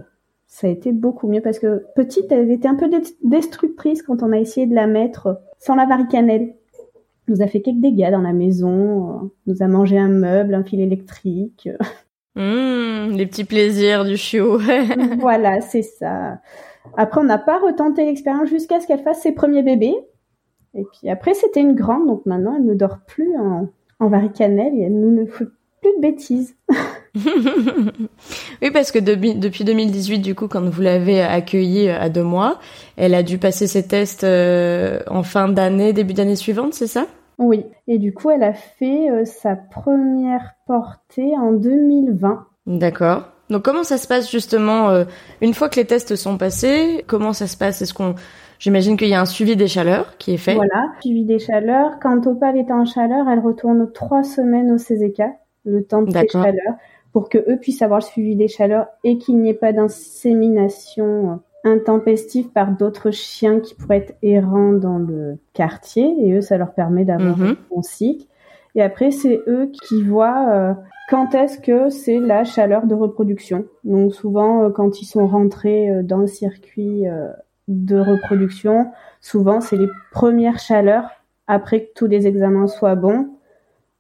ça 0.46 0.66
a 0.66 0.70
été 0.70 0.92
beaucoup 0.92 1.28
mieux 1.28 1.40
parce 1.40 1.58
que 1.58 1.84
petite, 1.94 2.30
elle 2.30 2.50
était 2.50 2.68
un 2.68 2.74
peu 2.74 2.90
destructrice 3.24 4.02
quand 4.02 4.22
on 4.22 4.32
a 4.32 4.38
essayé 4.38 4.66
de 4.66 4.74
la 4.74 4.86
mettre 4.86 5.40
sans 5.58 5.74
la 5.74 5.86
varicanelle 5.86 6.54
nous 7.30 7.42
a 7.42 7.46
fait 7.46 7.62
quelques 7.62 7.80
dégâts 7.80 8.10
dans 8.10 8.20
la 8.20 8.32
maison, 8.32 9.30
nous 9.46 9.62
a 9.62 9.68
mangé 9.68 9.98
un 9.98 10.08
meuble, 10.08 10.54
un 10.54 10.64
fil 10.64 10.80
électrique. 10.80 11.68
Mmh, 12.36 13.16
les 13.16 13.26
petits 13.26 13.42
plaisirs 13.42 14.04
du 14.04 14.16
chiot. 14.16 14.60
voilà, 15.18 15.60
c'est 15.60 15.82
ça. 15.82 16.38
Après, 16.96 17.20
on 17.20 17.24
n'a 17.24 17.38
pas 17.38 17.58
retenté 17.58 18.04
l'expérience 18.04 18.48
jusqu'à 18.48 18.78
ce 18.78 18.86
qu'elle 18.86 19.02
fasse 19.02 19.20
ses 19.20 19.32
premiers 19.32 19.64
bébés. 19.64 19.96
Et 20.74 20.84
puis 20.84 21.10
après, 21.10 21.34
c'était 21.34 21.60
une 21.60 21.74
grande, 21.74 22.06
donc 22.06 22.24
maintenant, 22.26 22.54
elle 22.56 22.64
ne 22.64 22.74
dort 22.74 23.00
plus 23.04 23.36
en, 23.36 23.68
en 23.98 24.08
varicanelle 24.08 24.72
et 24.76 24.82
elle 24.82 24.98
nous 24.98 25.10
ne 25.10 25.26
fait 25.26 25.46
plus 25.82 25.96
de 25.96 26.00
bêtises. 26.00 26.54
oui, 28.62 28.70
parce 28.70 28.92
que 28.92 28.98
depuis 28.98 29.64
2018, 29.64 30.20
du 30.20 30.34
coup, 30.34 30.48
quand 30.48 30.62
vous 30.62 30.82
l'avez 30.82 31.22
accueillie 31.22 31.88
à 31.88 32.08
deux 32.08 32.22
mois, 32.22 32.58
elle 32.96 33.14
a 33.14 33.22
dû 33.22 33.38
passer 33.38 33.66
ses 33.66 33.86
tests 33.86 34.24
euh, 34.24 35.00
en 35.08 35.22
fin 35.22 35.48
d'année, 35.48 35.92
début 35.92 36.14
d'année 36.14 36.36
suivante, 36.36 36.74
c'est 36.74 36.86
ça? 36.86 37.06
Oui, 37.40 37.64
et 37.88 37.98
du 37.98 38.12
coup, 38.12 38.30
elle 38.30 38.42
a 38.42 38.52
fait 38.52 39.10
euh, 39.10 39.24
sa 39.24 39.56
première 39.56 40.56
portée 40.66 41.36
en 41.38 41.52
2020. 41.52 42.46
D'accord. 42.66 43.24
Donc 43.48 43.64
comment 43.64 43.82
ça 43.82 43.96
se 43.98 44.06
passe 44.06 44.30
justement 44.30 44.90
euh, 44.90 45.04
une 45.40 45.54
fois 45.54 45.68
que 45.70 45.76
les 45.76 45.86
tests 45.86 46.14
sont 46.14 46.36
passés 46.38 47.02
Comment 47.08 47.32
ça 47.32 47.46
se 47.46 47.56
passe? 47.56 47.82
Est-ce 47.82 47.94
qu'on 47.94 48.14
J'imagine 48.58 48.98
qu'il 48.98 49.08
y 49.08 49.14
a 49.14 49.20
un 49.20 49.26
suivi 49.26 49.56
des 49.56 49.68
chaleurs 49.68 50.18
qui 50.18 50.34
est 50.34 50.36
fait. 50.36 50.54
Voilà, 50.54 50.92
suivi 51.00 51.24
des 51.24 51.38
chaleurs. 51.38 51.98
Quand 52.00 52.26
Opal 52.26 52.58
est 52.58 52.70
en 52.70 52.84
chaleur, 52.84 53.26
elle 53.26 53.38
retourne 53.38 53.90
trois 53.90 54.22
semaines 54.22 54.70
au 54.70 54.76
CZK, 54.76 55.22
le 55.64 55.82
temps 55.82 56.02
de 56.02 56.12
ses 56.12 56.28
chaleurs, 56.28 56.74
pour 57.14 57.30
que 57.30 57.38
eux 57.38 57.56
puissent 57.58 57.80
avoir 57.80 58.00
le 58.00 58.04
suivi 58.04 58.36
des 58.36 58.48
chaleurs 58.48 58.88
et 59.02 59.16
qu'il 59.16 59.38
n'y 59.38 59.48
ait 59.48 59.54
pas 59.54 59.72
d'insémination 59.72 61.40
intempestifs 61.64 62.52
par 62.52 62.72
d'autres 62.72 63.10
chiens 63.10 63.60
qui 63.60 63.74
pourraient 63.74 63.98
être 63.98 64.16
errants 64.22 64.72
dans 64.72 64.98
le 64.98 65.38
quartier 65.52 66.14
et 66.20 66.32
eux 66.32 66.40
ça 66.40 66.56
leur 66.56 66.72
permet 66.72 67.04
d'avoir 67.04 67.36
mhm. 67.36 67.46
un 67.46 67.56
bon 67.70 67.82
cycle. 67.82 68.26
Et 68.74 68.82
après 68.82 69.10
c'est 69.10 69.40
eux 69.46 69.70
qui 69.70 70.02
voient 70.02 70.48
euh, 70.50 70.74
quand 71.08 71.34
est-ce 71.34 71.58
que 71.58 71.90
c'est 71.90 72.18
la 72.18 72.44
chaleur 72.44 72.86
de 72.86 72.94
reproduction. 72.94 73.66
Donc 73.84 74.14
souvent 74.14 74.64
euh, 74.64 74.70
quand 74.70 75.02
ils 75.02 75.06
sont 75.06 75.26
rentrés 75.26 75.90
euh, 75.90 76.02
dans 76.02 76.18
le 76.18 76.26
circuit 76.26 77.04
de 77.68 77.98
reproduction 77.98 78.90
souvent 79.20 79.60
c'est 79.60 79.76
les 79.76 79.88
premières 80.12 80.58
chaleurs 80.58 81.10
après 81.46 81.84
que 81.84 81.90
tous 81.94 82.06
les 82.06 82.26
examens 82.26 82.68
soient 82.68 82.94
bons. 82.94 83.28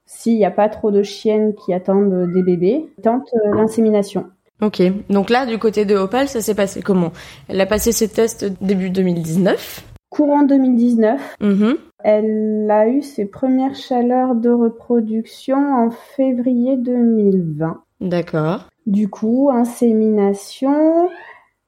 S'il 0.06 0.36
n'y 0.36 0.44
a 0.44 0.50
pas 0.50 0.68
trop 0.68 0.90
de 0.90 1.04
chiennes 1.04 1.54
qui 1.54 1.72
attendent 1.72 2.32
des 2.32 2.42
bébés 2.42 2.92
tentent 3.02 3.32
l'insémination 3.52 4.26
Ok, 4.62 4.82
donc 5.08 5.30
là, 5.30 5.46
du 5.46 5.58
côté 5.58 5.84
de 5.84 5.96
Opal, 5.96 6.28
ça 6.28 6.40
s'est 6.40 6.54
passé 6.54 6.82
comment? 6.82 7.12
Elle 7.48 7.60
a 7.60 7.66
passé 7.66 7.92
ses 7.92 8.08
tests 8.08 8.44
début 8.60 8.90
2019 8.90 9.84
Courant 10.10 10.42
2019. 10.42 11.36
Mm-hmm. 11.40 11.76
Elle 12.02 12.68
a 12.70 12.88
eu 12.88 13.00
ses 13.00 13.26
premières 13.26 13.76
chaleurs 13.76 14.34
de 14.34 14.50
reproduction 14.50 15.56
en 15.56 15.90
février 15.90 16.76
2020. 16.76 17.82
D'accord. 18.00 18.68
Du 18.86 19.08
coup, 19.08 19.50
insémination, 19.52 21.08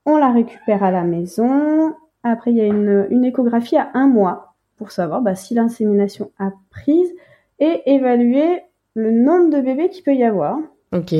on 0.06 0.16
la 0.16 0.32
récupère 0.32 0.82
à 0.82 0.90
la 0.90 1.04
maison. 1.04 1.94
Après, 2.24 2.50
il 2.50 2.56
y 2.56 2.62
a 2.62 2.66
une, 2.66 3.06
une 3.10 3.24
échographie 3.24 3.76
à 3.76 3.90
un 3.94 4.08
mois 4.08 4.54
pour 4.76 4.90
savoir 4.90 5.22
bah, 5.22 5.36
si 5.36 5.54
l'insémination 5.54 6.32
a 6.38 6.50
prise 6.70 7.12
et 7.60 7.82
évaluer 7.86 8.62
le 8.94 9.12
nombre 9.12 9.50
de 9.50 9.60
bébés 9.60 9.88
qu'il 9.88 10.02
peut 10.02 10.14
y 10.14 10.24
avoir. 10.24 10.58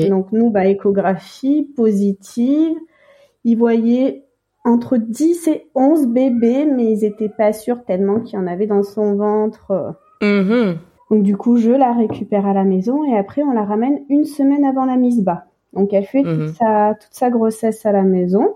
Donc 0.09 0.31
nous, 0.31 0.49
bah, 0.49 0.65
échographie 0.65 1.69
positive. 1.75 2.77
Ils 3.43 3.57
voyaient 3.57 4.23
entre 4.63 4.97
10 4.97 5.47
et 5.47 5.67
11 5.75 6.07
bébés, 6.07 6.65
mais 6.65 6.91
ils 6.91 7.03
étaient 7.03 7.29
pas 7.29 7.51
sûrs 7.53 7.83
tellement 7.83 8.19
qu'il 8.21 8.39
y 8.39 8.41
en 8.41 8.47
avait 8.47 8.67
dans 8.67 8.83
son 8.83 9.15
ventre. 9.15 9.95
Mm-hmm. 10.21 10.77
Donc 11.09 11.23
du 11.23 11.35
coup, 11.35 11.57
je 11.57 11.71
la 11.71 11.91
récupère 11.91 12.45
à 12.45 12.53
la 12.53 12.63
maison 12.63 13.03
et 13.03 13.17
après 13.17 13.43
on 13.43 13.51
la 13.51 13.65
ramène 13.65 14.03
une 14.09 14.25
semaine 14.25 14.63
avant 14.63 14.85
la 14.85 14.95
mise 14.95 15.21
bas. 15.21 15.45
Donc 15.73 15.91
elle 15.91 16.05
fait 16.05 16.23
toute, 16.23 16.31
mm-hmm. 16.31 16.53
sa, 16.55 16.95
toute 16.95 17.13
sa 17.13 17.29
grossesse 17.29 17.85
à 17.85 17.91
la 17.91 18.03
maison. 18.03 18.55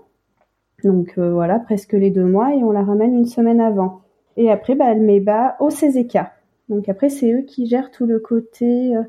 Donc 0.84 1.14
euh, 1.18 1.32
voilà, 1.32 1.58
presque 1.58 1.92
les 1.92 2.10
deux 2.10 2.24
mois 2.24 2.54
et 2.54 2.62
on 2.64 2.70
la 2.70 2.82
ramène 2.82 3.14
une 3.14 3.26
semaine 3.26 3.60
avant. 3.60 4.00
Et 4.36 4.50
après, 4.50 4.76
bah, 4.76 4.86
elle 4.88 5.02
met 5.02 5.20
bas 5.20 5.56
au 5.60 5.68
CZK. 5.68 6.18
Donc 6.68 6.88
après, 6.88 7.08
c'est 7.08 7.32
eux 7.32 7.42
qui 7.42 7.66
gèrent 7.66 7.90
tout 7.90 8.06
le 8.06 8.20
côté 8.20 8.96
euh, 8.96 9.02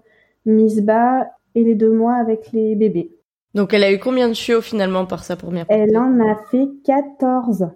mise 0.46 0.84
bas 0.84 1.28
et 1.56 1.64
les 1.64 1.76
deux 1.76 1.92
mois 1.92 2.16
avec 2.16 2.52
les 2.52 2.76
bébés. 2.76 3.12
Donc 3.56 3.74
elle 3.74 3.84
a 3.84 3.92
eu 3.92 4.00
combien 4.00 4.28
de 4.28 4.34
chiots 4.34 4.62
finalement 4.62 5.06
par 5.06 5.24
sa 5.24 5.36
première 5.36 5.66
portée? 5.66 5.82
Elle 5.82 5.98
en 5.98 6.20
a 6.20 6.36
fait 6.52 6.68
14. 6.86 7.70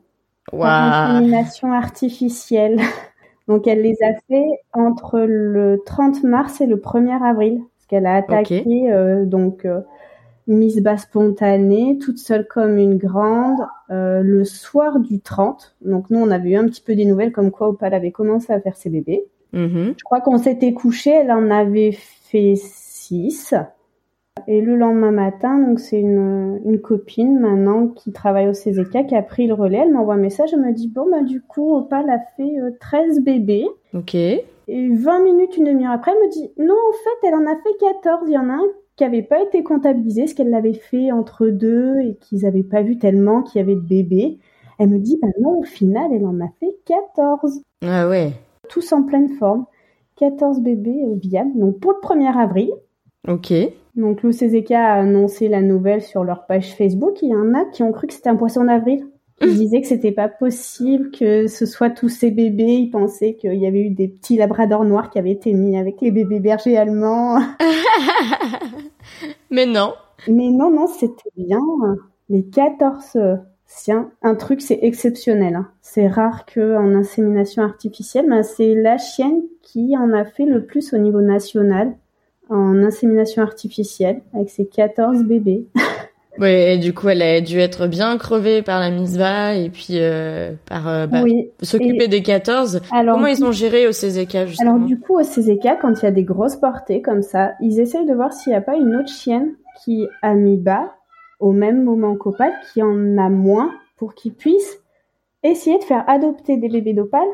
Wow. 0.52 0.64
Insémination 0.64 1.74
artificielle. 1.74 2.80
Donc 3.48 3.68
elle 3.68 3.82
les 3.82 3.98
a 4.04 4.14
fait 4.28 4.46
entre 4.74 5.20
le 5.20 5.82
30 5.86 6.24
mars 6.24 6.62
et 6.62 6.66
le 6.66 6.78
1er 6.78 7.22
avril. 7.22 7.62
Parce 7.76 7.88
qu'elle 7.88 8.06
a 8.06 8.16
attaqué 8.16 8.64
euh, 8.90 9.26
donc 9.26 9.66
euh, 9.66 9.82
mise 10.48 10.82
bas 10.82 10.98
spontanée, 10.98 11.98
toute 12.02 12.18
seule 12.18 12.48
comme 12.48 12.78
une 12.78 12.98
grande, 12.98 13.60
euh, 13.90 14.22
le 14.22 14.46
soir 14.46 15.00
du 15.00 15.20
30. 15.20 15.76
Donc 15.82 16.10
nous 16.10 16.20
on 16.20 16.32
avait 16.32 16.52
eu 16.52 16.56
un 16.56 16.66
petit 16.66 16.82
peu 16.82 16.96
des 16.96 17.04
nouvelles 17.04 17.34
comme 17.34 17.52
quoi 17.52 17.68
Opal 17.68 17.94
avait 17.94 18.12
commencé 18.12 18.54
à 18.54 18.62
faire 18.62 18.78
ses 18.78 18.90
bébés. 18.90 19.26
Mhm. 19.52 19.94
Je 19.98 20.04
crois 20.04 20.22
qu'on 20.22 20.38
s'était 20.38 20.74
couché, 20.74 21.12
elle 21.12 21.32
en 21.32 21.52
avait 21.52 21.92
fait 21.92 22.56
6. 23.14 23.54
Et 24.48 24.62
le 24.62 24.76
lendemain 24.76 25.12
matin, 25.12 25.60
donc 25.60 25.80
c'est 25.80 26.00
une, 26.00 26.60
une 26.66 26.82
copine 26.82 27.40
maintenant 27.40 27.88
qui 27.88 28.12
travaille 28.12 28.48
au 28.48 28.52
CZK 28.52 29.06
qui 29.08 29.16
a 29.16 29.22
pris 29.22 29.48
le 29.48 29.54
relais. 29.54 29.82
Elle 29.84 29.94
m'envoie 29.94 30.16
un 30.16 30.18
message, 30.18 30.50
elle 30.54 30.62
me 30.62 30.74
dit 30.74 30.88
bon 30.88 31.10
bah 31.10 31.22
du 31.22 31.42
coup 31.42 31.74
Opal 31.76 32.10
a 32.10 32.20
fait 32.36 32.60
euh, 32.60 32.72
13 32.80 33.22
bébés. 33.22 33.68
Ok. 33.94 34.16
Et 34.16 34.44
20 34.68 35.24
minutes, 35.24 35.58
une 35.58 35.66
demi-heure 35.66 35.92
après, 35.92 36.12
elle 36.12 36.28
me 36.28 36.32
dit 36.32 36.52
non 36.58 36.74
en 36.74 36.94
fait 36.94 37.28
elle 37.28 37.36
en 37.36 37.46
a 37.46 37.56
fait 37.56 37.78
14. 37.80 38.24
Il 38.28 38.34
y 38.34 38.38
en 38.38 38.50
a 38.50 38.54
un 38.54 38.68
qui 38.96 39.04
avait 39.04 39.22
pas 39.22 39.42
été 39.42 39.64
comptabilisé, 39.64 40.28
ce 40.28 40.36
qu'elle 40.36 40.50
l'avait 40.50 40.74
fait 40.74 41.12
entre 41.12 41.48
deux 41.48 42.00
et 42.00 42.16
qu'ils 42.16 42.46
avaient 42.46 42.64
pas 42.64 42.82
vu 42.82 42.98
tellement 42.98 43.44
qu'il 43.44 43.60
y 43.60 43.64
avait 43.64 43.76
de 43.76 43.82
bébés. 43.82 44.40
Elle 44.80 44.90
me 44.90 45.00
dit 45.00 45.20
bah 45.22 45.30
non 45.40 45.60
au 45.60 45.64
final 45.64 46.12
elle 46.12 46.26
en 46.26 46.40
a 46.42 46.50
fait 46.60 46.76
14. 46.86 47.62
Ah 47.86 48.10
ouais. 48.10 48.34
Tous 48.68 48.92
en 48.92 49.04
pleine 49.04 49.30
forme. 49.30 49.66
14 50.18 50.62
bébés 50.62 51.04
euh, 51.06 51.16
viables. 51.16 51.58
Donc 51.58 51.80
pour 51.80 51.92
le 51.92 52.00
1er 52.00 52.38
avril, 52.38 52.72
Ok. 53.28 53.54
donc 53.96 54.22
l'OCZK 54.24 54.72
a 54.72 54.94
annoncé 54.96 55.48
la 55.48 55.62
nouvelle 55.62 56.02
sur 56.02 56.24
leur 56.24 56.46
page 56.46 56.76
Facebook. 56.76 57.22
Il 57.22 57.30
y 57.30 57.36
en 57.36 57.54
a 57.54 57.66
qui 57.66 57.84
ont 57.84 57.92
cru 57.92 58.08
que 58.08 58.14
c'était 58.14 58.30
un 58.30 58.36
poisson 58.36 58.66
d'avril. 58.66 59.06
Ils 59.42 59.54
disaient 59.58 59.82
que 59.82 59.88
c'était 59.88 60.12
pas 60.12 60.28
possible 60.30 61.12
que 61.12 61.48
ce 61.48 61.66
soit 61.66 61.90
tous 61.90 62.10
ces 62.10 62.32
bébés. 62.32 62.74
Ils 62.76 62.90
pensaient 62.90 63.36
qu'il 63.36 63.56
y 63.56 63.66
avait 63.68 63.82
eu 63.82 63.90
des 63.92 64.08
petits 64.10 64.38
labradors 64.38 64.84
noirs 64.84 65.10
qui 65.10 65.20
avaient 65.20 65.32
été 65.32 65.54
mis 65.54 65.78
avec 65.78 66.02
les 66.02 66.12
bébés 66.12 66.40
bergers 66.40 66.78
allemands. 66.78 67.40
Mais 69.52 69.66
non. 69.66 69.94
Mais 70.28 70.50
non, 70.50 70.70
non, 70.72 70.88
c'était 70.88 71.30
bien. 71.38 71.60
Les 72.30 72.44
14 72.44 73.18
siens. 73.66 74.12
Un 74.22 74.36
truc, 74.36 74.62
c'est 74.62 74.80
exceptionnel. 74.82 75.56
hein. 75.56 75.68
C'est 75.82 76.08
rare 76.08 76.46
qu'en 76.46 76.94
insémination 76.96 77.64
artificielle, 77.64 78.26
mais 78.28 78.44
c'est 78.44 78.76
la 78.76 78.98
chienne 78.98 79.42
qui 79.62 79.96
en 79.98 80.12
a 80.14 80.26
fait 80.26 80.46
le 80.46 80.66
plus 80.66 80.94
au 80.94 80.98
niveau 80.98 81.22
national 81.22 81.96
en 82.50 82.84
insémination 82.84 83.42
artificielle 83.42 84.22
avec 84.34 84.50
ses 84.50 84.66
14 84.66 85.24
bébés. 85.24 85.66
Ouais, 86.40 86.74
et 86.74 86.78
du 86.80 86.96
coup, 86.96 87.10
elle 87.10 87.22
a 87.22 87.42
dû 87.42 87.60
être 87.60 87.86
bien 87.86 88.18
crevée 88.18 88.64
par 88.64 88.80
la 88.80 88.90
mise 88.90 89.20
bas 89.20 89.54
et 89.54 89.70
puis 89.70 90.00
euh, 90.00 90.54
par 90.68 90.88
euh, 90.88 91.06
bah, 91.06 91.22
oui. 91.24 91.52
s'occuper 91.62 92.08
des 92.08 92.24
14. 92.24 92.82
Alors, 92.92 93.18
Comment 93.18 93.28
ils 93.28 93.46
ont 93.46 93.52
géré 93.52 93.88
au 93.88 93.92
CZK 93.92 94.48
justement? 94.48 94.74
Alors 94.74 94.80
du 94.88 95.00
coup, 95.00 95.20
au 95.20 95.22
CZK, 95.22 95.78
quand 95.80 95.94
il 96.02 96.06
y 96.06 96.08
a 96.08 96.12
des 96.12 96.24
grosses 96.24 96.56
portées 96.56 97.04
comme 97.04 97.22
ça, 97.22 97.52
ils 97.62 97.80
essayent 97.80 98.08
de 98.08 98.16
voir 98.16 98.34
s'il 98.34 98.50
n'y 98.52 98.58
a 98.58 98.62
pas 98.62 98.76
une 98.76 98.96
autre 98.96 99.10
chienne 99.14 99.52
qui 99.84 100.08
a 100.24 100.34
mis 100.34 100.58
bas 100.58 100.96
au 101.40 101.52
même 101.52 101.84
moment 101.84 102.16
qu'Opal, 102.16 102.52
qui 102.74 102.82
en 102.82 103.16
a 103.20 103.30
moins, 103.30 103.72
pour 103.98 104.16
qu'ils 104.16 104.34
puissent 104.34 104.80
essayer 105.44 105.78
de 105.78 105.84
faire 105.84 106.04
adopter 106.10 106.58
des 106.58 106.68
bébés 106.68 106.94
d'Opal 106.94 107.28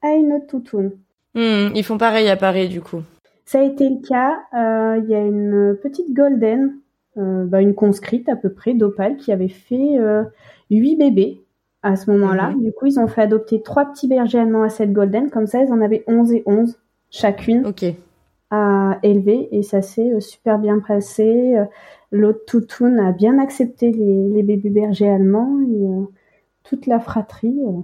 à 0.00 0.12
une 0.14 0.32
autre 0.32 0.46
toutoune. 0.46 0.92
Hmm, 1.34 1.68
Ils 1.74 1.84
font 1.84 1.98
pareil 1.98 2.30
à 2.30 2.36
Paris 2.36 2.68
du 2.70 2.80
coup. 2.80 3.02
Ça 3.48 3.60
a 3.60 3.62
été 3.62 3.88
le 3.88 4.06
cas. 4.06 4.40
euh, 4.52 5.00
Il 5.02 5.08
y 5.08 5.14
a 5.14 5.24
une 5.24 5.74
petite 5.82 6.12
golden, 6.12 6.74
euh, 7.16 7.46
bah, 7.46 7.62
une 7.62 7.74
conscrite 7.74 8.28
à 8.28 8.36
peu 8.36 8.50
près 8.50 8.74
d'Opal, 8.74 9.16
qui 9.16 9.32
avait 9.32 9.48
fait 9.48 9.98
euh, 9.98 10.22
huit 10.70 10.96
bébés 10.96 11.40
à 11.82 11.96
ce 11.96 12.10
moment-là. 12.10 12.50
Mhm. 12.50 12.62
Du 12.62 12.72
coup, 12.72 12.84
ils 12.84 13.00
ont 13.00 13.06
fait 13.06 13.22
adopter 13.22 13.62
trois 13.62 13.86
petits 13.86 14.06
bergers 14.06 14.40
allemands 14.40 14.64
à 14.64 14.68
cette 14.68 14.92
golden. 14.92 15.30
Comme 15.30 15.46
ça, 15.46 15.62
ils 15.62 15.72
en 15.72 15.80
avaient 15.80 16.04
11 16.06 16.32
et 16.34 16.42
11 16.44 16.78
chacune. 17.10 17.64
À 18.50 18.98
élever 19.02 19.48
et 19.50 19.62
ça 19.62 19.80
s'est 19.80 20.20
super 20.20 20.58
bien 20.58 20.80
passé. 20.80 21.56
L'autre 22.10 22.44
toutoune 22.46 22.98
a 22.98 23.12
bien 23.12 23.38
accepté 23.38 23.92
les, 23.92 24.28
les 24.28 24.42
bébés 24.42 24.70
bergers 24.70 25.08
allemands 25.08 25.58
et 25.60 25.84
euh, 25.84 26.04
toute 26.64 26.86
la 26.86 27.00
fratrie 27.00 27.58
euh, 27.66 27.80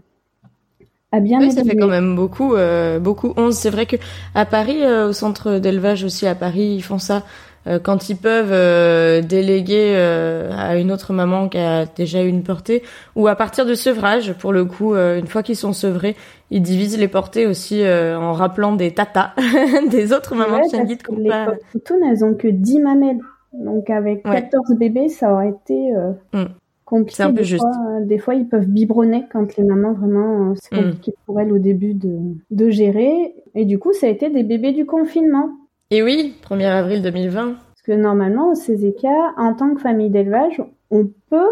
a 1.17 1.21
bien 1.21 1.39
Oui, 1.41 1.53
ça 1.53 1.65
fait 1.65 1.77
quand 1.77 1.89
même 1.89 2.15
beaucoup, 2.17 2.55
euh, 2.55 2.99
beaucoup 2.99 3.33
11. 3.37 3.55
C'est 3.55 3.71
vrai 3.71 3.87
que 3.87 3.97
à 4.35 4.45
Paris, 4.45 4.83
euh, 4.83 5.09
au 5.09 5.13
centre 5.13 5.59
d'élevage 5.59 6.05
aussi 6.05 6.27
à 6.27 6.35
Paris, 6.35 6.75
ils 6.77 6.83
font 6.83 6.99
ça 6.99 7.23
Euh, 7.67 7.79
quand 7.79 8.11
ils 8.11 8.17
peuvent 8.17 8.53
euh, 8.53 9.23
déléguer 9.23 9.95
euh, 9.97 10.51
à 10.55 10.77
une 10.77 10.93
autre 10.93 11.15
maman 11.15 11.49
qui 11.49 11.57
a 11.57 11.87
déjà 11.87 12.21
une 12.21 12.43
portée, 12.43 12.83
ou 13.17 13.27
à 13.27 13.37
partir 13.37 13.65
de 13.65 13.75
sevrage, 13.75 14.35
pour 14.35 14.53
le 14.53 14.67
coup, 14.67 14.93
euh, 14.93 15.19
une 15.19 15.27
fois 15.27 15.43
qu'ils 15.43 15.57
sont 15.57 15.73
sevrés, 15.73 16.15
ils 16.51 16.61
divisent 16.61 16.99
les 16.99 17.09
portées 17.09 17.47
aussi 17.47 17.83
euh, 17.83 18.19
en 18.19 18.35
rappelant 18.35 18.73
des 18.77 18.91
tatas 18.93 19.31
des 19.91 20.13
autres 20.13 20.35
mamans 20.35 20.59
Ouais, 20.59 20.65
de 20.65 20.69
chien 20.69 20.85
guide 20.85 21.01
parce 21.07 21.09
que 21.09 21.79
qui 21.79 21.93
ont 21.93 21.99
les 22.01 22.11
elles 22.11 22.25
ont 22.25 22.35
que 22.35 22.49
10 22.49 22.81
mamelles. 22.81 23.21
Donc 23.55 23.89
avec 23.89 24.27
Ouais. 24.29 24.43
14 24.43 24.77
bébés, 24.79 25.09
ça 25.09 25.33
aurait 25.33 25.55
été 25.63 25.95
euh, 25.97 26.13
Mm. 26.35 26.49
Compliqué. 26.85 27.15
C'est 27.17 27.23
un 27.23 27.31
peu 27.31 27.39
des, 27.39 27.45
juste. 27.45 27.63
Fois, 27.63 27.73
euh, 28.01 28.05
des 28.05 28.19
fois, 28.19 28.35
ils 28.35 28.47
peuvent 28.49 28.67
biberonner 28.69 29.25
quand 29.33 29.57
les 29.57 29.65
mamans, 29.65 29.93
vraiment, 29.93 30.51
euh, 30.51 30.55
c'est 30.57 30.75
Mm. 30.75 30.83
compliqué 30.83 31.15
pour 31.27 31.41
elles 31.41 31.53
au 31.53 31.59
début 31.59 31.95
de, 31.95 32.19
de 32.51 32.71
gérer. 32.71 33.35
Et 33.55 33.65
du 33.65 33.79
coup, 33.79 33.93
ça 33.93 34.07
a 34.07 34.11
été 34.11 34.31
des 34.31 34.43
bébés 34.43 34.73
du 34.73 34.85
confinement. 34.87 35.51
Et 35.91 36.03
oui, 36.03 36.35
1er 36.43 36.67
avril 36.67 37.03
2020. 37.03 37.55
Parce 37.55 37.83
que 37.85 37.93
normalement, 37.93 38.51
au 38.51 38.55
CZK, 38.55 39.05
en 39.37 39.55
tant 39.55 39.75
que 39.75 39.81
famille 39.81 40.11
d'élevage, 40.11 40.63
on 40.91 41.09
peut 41.31 41.51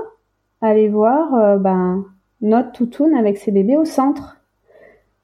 aller 0.61 0.89
voir 0.89 1.35
euh, 1.35 1.57
ben, 1.59 2.05
notre 2.41 2.73
toutoune 2.73 3.15
avec 3.15 3.37
ses 3.39 3.51
bébés 3.53 3.77
au 3.77 3.85
centre. 3.85 4.39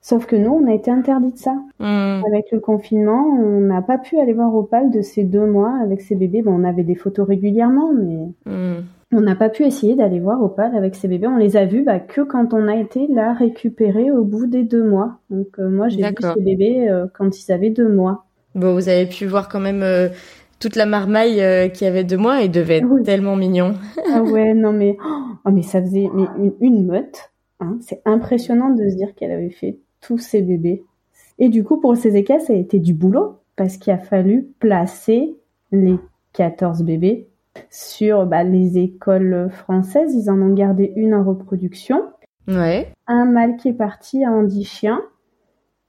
Sauf 0.00 0.26
que 0.26 0.36
nous, 0.36 0.50
on 0.52 0.66
a 0.68 0.74
été 0.74 0.90
interdit 0.90 1.32
de 1.32 1.38
ça. 1.38 1.54
Hmm. 1.80 2.22
Avec 2.26 2.46
le 2.52 2.60
confinement, 2.60 3.24
on 3.26 3.60
n'a 3.60 3.82
pas 3.82 3.98
pu 3.98 4.18
aller 4.18 4.32
voir 4.32 4.54
Opal 4.54 4.90
de 4.90 5.02
ces 5.02 5.24
deux 5.24 5.44
mois 5.46 5.74
avec 5.82 6.00
ses 6.00 6.14
bébés. 6.14 6.42
Bon, 6.42 6.52
on 6.52 6.64
avait 6.64 6.84
des 6.84 6.94
photos 6.94 7.26
régulièrement, 7.26 7.92
mais 7.92 8.28
Hmm. 8.46 8.82
On 9.12 9.20
n'a 9.22 9.34
pas 9.34 9.48
pu 9.48 9.64
essayer 9.64 9.94
d'aller 9.94 10.20
voir 10.20 10.42
Opal 10.42 10.76
avec 10.76 10.94
ses 10.94 11.08
bébés. 11.08 11.26
On 11.26 11.36
les 11.38 11.56
a 11.56 11.64
vus 11.64 11.82
bah, 11.82 11.98
que 11.98 12.20
quand 12.20 12.52
on 12.52 12.68
a 12.68 12.76
été 12.76 13.06
la 13.08 13.32
récupérer 13.32 14.10
au 14.10 14.22
bout 14.22 14.46
des 14.46 14.64
deux 14.64 14.84
mois. 14.84 15.18
Donc 15.30 15.58
euh, 15.58 15.68
moi, 15.68 15.88
j'ai 15.88 16.02
vu 16.02 16.14
ces 16.20 16.40
bébés 16.42 16.88
euh, 16.90 17.06
quand 17.14 17.38
ils 17.38 17.50
avaient 17.52 17.70
deux 17.70 17.88
mois. 17.88 18.26
Bon, 18.54 18.74
vous 18.74 18.88
avez 18.88 19.06
pu 19.06 19.24
voir 19.26 19.48
quand 19.48 19.60
même 19.60 19.82
euh, 19.82 20.08
toute 20.60 20.76
la 20.76 20.84
marmaille 20.84 21.72
qui 21.72 21.86
avait 21.86 22.04
deux 22.04 22.16
mois 22.18 22.42
et 22.42 22.48
devait 22.48 22.78
être 22.78 22.88
Oui. 22.90 23.02
tellement 23.02 23.36
mignon. 23.36 23.74
Ah 24.12 24.22
ouais, 24.32 24.52
non 24.52 24.72
mais, 24.72 24.96
oh, 25.44 25.50
mais 25.50 25.62
ça 25.62 25.80
faisait 25.80 26.08
mais 26.12 26.24
une, 26.38 26.52
une 26.60 26.86
meute. 26.86 27.30
Hein. 27.60 27.78
C'est 27.80 28.02
impressionnant 28.04 28.70
de 28.70 28.88
se 28.90 28.94
dire 28.94 29.14
qu'elle 29.14 29.30
avait 29.32 29.50
fait 29.50 29.78
tous 30.02 30.18
ces 30.18 30.42
bébés. 30.42 30.84
Et 31.38 31.48
du 31.48 31.64
coup, 31.64 31.80
pour 31.80 31.92
le 31.92 31.98
CZK, 31.98 32.40
ça 32.40 32.52
a 32.52 32.56
été 32.56 32.78
du 32.78 32.92
boulot 32.92 33.38
parce 33.56 33.76
qu'il 33.78 33.92
a 33.92 33.98
fallu 33.98 34.48
placer 34.58 35.36
les 35.72 35.96
14 36.34 36.82
bébés 36.82 37.28
sur 37.70 38.26
bah, 38.26 38.44
les 38.44 38.78
écoles 38.78 39.48
françaises. 39.50 40.14
Ils 40.14 40.30
en 40.30 40.40
ont 40.40 40.52
gardé 40.54 40.92
une 40.96 41.14
en 41.14 41.24
reproduction. 41.24 42.02
Ouais. 42.46 42.92
Un 43.06 43.24
mâle 43.26 43.56
qui 43.56 43.68
est 43.68 43.74
parti 43.74 44.24
à 44.24 44.30
Andy 44.32 44.64
Chien. 44.64 45.00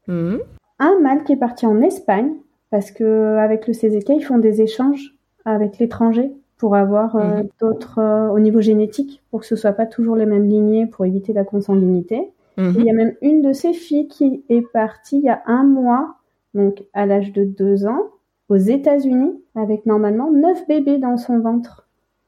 Hmm. 0.07 0.37
Un 0.79 0.99
mâle 0.99 1.23
qui 1.23 1.33
est 1.33 1.37
parti 1.37 1.65
en 1.65 1.81
Espagne 1.81 2.31
parce 2.69 2.91
que 2.91 3.37
avec 3.37 3.67
le 3.67 3.73
CZK, 3.73 4.09
ils 4.09 4.23
font 4.23 4.37
des 4.37 4.61
échanges 4.61 5.15
avec 5.45 5.79
l'étranger 5.79 6.31
pour 6.57 6.75
avoir 6.75 7.15
euh, 7.15 7.37
Mhm. 7.41 7.49
d'autres 7.61 7.99
euh, 7.99 8.29
au 8.29 8.39
niveau 8.39 8.61
génétique 8.61 9.23
pour 9.31 9.39
que 9.39 9.45
ce 9.45 9.55
soit 9.55 9.71
pas 9.71 9.85
toujours 9.85 10.15
les 10.15 10.25
mêmes 10.25 10.47
lignées 10.47 10.85
pour 10.85 11.05
éviter 11.05 11.33
la 11.33 11.43
consanguinité. 11.45 12.31
Et 12.57 12.61
il 12.75 12.83
y 12.83 12.91
a 12.91 12.93
même 12.93 13.15
une 13.21 13.41
de 13.41 13.53
ces 13.53 13.71
filles 13.71 14.09
qui 14.09 14.43
est 14.49 14.61
partie 14.73 15.19
il 15.19 15.23
y 15.23 15.29
a 15.29 15.41
un 15.45 15.63
mois, 15.63 16.15
donc 16.53 16.83
à 16.93 17.05
l'âge 17.05 17.31
de 17.31 17.45
deux 17.45 17.85
ans, 17.85 18.09
aux 18.49 18.57
États-Unis 18.57 19.31
avec 19.55 19.85
normalement 19.85 20.31
neuf 20.31 20.67
bébés 20.67 20.97
dans 20.97 21.17
son 21.17 21.39
ventre 21.39 21.85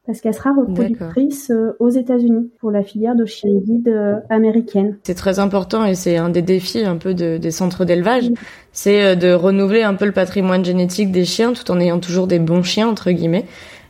parce 0.08 0.20
qu'elle 0.20 0.34
sera 0.34 0.52
reproductrice 0.52 1.52
euh, 1.52 1.74
aux 1.80 1.90
États-Unis 1.90 2.50
pour 2.60 2.72
la 2.72 2.82
filière 2.82 3.16
de 3.16 3.26
chien 3.26 3.52
guide 3.54 3.88
euh, 3.88 4.16
américaine. 4.30 4.98
C'est 5.04 5.14
très 5.14 5.38
important 5.38 5.86
et 5.86 5.94
c'est 5.94 6.18
un 6.18 6.30
des 6.30 6.42
défis 6.42 6.84
un 6.84 6.98
peu 6.98 7.14
de- 7.14 7.38
des 7.38 7.52
centres 7.52 7.86
d'élevage, 7.86 8.32
c'est 8.72 9.04
euh, 9.04 9.16
de 9.16 9.32
renouveler 9.32 9.84
un 9.84 9.94
peu 9.94 10.06
le 10.06 10.12
patrimoine 10.12 10.66
génétique 10.66 11.12
des 11.12 11.24
chiens 11.26 11.54
tout 11.54 11.70
en 11.70 11.80
ayant 11.80 12.00
toujours 12.00 12.26
des 12.26 12.40
bons 12.40 12.64
chiens 12.64 12.88
entre 12.88 13.12
guillemets 13.12 13.46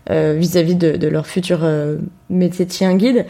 euh, 0.10 0.36
vis-à-vis 0.38 0.76
de, 0.76 0.98
de 0.98 1.08
leur 1.08 1.28
futur 1.28 1.60
euh, 1.64 1.98
métier 2.30 2.66
de 2.66 2.72
chien 2.72 2.94
guide. 2.96 3.26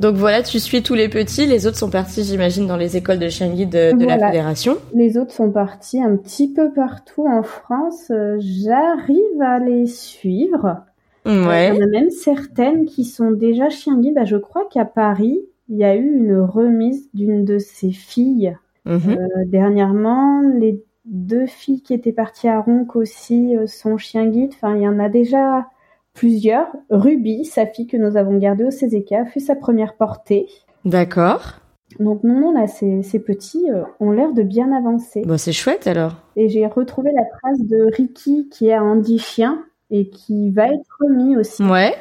Donc 0.00 0.16
voilà, 0.16 0.42
tu 0.42 0.58
suis 0.58 0.82
tous 0.82 0.94
les 0.94 1.08
petits, 1.08 1.46
les 1.46 1.66
autres 1.66 1.76
sont 1.76 1.90
partis 1.90 2.24
j'imagine 2.24 2.66
dans 2.66 2.76
les 2.76 2.96
écoles 2.96 3.18
de 3.18 3.28
chien 3.28 3.48
guide 3.50 3.70
de, 3.70 3.96
de 3.96 4.04
la 4.04 4.18
fédération. 4.18 4.76
Les 4.92 5.16
autres 5.16 5.32
sont 5.32 5.50
partis 5.50 6.02
un 6.02 6.16
petit 6.16 6.52
peu 6.52 6.72
partout 6.72 7.26
en 7.26 7.42
France. 7.42 8.10
Euh, 8.10 8.36
J'arrive 8.40 9.40
à 9.40 9.60
les 9.60 9.86
suivre. 9.86 10.82
Ouais. 11.24 11.68
Il 11.68 11.76
y 11.76 11.82
en 11.82 11.86
a 11.86 11.90
même 11.90 12.10
certaines 12.10 12.86
qui 12.86 13.04
sont 13.04 13.30
déjà 13.30 13.70
chien 13.70 13.98
guide. 13.98 14.14
Bah, 14.14 14.24
je 14.24 14.36
crois 14.36 14.66
qu'à 14.70 14.84
Paris, 14.84 15.40
il 15.68 15.76
y 15.76 15.84
a 15.84 15.94
eu 15.94 16.04
une 16.04 16.38
remise 16.38 17.08
d'une 17.14 17.44
de 17.44 17.58
ces 17.58 17.92
filles. 17.92 18.56
Mhm. 18.84 19.00
Euh, 19.10 19.44
dernièrement, 19.46 20.42
les 20.58 20.82
deux 21.06 21.46
filles 21.46 21.82
qui 21.82 21.94
étaient 21.94 22.12
parties 22.12 22.48
à 22.48 22.60
Ronc 22.60 22.88
aussi, 22.94 23.54
son 23.66 23.96
chien 23.96 24.26
guide. 24.26 24.50
Enfin, 24.54 24.74
il 24.76 24.82
y 24.82 24.88
en 24.88 24.98
a 24.98 25.08
déjà 25.08 25.66
plusieurs. 26.14 26.68
Ruby, 26.90 27.44
sa 27.44 27.66
fille 27.66 27.86
que 27.86 27.96
nous 27.96 28.16
avons 28.16 28.38
gardée 28.38 28.64
au 28.64 28.70
CZK, 28.70 29.12
a 29.12 29.24
fait 29.26 29.40
sa 29.40 29.54
première 29.54 29.96
portée. 29.96 30.46
D'accord. 30.84 31.60
Donc 32.00 32.24
non, 32.24 32.40
non, 32.40 32.52
là, 32.52 32.66
ces, 32.66 33.18
petits 33.20 33.66
ont 34.00 34.10
l'air 34.10 34.32
de 34.32 34.42
bien 34.42 34.72
avancer. 34.72 35.22
Bon, 35.26 35.36
c'est 35.36 35.52
chouette 35.52 35.86
alors. 35.86 36.14
Et 36.36 36.48
j'ai 36.48 36.66
retrouvé 36.66 37.10
la 37.12 37.24
trace 37.24 37.60
de 37.60 37.94
Ricky 37.94 38.48
qui 38.48 38.72
a 38.72 38.82
Andy 38.82 39.18
chien 39.18 39.64
et 39.90 40.08
qui 40.08 40.50
va 40.50 40.66
être 40.66 40.98
remis 41.00 41.36
aussi. 41.36 41.62
Ouais. 41.62 41.94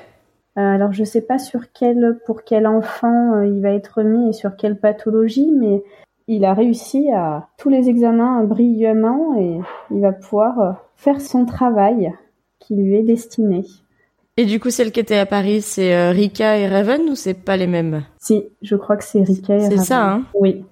Euh, 0.58 0.62
alors 0.62 0.93
je 0.93 1.04
sais 1.04 1.21
pas 1.21 1.39
sur 1.39 1.71
quel 1.71 2.19
pour 2.26 2.43
quel 2.43 2.67
enfant 2.67 3.34
euh, 3.36 3.47
il 3.47 3.62
va 3.62 3.71
être 3.71 3.97
remis 3.97 4.30
et 4.30 4.34
sur 4.34 4.56
quelle 4.56 4.80
pathologie, 4.80 5.52
mais 5.52 5.84
il 6.28 6.45
a 6.45 6.54
réussi 6.54 7.12
à 7.12 7.47
tous 7.58 7.69
les 7.69 7.89
examens 7.89 8.43
brillamment 8.43 9.36
et 9.36 9.60
il 9.91 10.02
va 10.02 10.12
pouvoir 10.12 10.60
euh, 10.60 10.71
faire 10.95 11.21
son 11.21 11.45
travail 11.45 12.13
qui 12.60 12.76
lui 12.76 12.95
est 12.95 13.04
destiné. 13.04 13.65
Et 14.37 14.45
du 14.45 14.59
coup, 14.59 14.71
celle 14.71 14.91
qui 14.91 14.99
était 14.99 15.17
à 15.17 15.25
Paris, 15.25 15.61
c'est 15.61 16.09
Rika 16.09 16.57
et 16.57 16.67
Raven 16.67 17.01
ou 17.09 17.15
c'est 17.15 17.35
pas 17.35 17.55
les 17.55 17.67
mêmes? 17.67 18.03
Si, 18.17 18.43
je 18.63 18.75
crois 18.75 18.97
que 18.97 19.03
c'est 19.03 19.21
Rika 19.21 19.53
et 19.53 19.61
Raven. 19.63 19.77
C'est 19.77 19.85
ça, 19.85 20.03
hein? 20.03 20.23
Oui. 20.33 20.65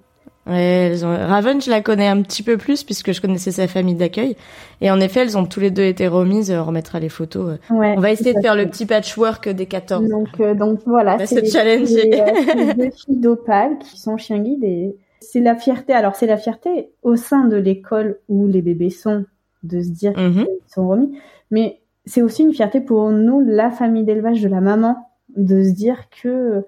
Ouais, 0.48 0.90
elles 0.90 1.06
ont... 1.06 1.10
Raven, 1.10 1.62
je 1.62 1.70
la 1.70 1.82
connais 1.82 2.08
un 2.08 2.22
petit 2.24 2.42
peu 2.42 2.58
plus 2.58 2.84
puisque 2.84 3.12
je 3.12 3.22
connaissais 3.22 3.52
sa 3.52 3.68
famille 3.68 3.96
d'accueil. 3.96 4.36
Et 4.82 4.90
en 4.90 5.00
effet, 5.00 5.22
elles 5.22 5.38
ont 5.38 5.46
tous 5.46 5.60
les 5.60 5.70
deux 5.70 5.84
été 5.84 6.08
remises. 6.08 6.52
On 6.52 6.64
remettra 6.64 7.00
les 7.00 7.10
photos. 7.10 7.60
Ouais, 7.70 7.94
on 7.96 8.00
va 8.00 8.12
essayer 8.12 8.34
de 8.34 8.42
faire 8.42 8.56
le 8.56 8.66
petit 8.66 8.88
patchwork 8.88 9.48
des 9.50 9.68
14. 9.68 10.10
Donc, 10.10 10.28
euh, 10.40 10.56
donc 10.56 10.80
voilà. 10.86 11.24
C'est 11.26 11.46
challenger. 11.46 12.10
Les, 12.56 12.74
deux 12.74 12.90
filles 12.92 13.18
d'Opal 13.18 13.78
qui 13.80 14.00
sont 14.00 14.18
chiens 14.18 14.40
guides 14.40 14.64
et 14.64 14.96
c'est 15.20 15.42
la 15.42 15.56
fierté. 15.56 15.94
Alors 15.94 16.16
c'est 16.16 16.26
la 16.26 16.38
fierté 16.38 16.90
au 17.04 17.16
sein 17.16 17.46
de 17.46 17.58
l'école 17.58 18.18
où 18.28 18.48
les 18.48 18.64
bébés 18.64 18.90
sont 18.90 19.26
de 19.62 19.82
se 19.82 19.90
dire 19.90 20.18
mhm. 20.18 20.46
qu'ils 20.46 20.74
sont 20.74 20.88
remis. 20.88 21.20
Mais 21.52 21.81
c'est 22.06 22.22
aussi 22.22 22.44
une 22.44 22.54
fierté 22.54 22.82
pour 22.82 23.12
nous, 23.12 23.42
la 23.42 23.72
famille 23.72 24.04
d'élevage 24.04 24.42
de 24.42 24.50
la 24.50 24.62
maman, 24.62 24.98
de 25.36 25.64
se 25.64 25.72
dire 25.72 26.10
que 26.10 26.66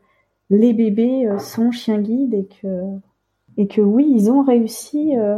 les 0.49 0.73
bébés 0.73 1.27
euh, 1.27 1.39
sont 1.39 1.71
chiens 1.71 1.99
guides 1.99 2.33
et 2.33 2.47
que 2.61 2.67
et 3.57 3.67
que 3.67 3.81
oui, 3.81 4.11
ils 4.15 4.31
ont 4.31 4.43
réussi 4.43 5.15
euh, 5.15 5.37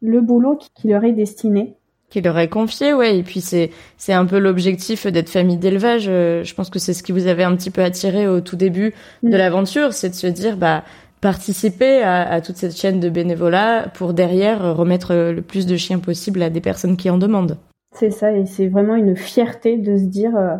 le 0.00 0.20
boulot 0.20 0.56
qui, 0.56 0.86
leur 0.86 1.02
est 1.04 1.12
destiné. 1.12 1.74
Qui 2.08 2.20
leur 2.20 2.38
est 2.38 2.48
confié, 2.48 2.94
ouais. 2.94 3.18
Et 3.18 3.22
puis 3.22 3.40
c'est 3.40 3.70
c'est 3.96 4.12
un 4.12 4.26
peu 4.26 4.38
l'objectif 4.38 5.06
d'être 5.06 5.28
famille 5.28 5.56
d'élevage. 5.56 6.06
Euh, 6.08 6.44
je 6.44 6.54
pense 6.54 6.70
que 6.70 6.78
c'est 6.78 6.94
ce 6.94 7.02
qui 7.02 7.12
vous 7.12 7.26
avait 7.26 7.44
un 7.44 7.56
petit 7.56 7.70
peu 7.70 7.82
attiré 7.82 8.28
au 8.28 8.40
tout 8.40 8.56
début 8.56 8.94
de 9.22 9.28
mm. 9.28 9.36
l'aventure, 9.36 9.92
c'est 9.92 10.10
de 10.10 10.14
se 10.14 10.26
dire 10.26 10.56
bah 10.56 10.84
participer 11.20 12.00
à, 12.02 12.30
à, 12.30 12.40
toute 12.40 12.56
cette 12.56 12.76
chaîne 12.76 13.00
de 13.00 13.08
bénévolat 13.08 13.88
pour 13.94 14.14
derrière 14.14 14.76
remettre 14.76 15.14
le 15.14 15.42
plus 15.42 15.66
de 15.66 15.76
chiens 15.76 15.98
possible 15.98 16.40
à 16.42 16.50
des 16.50 16.60
personnes 16.60 16.96
qui 16.96 17.10
en 17.10 17.18
demandent. 17.18 17.58
C'est 17.92 18.10
ça, 18.10 18.32
et 18.32 18.46
c'est 18.46 18.68
vraiment 18.68 18.94
une 18.94 19.16
fierté 19.16 19.76
de 19.76 19.96
se 19.96 20.04
dire 20.04 20.36
euh, 20.36 20.56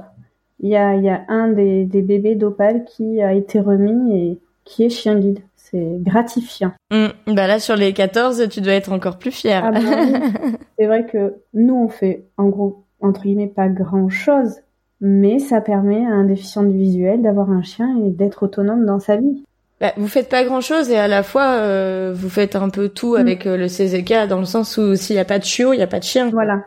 il 0.60 0.70
y, 0.70 0.76
a, 0.76 0.94
y 0.96 1.08
a 1.08 1.22
un 1.28 1.48
des, 1.48 1.84
des 1.84 2.02
bébés 2.02 2.34
d'Opal 2.34 2.84
qui 2.84 3.20
a 3.22 3.32
été 3.32 3.60
remis 3.60 4.18
et 4.18 4.38
qui 4.64 4.84
est 4.84 4.90
chien 4.90 5.18
guide 5.18 5.40
c'est 5.70 5.98
gratifiant. 6.00 6.72
Mm. 6.90 7.34
bah 7.34 7.46
là, 7.46 7.58
sur 7.58 7.76
les 7.76 7.92
14, 7.92 8.48
tu 8.48 8.60
dois 8.60 8.72
être 8.72 8.92
encore 8.92 9.18
plus 9.18 9.30
fière. 9.30 9.64
Ah 9.66 9.72
bah 9.72 9.80
c'est 10.78 10.86
vrai 10.86 11.06
que 11.06 11.34
nous, 11.54 11.74
on 11.74 11.88
fait, 11.88 12.24
en 12.36 12.48
gros, 12.48 12.84
entre 13.00 13.22
guillemets, 13.22 13.48
pas 13.48 13.68
grand 13.68 14.08
chose, 14.08 14.56
mais 15.00 15.38
ça 15.38 15.60
permet 15.60 16.04
à 16.06 16.10
un 16.10 16.24
déficient 16.24 16.62
du 16.62 16.76
visuel 16.76 17.22
d'avoir 17.22 17.50
un 17.50 17.62
chien 17.62 17.96
et 18.04 18.10
d'être 18.10 18.44
autonome 18.44 18.86
dans 18.86 19.00
sa 19.00 19.16
vie. 19.16 19.44
Bah, 19.80 19.92
vous 19.96 20.08
faites 20.08 20.28
pas 20.28 20.42
grand 20.42 20.60
chose 20.60 20.90
et 20.90 20.96
à 20.96 21.06
la 21.06 21.22
fois 21.22 21.52
euh, 21.52 22.12
vous 22.12 22.28
faites 22.28 22.56
un 22.56 22.68
peu 22.68 22.88
tout 22.88 23.14
mm. 23.14 23.20
avec 23.20 23.46
euh, 23.46 23.56
le 23.56 23.66
CZK 23.66 24.28
dans 24.28 24.40
le 24.40 24.44
sens 24.44 24.76
où 24.76 24.96
s'il 24.96 25.14
y 25.14 25.20
a 25.20 25.24
pas 25.24 25.38
de 25.38 25.44
chiot, 25.44 25.72
il 25.72 25.78
y 25.78 25.82
a 25.82 25.86
pas 25.86 26.00
de 26.00 26.04
chien. 26.04 26.30
Voilà. 26.30 26.64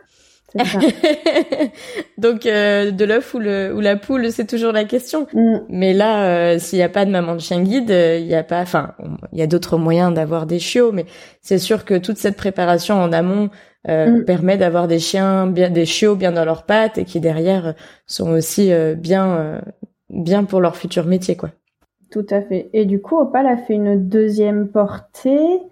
Donc 2.18 2.46
euh, 2.46 2.90
de 2.90 3.04
l'œuf 3.04 3.34
ou, 3.34 3.38
le, 3.38 3.74
ou 3.74 3.80
la 3.80 3.96
poule, 3.96 4.30
c'est 4.32 4.46
toujours 4.46 4.72
la 4.72 4.84
question. 4.84 5.26
Mm. 5.32 5.56
Mais 5.68 5.92
là, 5.92 6.24
euh, 6.24 6.58
s'il 6.58 6.78
n'y 6.78 6.84
a 6.84 6.88
pas 6.88 7.04
de 7.04 7.10
maman 7.10 7.34
de 7.34 7.40
chien 7.40 7.62
guide, 7.62 7.90
euh, 7.90 8.18
il 8.18 8.26
n'y 8.26 8.34
a 8.34 8.42
pas. 8.42 8.60
Enfin, 8.60 8.94
il 9.32 9.38
y 9.38 9.42
a 9.42 9.46
d'autres 9.46 9.78
moyens 9.78 10.12
d'avoir 10.12 10.46
des 10.46 10.58
chiots, 10.58 10.92
mais 10.92 11.06
c'est 11.40 11.58
sûr 11.58 11.84
que 11.84 11.96
toute 11.96 12.18
cette 12.18 12.36
préparation 12.36 12.96
en 12.96 13.12
amont 13.12 13.50
mm. 13.88 14.24
permet 14.24 14.56
d'avoir 14.56 14.88
des 14.88 14.98
chiens, 14.98 15.46
bien 15.46 15.70
des 15.70 15.86
chiots 15.86 16.16
bien 16.16 16.32
dans 16.32 16.44
leurs 16.44 16.64
pattes 16.64 16.98
et 16.98 17.04
qui 17.04 17.20
derrière 17.20 17.74
sont 18.06 18.30
aussi 18.30 18.70
bien 18.96 19.60
bien 20.10 20.44
pour 20.44 20.60
leur 20.60 20.76
futur 20.76 21.06
métier, 21.06 21.36
quoi. 21.36 21.50
Tout 22.10 22.26
à 22.28 22.42
fait. 22.42 22.68
Et 22.74 22.84
du 22.84 23.00
coup, 23.00 23.16
Opal 23.16 23.46
a 23.46 23.56
fait 23.56 23.72
une 23.72 24.06
deuxième 24.08 24.68
portée 24.68 25.62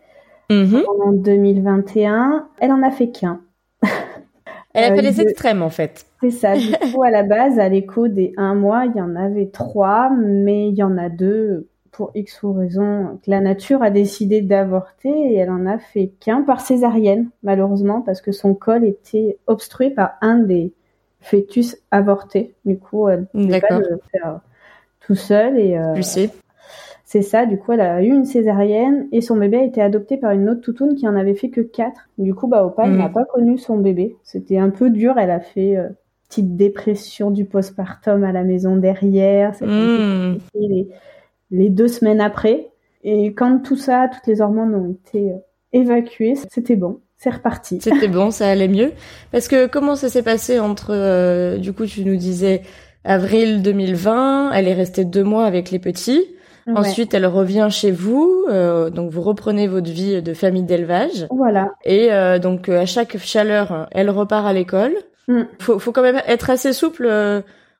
mm-hmm. 0.48 0.84
en 1.04 1.12
2021. 1.12 2.48
Elle 2.60 2.72
en 2.72 2.82
a 2.82 2.90
fait 2.90 3.10
qu'un. 3.10 3.40
Elle 4.74 4.92
a 4.92 4.94
fait 4.94 5.02
les 5.02 5.20
extrêmes 5.20 5.62
en 5.62 5.70
fait. 5.70 6.06
C'est 6.20 6.30
ça. 6.30 6.56
Du 6.56 6.70
coup, 6.92 7.02
à 7.02 7.10
la 7.10 7.22
base, 7.22 7.58
à 7.58 7.68
l'écho 7.68 8.08
des 8.08 8.32
un 8.36 8.54
mois, 8.54 8.84
il 8.86 8.96
y 8.96 9.00
en 9.00 9.16
avait 9.16 9.48
trois, 9.48 10.10
mais 10.10 10.68
il 10.68 10.74
y 10.74 10.82
en 10.82 10.96
a 10.96 11.08
deux 11.08 11.68
pour 11.90 12.12
X 12.14 12.42
ou 12.44 12.52
raison 12.52 13.18
que 13.24 13.30
la 13.30 13.40
nature 13.40 13.82
a 13.82 13.90
décidé 13.90 14.42
d'avorter 14.42 15.08
et 15.08 15.34
elle 15.34 15.50
en 15.50 15.66
a 15.66 15.78
fait 15.78 16.12
qu'un 16.20 16.42
par 16.42 16.60
césarienne, 16.60 17.30
malheureusement, 17.42 18.00
parce 18.00 18.20
que 18.20 18.32
son 18.32 18.54
col 18.54 18.84
était 18.84 19.38
obstrué 19.46 19.90
par 19.90 20.12
un 20.20 20.38
des 20.38 20.72
fœtus 21.20 21.76
avortés. 21.90 22.54
Du 22.64 22.78
coup, 22.78 23.08
elle 23.08 23.26
ne 23.34 23.44
pouvait 23.44 23.60
pas 23.60 23.78
le 23.78 24.00
faire 24.12 24.40
tout 25.00 25.16
seul 25.16 25.58
et. 25.58 25.76
Euh. 25.76 25.94
C'est 27.10 27.22
ça, 27.22 27.44
du 27.44 27.58
coup, 27.58 27.72
elle 27.72 27.80
a 27.80 28.04
eu 28.04 28.06
une 28.06 28.24
césarienne 28.24 29.08
et 29.10 29.20
son 29.20 29.36
bébé 29.36 29.56
a 29.56 29.64
été 29.64 29.82
adopté 29.82 30.16
par 30.16 30.30
une 30.30 30.48
autre 30.48 30.60
toutoune 30.60 30.94
qui 30.94 31.08
en 31.08 31.16
avait 31.16 31.34
fait 31.34 31.50
que 31.50 31.60
quatre. 31.60 32.08
Du 32.18 32.36
coup, 32.36 32.46
bah, 32.46 32.64
Opal 32.64 32.92
n'a 32.92 33.08
mm. 33.08 33.12
pas 33.12 33.24
connu 33.24 33.58
son 33.58 33.78
bébé. 33.78 34.16
C'était 34.22 34.58
un 34.58 34.70
peu 34.70 34.90
dur. 34.90 35.18
Elle 35.18 35.32
a 35.32 35.40
fait 35.40 35.76
euh, 35.76 35.88
petite 36.28 36.56
dépression 36.56 37.32
du 37.32 37.46
postpartum 37.46 38.22
à 38.22 38.30
la 38.30 38.44
maison 38.44 38.76
derrière. 38.76 39.50
Mm. 39.60 40.36
Les, 40.54 40.88
les, 41.50 41.68
deux 41.68 41.88
semaines 41.88 42.20
après. 42.20 42.70
Et 43.02 43.34
quand 43.34 43.58
tout 43.58 43.74
ça, 43.74 44.08
toutes 44.08 44.28
les 44.28 44.40
hormones 44.40 44.76
ont 44.76 44.92
été 44.92 45.32
euh, 45.32 45.38
évacuées, 45.72 46.36
c'était 46.48 46.76
bon. 46.76 47.00
C'est 47.16 47.30
reparti. 47.30 47.80
C'était 47.82 48.06
bon, 48.06 48.30
ça 48.30 48.48
allait 48.48 48.68
mieux. 48.68 48.92
Parce 49.32 49.48
que 49.48 49.66
comment 49.66 49.96
ça 49.96 50.10
s'est 50.10 50.22
passé 50.22 50.60
entre, 50.60 50.90
euh, 50.92 51.58
du 51.58 51.72
coup, 51.72 51.86
tu 51.86 52.04
nous 52.04 52.14
disais 52.14 52.62
avril 53.02 53.62
2020, 53.62 54.52
elle 54.52 54.68
est 54.68 54.74
restée 54.74 55.04
deux 55.04 55.24
mois 55.24 55.46
avec 55.46 55.72
les 55.72 55.80
petits. 55.80 56.24
Ensuite, 56.76 57.14
elle 57.14 57.26
revient 57.26 57.68
chez 57.70 57.90
vous, 57.90 58.46
euh, 58.48 58.90
donc 58.90 59.10
vous 59.10 59.22
reprenez 59.22 59.66
votre 59.66 59.90
vie 59.90 60.22
de 60.22 60.34
famille 60.34 60.62
d'élevage. 60.62 61.26
Voilà. 61.30 61.70
Et 61.84 62.12
euh, 62.12 62.38
donc 62.38 62.68
euh, 62.68 62.80
à 62.80 62.86
chaque 62.86 63.18
chaleur, 63.18 63.88
elle 63.92 64.10
repart 64.10 64.46
à 64.46 64.52
l'école. 64.52 64.92
Mm. 65.28 65.42
Faut, 65.60 65.78
faut 65.78 65.92
quand 65.92 66.02
même 66.02 66.20
être 66.26 66.50
assez 66.50 66.72
souple 66.72 67.08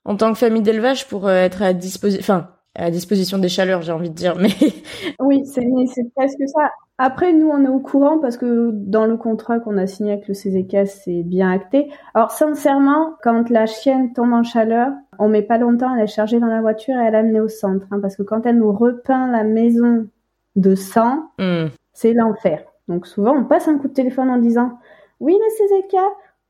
en 0.04 0.16
tant 0.16 0.32
que 0.32 0.38
famille 0.38 0.62
d'élevage 0.62 1.06
pour 1.08 1.30
être 1.30 1.62
à 1.62 1.72
disposition, 1.72 2.20
enfin 2.22 2.48
à 2.74 2.90
disposition 2.90 3.38
des 3.38 3.48
chaleurs, 3.48 3.82
j'ai 3.82 3.92
envie 3.92 4.10
de 4.10 4.14
dire. 4.14 4.36
Mais 4.36 4.48
oui, 5.20 5.44
c'est 5.44 5.68
c'est 5.92 6.12
presque 6.14 6.42
ça. 6.46 6.70
Après, 6.98 7.32
nous, 7.32 7.48
on 7.48 7.64
est 7.64 7.68
au 7.68 7.80
courant 7.80 8.18
parce 8.18 8.36
que 8.36 8.70
dans 8.72 9.06
le 9.06 9.16
contrat 9.16 9.58
qu'on 9.58 9.78
a 9.78 9.86
signé 9.86 10.12
avec 10.12 10.28
le 10.28 10.34
CZK, 10.34 10.86
c'est 10.86 11.22
bien 11.22 11.50
acté. 11.50 11.90
Alors, 12.12 12.30
sincèrement, 12.30 13.14
quand 13.22 13.48
la 13.48 13.64
chienne 13.64 14.12
tombe 14.12 14.34
en 14.34 14.42
chaleur, 14.42 14.92
on 15.18 15.28
met 15.28 15.42
pas 15.42 15.56
longtemps, 15.56 15.94
elle 15.94 16.04
est 16.04 16.06
chargée 16.06 16.40
dans 16.40 16.46
la 16.46 16.60
voiture 16.60 16.94
et 16.98 17.06
est 17.06 17.14
amenée 17.14 17.40
au 17.40 17.48
centre. 17.48 17.86
Hein, 17.90 18.00
parce 18.02 18.16
que 18.16 18.22
quand 18.22 18.44
elle 18.44 18.58
nous 18.58 18.72
repeint 18.72 19.30
la 19.30 19.44
maison 19.44 20.08
de 20.56 20.74
sang, 20.74 21.30
hmm. 21.38 21.68
c'est 21.94 22.12
l'enfer. 22.12 22.62
Donc, 22.86 23.06
souvent, 23.06 23.34
on 23.34 23.44
passe 23.44 23.66
un 23.66 23.78
coup 23.78 23.88
de 23.88 23.94
téléphone 23.94 24.28
en 24.28 24.36
disant 24.36 24.78
Oui, 25.20 25.34
le 25.34 25.80
CZK, 25.80 25.96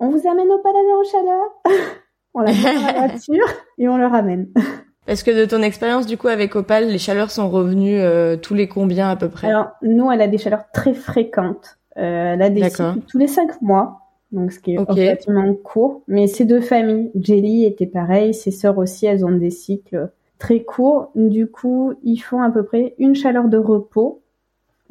on 0.01 0.09
vous 0.09 0.29
amène 0.29 0.51
au 0.51 0.59
palais 0.59 0.79
en 0.99 1.05
chaleur. 1.05 1.45
on 2.35 2.41
la 2.41 2.51
met 2.51 2.75
dans 2.75 3.01
la 3.01 3.07
voiture 3.07 3.47
et 3.79 3.89
on 3.89 3.97
le 3.97 4.07
ramène. 4.07 4.49
Est-ce 5.07 5.25
que 5.25 5.31
de 5.31 5.45
ton 5.45 5.63
expérience 5.63 6.07
du 6.07 6.17
coup 6.17 6.29
avec 6.29 6.55
Opal, 6.57 6.89
les 6.89 6.99
chaleurs 6.99 7.31
sont 7.31 7.49
revenues 7.49 7.99
euh, 7.99 8.37
tous 8.37 8.55
les 8.55 8.69
combien 8.69 9.09
à 9.09 9.17
peu 9.17 9.29
près? 9.29 9.49
Alors 9.49 9.71
nous, 9.83 10.11
elle 10.11 10.21
a 10.21 10.29
des 10.29 10.39
chaleurs 10.39 10.71
très 10.73 10.95
fréquentes. 10.95 11.79
Euh, 11.97 12.35
elle 12.35 12.43
a 12.43 12.51
des 12.51 12.69
cycles 12.69 13.01
tous 13.09 13.19
les 13.19 13.27
cinq 13.27 13.61
mois, 13.63 14.03
donc 14.31 14.53
ce 14.53 14.61
qui 14.61 14.75
est 14.75 14.79
relativement 14.79 15.53
court. 15.55 16.03
Mais 16.07 16.27
ces 16.27 16.45
deux 16.45 16.61
familles, 16.61 17.11
Jelly 17.15 17.65
était 17.65 17.87
pareil, 17.87 18.35
ses 18.35 18.51
sœurs 18.51 18.79
aussi, 18.79 19.07
elles 19.07 19.25
ont 19.25 19.33
des 19.33 19.51
cycles 19.51 20.11
très 20.39 20.61
courts. 20.61 21.11
Du 21.15 21.47
coup, 21.49 21.95
ils 22.05 22.19
font 22.19 22.43
à 22.43 22.51
peu 22.51 22.63
près 22.63 22.95
une 22.99 23.15
chaleur 23.15 23.49
de 23.49 23.59
repos 23.59 24.23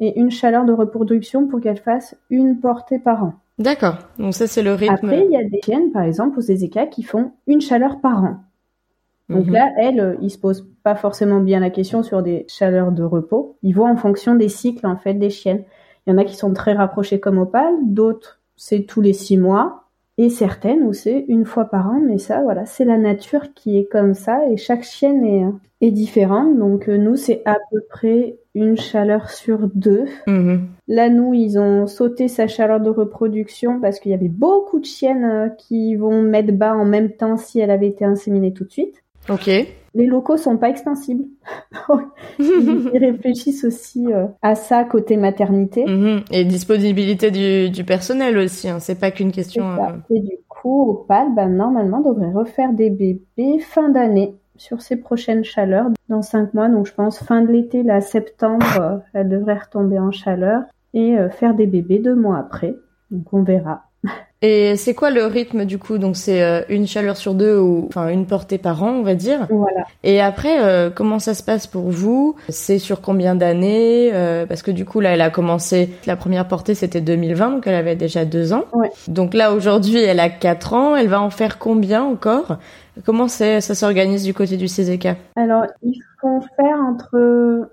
et 0.00 0.18
une 0.18 0.30
chaleur 0.30 0.64
de 0.64 0.72
reproduction 0.72 1.46
pour 1.46 1.60
qu'elles 1.60 1.78
fassent 1.78 2.16
une 2.30 2.58
portée 2.58 2.98
par 2.98 3.24
an. 3.24 3.34
D'accord. 3.58 3.98
Donc 4.18 4.34
ça 4.34 4.46
c'est 4.46 4.62
le 4.62 4.74
rythme. 4.74 4.94
Après, 4.94 5.24
il 5.24 5.30
y 5.30 5.36
a 5.36 5.44
des 5.44 5.60
chiennes, 5.62 5.92
par 5.92 6.02
exemple, 6.02 6.38
aux 6.38 6.42
Ezeka, 6.42 6.86
qui 6.86 7.02
font 7.02 7.32
une 7.46 7.60
chaleur 7.60 8.00
par 8.00 8.24
an. 8.24 8.36
Donc 9.30 9.46
mhm. 9.46 9.52
là, 9.52 9.70
elle, 9.78 10.00
euh, 10.00 10.14
il 10.20 10.30
se 10.30 10.38
pose 10.38 10.68
pas 10.82 10.94
forcément 10.94 11.40
bien 11.40 11.60
la 11.60 11.70
question 11.70 12.02
sur 12.02 12.22
des 12.22 12.44
chaleurs 12.48 12.92
de 12.92 13.02
repos. 13.02 13.56
Il 13.62 13.74
voit 13.74 13.88
en 13.88 13.96
fonction 13.96 14.34
des 14.34 14.48
cycles 14.48 14.86
en 14.86 14.96
fait 14.96 15.14
des 15.14 15.30
chiennes. 15.30 15.64
Il 16.06 16.10
y 16.10 16.14
en 16.14 16.18
a 16.18 16.24
qui 16.24 16.36
sont 16.36 16.52
très 16.52 16.72
rapprochés 16.72 17.20
comme 17.20 17.38
Opal, 17.38 17.74
d'autres 17.84 18.40
c'est 18.56 18.82
tous 18.82 19.00
les 19.00 19.14
six 19.14 19.38
mois, 19.38 19.84
et 20.18 20.28
certaines 20.28 20.82
où 20.82 20.92
c'est 20.92 21.24
une 21.28 21.46
fois 21.46 21.64
par 21.64 21.86
an, 21.88 21.98
mais 22.06 22.18
ça, 22.18 22.42
voilà, 22.42 22.66
c'est 22.66 22.84
la 22.84 22.98
nature 22.98 23.54
qui 23.54 23.78
est 23.78 23.86
comme 23.86 24.12
ça 24.12 24.46
et 24.50 24.58
chaque 24.58 24.82
chienne 24.82 25.24
est, 25.24 25.86
est 25.86 25.90
différente. 25.90 26.58
Donc 26.58 26.90
euh, 26.90 26.98
nous, 26.98 27.16
c'est 27.16 27.40
à 27.46 27.56
peu 27.70 27.80
près 27.88 28.36
une 28.54 28.76
chaleur 28.76 29.30
sur 29.30 29.70
deux. 29.74 30.04
Mhm. 30.26 30.68
Là, 30.88 31.08
nous, 31.08 31.32
ils 31.32 31.58
ont 31.58 31.86
sauté 31.86 32.28
sa 32.28 32.48
chaleur 32.48 32.80
de 32.80 32.90
reproduction 32.90 33.80
parce 33.80 33.98
qu'il 33.98 34.10
y 34.10 34.14
avait 34.14 34.28
beaucoup 34.28 34.78
de 34.78 34.84
chiennes 34.84 35.24
euh, 35.24 35.48
qui 35.48 35.96
vont 35.96 36.20
mettre 36.20 36.52
bas 36.52 36.74
en 36.74 36.84
même 36.84 37.12
temps 37.12 37.38
si 37.38 37.58
elle 37.58 37.70
avait 37.70 37.88
été 37.88 38.04
inséminée 38.04 38.52
tout 38.52 38.64
de 38.64 38.72
suite. 38.72 38.99
Ok. 39.28 39.48
Les 39.92 40.06
locaux 40.06 40.36
sont 40.36 40.56
pas 40.56 40.68
extensibles. 40.68 41.24
ils 42.38 42.98
réfléchissent 42.98 43.64
aussi 43.64 44.12
euh, 44.12 44.26
à 44.40 44.54
ça 44.54 44.84
côté 44.84 45.16
maternité. 45.16 45.84
Mhm. 45.84 46.22
Et 46.30 46.44
disponibilité 46.44 47.30
du, 47.30 47.70
du 47.70 47.84
personnel 47.84 48.38
aussi. 48.38 48.68
Hein. 48.68 48.78
C'est 48.78 48.98
pas 48.98 49.10
qu'une 49.10 49.32
question. 49.32 49.64
Euh, 49.64 49.88
Et 50.10 50.20
du 50.20 50.36
coup, 50.48 50.90
Opal, 50.90 51.34
ben, 51.34 51.48
normalement, 51.48 52.00
devrait 52.00 52.32
refaire 52.32 52.72
des 52.72 52.90
bébés 52.90 53.58
fin 53.58 53.88
d'année 53.88 54.36
sur 54.60 54.82
ses 54.82 54.96
prochaines 54.96 55.42
chaleurs 55.42 55.86
dans 56.08 56.22
cinq 56.22 56.54
mois. 56.54 56.68
Donc, 56.68 56.86
je 56.86 56.94
pense 56.94 57.18
fin 57.18 57.40
de 57.40 57.48
l'été, 57.50 57.82
là, 57.82 58.00
septembre, 58.00 58.66
euh, 58.80 58.98
elle 59.14 59.28
devrait 59.28 59.58
retomber 59.58 59.98
en 59.98 60.10
chaleur 60.10 60.62
et 60.92 61.18
euh, 61.18 61.30
faire 61.30 61.54
des 61.54 61.66
bébés 61.66 61.98
deux 61.98 62.14
mois 62.14 62.38
après. 62.38 62.76
Donc, 63.10 63.32
on 63.32 63.42
verra. 63.42 63.89
Et 64.42 64.76
c'est 64.76 64.94
quoi 64.94 65.10
le 65.10 65.26
rythme 65.26 65.66
du 65.66 65.78
coup? 65.78 65.98
Donc 65.98 66.16
c'est 66.16 66.42
euh, 66.42 66.62
une 66.70 66.86
chaleur 66.86 67.18
sur 67.18 67.34
deux 67.34 67.58
ou 67.58 67.84
enfin 67.88 68.08
une 68.08 68.24
portée 68.24 68.56
par 68.56 68.82
an, 68.82 68.92
on 68.92 69.02
va 69.02 69.14
dire. 69.14 69.46
Voilà. 69.50 69.84
Et 70.02 70.20
après, 70.20 70.64
euh, 70.64 70.88
comment 70.88 71.18
ça 71.18 71.34
se 71.34 71.42
passe 71.42 71.66
pour 71.66 71.90
vous? 71.90 72.36
C'est 72.48 72.78
sur 72.78 73.02
combien 73.02 73.34
d'années? 73.34 74.10
Euh, 74.14 74.46
Parce 74.46 74.62
que 74.62 74.70
du 74.70 74.86
coup, 74.86 75.00
là, 75.00 75.10
elle 75.10 75.20
a 75.20 75.28
commencé, 75.28 75.90
la 76.06 76.16
première 76.16 76.48
portée, 76.48 76.74
c'était 76.74 77.02
2020, 77.02 77.50
donc 77.50 77.66
elle 77.66 77.74
avait 77.74 77.96
déjà 77.96 78.24
deux 78.24 78.54
ans. 78.54 78.64
Ouais. 78.72 78.90
Donc 79.08 79.34
là, 79.34 79.52
aujourd'hui, 79.52 79.98
elle 79.98 80.20
a 80.20 80.30
quatre 80.30 80.72
ans. 80.72 80.96
Elle 80.96 81.08
va 81.08 81.20
en 81.20 81.30
faire 81.30 81.58
combien 81.58 82.02
encore? 82.02 82.56
Comment 83.04 83.28
ça 83.28 83.60
s'organise 83.60 84.24
du 84.24 84.32
côté 84.32 84.56
du 84.56 84.66
CZK 84.66 85.08
Alors, 85.36 85.64
il 85.82 86.00
faut 86.20 86.40
faire 86.56 86.76
entre 86.80 87.68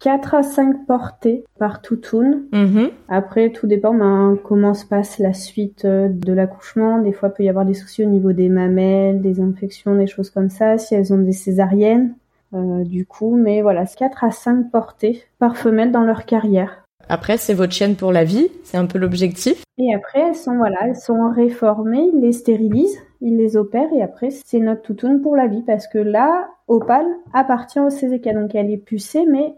4 0.00 0.34
à 0.34 0.42
5 0.42 0.86
portées 0.86 1.44
par 1.58 1.82
toutoune. 1.82 2.44
Mhm. 2.52 2.90
Après, 3.08 3.50
tout 3.50 3.66
dépend 3.66 3.94
ben, 3.94 4.38
comment 4.44 4.74
se 4.74 4.86
passe 4.86 5.18
la 5.18 5.32
suite 5.32 5.84
euh, 5.84 6.08
de 6.08 6.32
l'accouchement. 6.32 7.00
Des 7.00 7.12
fois, 7.12 7.30
il 7.30 7.36
peut 7.36 7.42
y 7.42 7.48
avoir 7.48 7.64
des 7.64 7.74
soucis 7.74 8.04
au 8.04 8.08
niveau 8.08 8.32
des 8.32 8.48
mamelles, 8.48 9.20
des 9.20 9.40
infections, 9.40 9.96
des 9.96 10.06
choses 10.06 10.30
comme 10.30 10.50
ça, 10.50 10.78
si 10.78 10.94
elles 10.94 11.12
ont 11.12 11.18
des 11.18 11.32
césariennes. 11.32 12.14
euh, 12.54 12.84
du 12.84 13.04
coup, 13.04 13.36
mais 13.36 13.60
voilà, 13.60 13.84
c'est 13.86 13.98
4 13.98 14.24
à 14.24 14.30
5 14.30 14.70
portées 14.70 15.24
par 15.38 15.56
femelle 15.56 15.92
dans 15.92 16.04
leur 16.04 16.24
carrière. 16.24 16.84
Après, 17.10 17.36
c'est 17.36 17.54
votre 17.54 17.72
chienne 17.72 17.96
pour 17.96 18.12
la 18.12 18.24
vie. 18.24 18.48
C'est 18.64 18.76
un 18.76 18.86
peu 18.86 18.98
l'objectif. 18.98 19.62
Et 19.78 19.94
après, 19.94 20.20
elles 20.20 20.34
sont 20.34 20.56
voilà, 20.56 20.76
elles 20.82 20.96
sont 20.96 21.30
réformées, 21.30 22.10
ils 22.14 22.20
les 22.20 22.32
stérilisent, 22.32 22.98
ils 23.20 23.36
les 23.36 23.56
opèrent 23.56 23.92
et 23.94 24.02
après 24.02 24.30
c'est 24.30 24.60
notre 24.60 24.82
toutoune 24.82 25.22
pour 25.22 25.36
la 25.36 25.46
vie 25.46 25.62
parce 25.62 25.86
que 25.86 25.98
là, 25.98 26.48
Opal 26.66 27.06
appartient 27.32 27.80
au 27.80 27.88
CZK, 27.88 28.34
donc 28.34 28.54
elle 28.54 28.70
est 28.70 28.76
pucée, 28.76 29.24
mais 29.30 29.54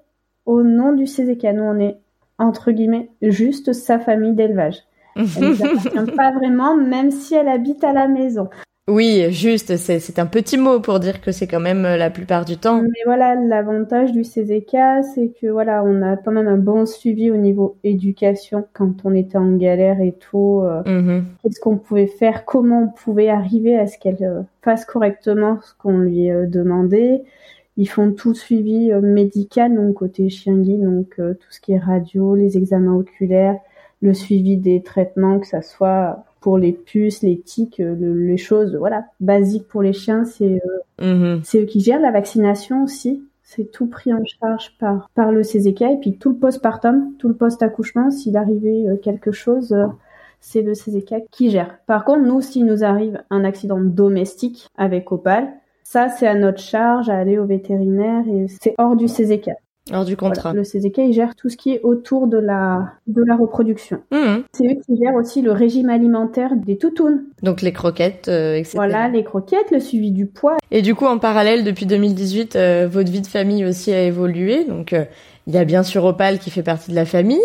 au 0.51 0.63
nom 0.63 0.93
du 0.93 1.05
CZK, 1.05 1.45
nous 1.55 1.63
on 1.63 1.79
est 1.79 1.97
entre 2.39 2.73
guillemets 2.73 3.11
juste 3.23 3.73
sa 3.73 3.99
famille 3.99 4.35
d'élevage. 4.35 4.77
Elle 5.17 5.51
nous 5.51 5.63
appartient 5.65 6.11
pas 6.17 6.33
vraiment, 6.33 6.77
même 6.77 7.11
si 7.11 7.35
elle 7.35 7.49
habite 7.49 7.85
à 7.85 7.93
la 7.93 8.09
maison. 8.09 8.49
oui, 8.89 9.27
juste, 9.31 9.77
c'est, 9.77 10.19
un 10.19 10.27
petit 10.27 10.57
mot 10.57 10.81
pour 10.81 10.99
dire 10.99 11.21
que 11.21 11.31
c'est 11.31 11.47
quand 11.47 11.61
même 11.61 11.85
euh, 11.85 11.97
la 11.97 12.11
plupart 12.11 12.45
du 12.45 12.57
temps. 12.57 12.81
Mais 12.83 13.03
voilà, 13.05 13.35
l'avantage 13.37 14.11
du 14.13 14.23
CZK, 14.23 15.05
c'est 15.15 15.33
que 15.41 15.47
voilà, 15.49 15.85
on 15.85 16.03
a 16.03 16.17
quand 16.17 16.33
même 16.33 16.49
un 16.49 16.57
bon 16.57 16.87
suivi 16.87 17.31
au 17.31 17.37
niveau 17.37 17.77
éducation 17.85 18.67
quand 18.73 19.05
on 19.05 19.15
était 19.15 19.39
en 19.39 19.53
galère 19.57 20.01
et 20.01 20.13
tout. 20.13 20.63
euh, 20.65 20.83
Mhm. 20.87 21.25
qu'est-ce 21.43 21.61
qu'on 21.61 21.77
pouvait 21.77 22.07
faire, 22.09 22.45
comment 22.45 22.85
on 22.85 22.89
pouvait 22.89 23.29
arriver 23.29 23.77
à 23.79 23.87
ce 23.87 23.99
qu'elle 23.99 24.17
euh, 24.23 24.43
fasse 24.63 24.85
correctement 24.85 25.59
ce 25.63 25.73
qu'on 25.79 25.99
lui 25.99 26.31
euh, 26.31 26.47
demandait? 26.47 27.23
Ils 27.77 27.87
font 27.89 28.13
tout 28.13 28.35
suivi 28.35 28.91
euh, 28.93 29.01
médical, 29.01 29.75
donc 29.75 29.95
côté 29.95 30.29
chien 30.29 30.57
guide, 30.57 30.83
donc 30.83 31.15
euh, 31.19 31.35
tout 31.35 31.51
ce 31.51 31.61
qui 31.61 31.73
est 31.73 31.79
radio, 31.79 32.35
les 32.35 32.57
examens 32.59 32.95
oculaires, 32.95 33.59
le 34.03 34.13
suivi 34.15 34.57
des 34.57 34.83
traitements, 34.83 35.39
que 35.39 35.47
ça 35.47 35.63
soit 35.63 36.25
pour 36.41 36.57
les 36.59 36.73
puces, 36.73 37.23
les 37.23 37.39
tiques, 37.39 37.81
euh, 37.81 37.95
le- 37.99 38.15
les 38.27 38.37
choses 38.39 38.75
voilà 38.75 39.05
basiques 39.21 39.69
pour 39.69 39.83
les 39.83 39.93
chiens, 39.93 40.25
c'est 40.25 40.61
Mhm. 41.01 41.41
c'est 41.45 41.63
eux 41.63 41.67
qui 41.67 41.81
gèrent 41.81 42.01
la 42.01 42.11
vaccination 42.11 42.85
aussi. 42.85 43.23
C'est 43.43 43.71
tout 43.73 43.87
pris 43.87 44.13
en 44.15 44.23
charge 44.25 44.77
par, 44.79 45.11
par 45.15 45.33
le 45.33 45.43
CZK 45.43 45.83
et 45.83 45.97
puis 46.01 46.13
tout 46.19 46.29
le 46.31 46.37
postpartum, 46.37 47.15
tout 47.19 47.27
le 47.29 47.35
post-accouchement, 47.35 48.11
s'il 48.11 48.37
arrivait 48.37 48.85
quelque 49.03 49.33
chose, 49.33 49.75
c'est 50.41 50.63
le 50.63 50.73
CZK 50.75 51.25
qui 51.33 51.51
gère. 51.51 51.79
Par 51.87 52.05
contre, 52.05 52.23
nous, 52.23 52.41
s'il 52.41 52.65
nous 52.65 52.85
arrive 52.85 53.21
un 53.31 53.43
accident 53.45 53.81
domestique 53.81 54.69
avec 54.77 55.11
Opal, 55.11 55.49
ça, 55.91 56.09
c'est 56.09 56.29
à 56.29 56.37
notre 56.37 56.61
charge 56.61 57.09
à 57.09 57.19
aller 57.19 57.37
au 57.37 57.47
vétérinaire 57.47 58.23
et 58.29 58.47
c'est 58.61 58.75
hors 58.79 58.95
du 58.95 59.07
CZK. 59.07 59.51
Hors 59.93 60.05
du 60.05 60.15
Voilà. 60.15 60.35
contrat. 60.37 60.53
Le 60.53 60.63
CZK, 60.63 60.99
il 60.99 61.13
gère 61.13 61.35
tout 61.35 61.49
ce 61.49 61.57
qui 61.57 61.73
est 61.73 61.81
autour 61.83 62.29
de 62.29 62.37
la, 62.39 62.93
de 63.09 63.25
la 63.25 63.35
reproduction. 63.35 63.99
Mhm. 64.13 64.45
C'est 64.53 64.67
eux 64.67 64.77
qui 64.87 64.97
gèrent 65.03 65.17
aussi 65.17 65.43
le 65.43 65.51
régime 65.51 65.91
alimentaire 65.91 66.51
des 66.55 66.79
toutounes. 66.79 67.25
Donc 67.43 67.61
les 67.61 67.73
croquettes, 67.73 68.29
euh, 68.29 68.55
etc. 68.55 68.75
Voilà, 68.77 69.09
les 69.09 69.25
croquettes, 69.25 69.73
le 69.73 69.81
suivi 69.81 70.13
du 70.13 70.27
poids. 70.27 70.59
Et 70.71 70.81
du 70.83 70.95
coup, 70.95 71.07
en 71.07 71.19
parallèle, 71.19 71.65
depuis 71.65 71.87
2018, 71.87 72.55
euh, 72.55 72.87
votre 72.89 73.11
vie 73.11 73.23
de 73.23 73.27
famille 73.27 73.65
aussi 73.65 73.93
a 73.93 74.05
évolué. 74.05 74.65
Donc, 74.65 74.93
euh, 74.93 75.05
il 75.49 75.55
y 75.55 75.59
a 75.59 75.65
bien 75.65 75.83
sûr 75.83 76.05
Opal 76.05 76.39
qui 76.39 76.51
fait 76.51 76.63
partie 76.63 76.93
de 76.93 76.97
la 76.97 77.05
famille, 77.07 77.41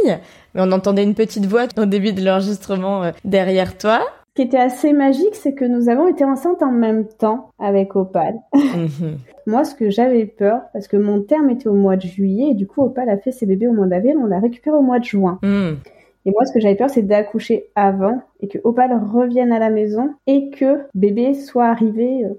mais 0.53 0.61
on 0.61 0.71
entendait 0.71 1.03
une 1.03 1.15
petite 1.15 1.47
voix 1.47 1.63
au 1.79 1.85
début 1.85 2.13
de 2.13 2.23
l'enregistrement 2.23 3.05
euh, 3.05 3.11
derrière 3.23 3.75
toi. 3.75 4.01
Ce 4.35 4.41
qui 4.41 4.47
était 4.49 4.57
assez 4.57 4.91
magique, 4.91 5.33
c'est 5.33 5.53
que 5.53 5.63
nous 5.63 5.87
avons 5.87 6.09
été 6.09 6.25
enceintes 6.25 6.61
en 6.61 6.71
même 6.71 7.07
temps 7.07 7.51
avec 7.57 7.95
Opal. 7.95 8.35
Mhm. 8.53 9.17
Moi, 9.47 9.63
ce 9.63 9.75
que 9.75 9.89
j'avais 9.89 10.25
peur, 10.25 10.63
parce 10.73 10.89
que 10.89 10.97
mon 10.97 11.21
terme 11.21 11.49
était 11.51 11.69
au 11.69 11.73
mois 11.73 11.95
de 11.95 12.01
juillet, 12.01 12.49
et 12.49 12.53
du 12.53 12.67
coup, 12.67 12.81
Opal 12.81 13.07
a 13.07 13.17
fait 13.17 13.31
ses 13.31 13.45
bébés 13.45 13.69
au 13.69 13.71
mois 13.71 13.87
d'avril, 13.87 14.17
on 14.21 14.25
l'a 14.25 14.41
récupéré 14.41 14.75
au 14.75 14.81
mois 14.81 14.99
de 14.99 15.05
juin. 15.05 15.39
Mhm. 15.41 15.77
Et 16.25 16.31
moi, 16.31 16.43
ce 16.43 16.51
que 16.51 16.59
j'avais 16.59 16.75
peur, 16.75 16.89
c'est 16.89 17.03
d'accoucher 17.03 17.67
avant, 17.75 18.23
et 18.41 18.49
que 18.49 18.57
Opal 18.65 18.91
revienne 19.13 19.53
à 19.53 19.59
la 19.59 19.69
maison, 19.69 20.15
et 20.27 20.49
que 20.49 20.81
bébé 20.93 21.33
soit 21.33 21.67
arrivé 21.67 22.25
euh, 22.25 22.33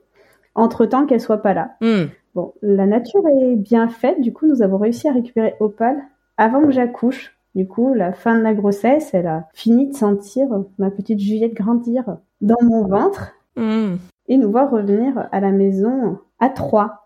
entre-temps 0.54 1.06
qu'elle 1.06 1.22
soit 1.22 1.38
pas 1.38 1.54
là. 1.54 1.76
Mhm. 1.80 2.10
Bon, 2.34 2.52
la 2.60 2.84
nature 2.84 3.22
est 3.40 3.56
bien 3.56 3.88
faite, 3.88 4.20
du 4.20 4.34
coup, 4.34 4.46
nous 4.46 4.60
avons 4.60 4.76
réussi 4.76 5.08
à 5.08 5.12
récupérer 5.12 5.54
Opal 5.60 5.96
avant 6.36 6.60
que 6.60 6.72
j'accouche. 6.72 7.35
Du 7.56 7.66
coup, 7.66 7.94
la 7.94 8.12
fin 8.12 8.36
de 8.38 8.42
la 8.42 8.52
grossesse, 8.54 9.10
elle 9.14 9.26
a 9.26 9.48
fini 9.54 9.88
de 9.88 9.94
sentir 9.96 10.46
ma 10.78 10.90
petite 10.90 11.18
Juliette 11.18 11.54
grandir 11.54 12.04
dans 12.42 12.62
mon 12.62 12.86
ventre 12.86 13.32
Mhm. 13.56 13.98
et 14.28 14.36
nous 14.36 14.50
voir 14.50 14.70
revenir 14.70 15.26
à 15.32 15.40
la 15.40 15.50
maison 15.50 16.18
à 16.38 16.50
trois. 16.50 17.02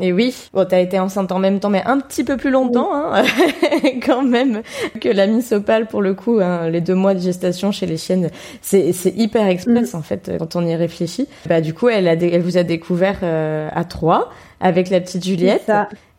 Et 0.00 0.12
oui, 0.12 0.48
bon, 0.54 0.64
t'as 0.66 0.78
été 0.80 0.98
enceinte 0.98 1.30
en 1.32 1.38
même 1.38 1.60
temps, 1.60 1.68
mais 1.68 1.82
un 1.84 1.98
petit 1.98 2.24
peu 2.24 2.36
plus 2.38 2.50
longtemps, 2.50 2.88
hein, 2.94 3.24
quand 4.06 4.22
même, 4.22 4.62
que 5.00 5.08
la 5.10 5.26
Miss 5.26 5.52
Opal 5.52 5.86
pour 5.86 6.00
le 6.02 6.14
coup. 6.14 6.38
Hein, 6.40 6.70
les 6.70 6.80
deux 6.80 6.94
mois 6.94 7.12
de 7.14 7.18
gestation 7.18 7.70
chez 7.72 7.84
les 7.86 7.96
chiennes, 7.98 8.30
c'est 8.62 8.92
hyper 9.16 9.46
express 9.48 9.94
en 9.94 10.00
fait 10.02 10.30
quand 10.38 10.56
on 10.56 10.64
y 10.64 10.74
réfléchit. 10.74 11.28
Bah 11.48 11.60
du 11.60 11.74
coup, 11.74 11.88
elle 11.88 12.08
a 12.08 12.16
dé- 12.16 12.30
elle 12.32 12.40
vous 12.42 12.56
a 12.56 12.62
découvert 12.62 13.18
euh, 13.22 13.68
à 13.72 13.84
trois 13.84 14.30
avec 14.60 14.88
la 14.88 15.00
petite 15.00 15.24
Juliette. 15.24 15.70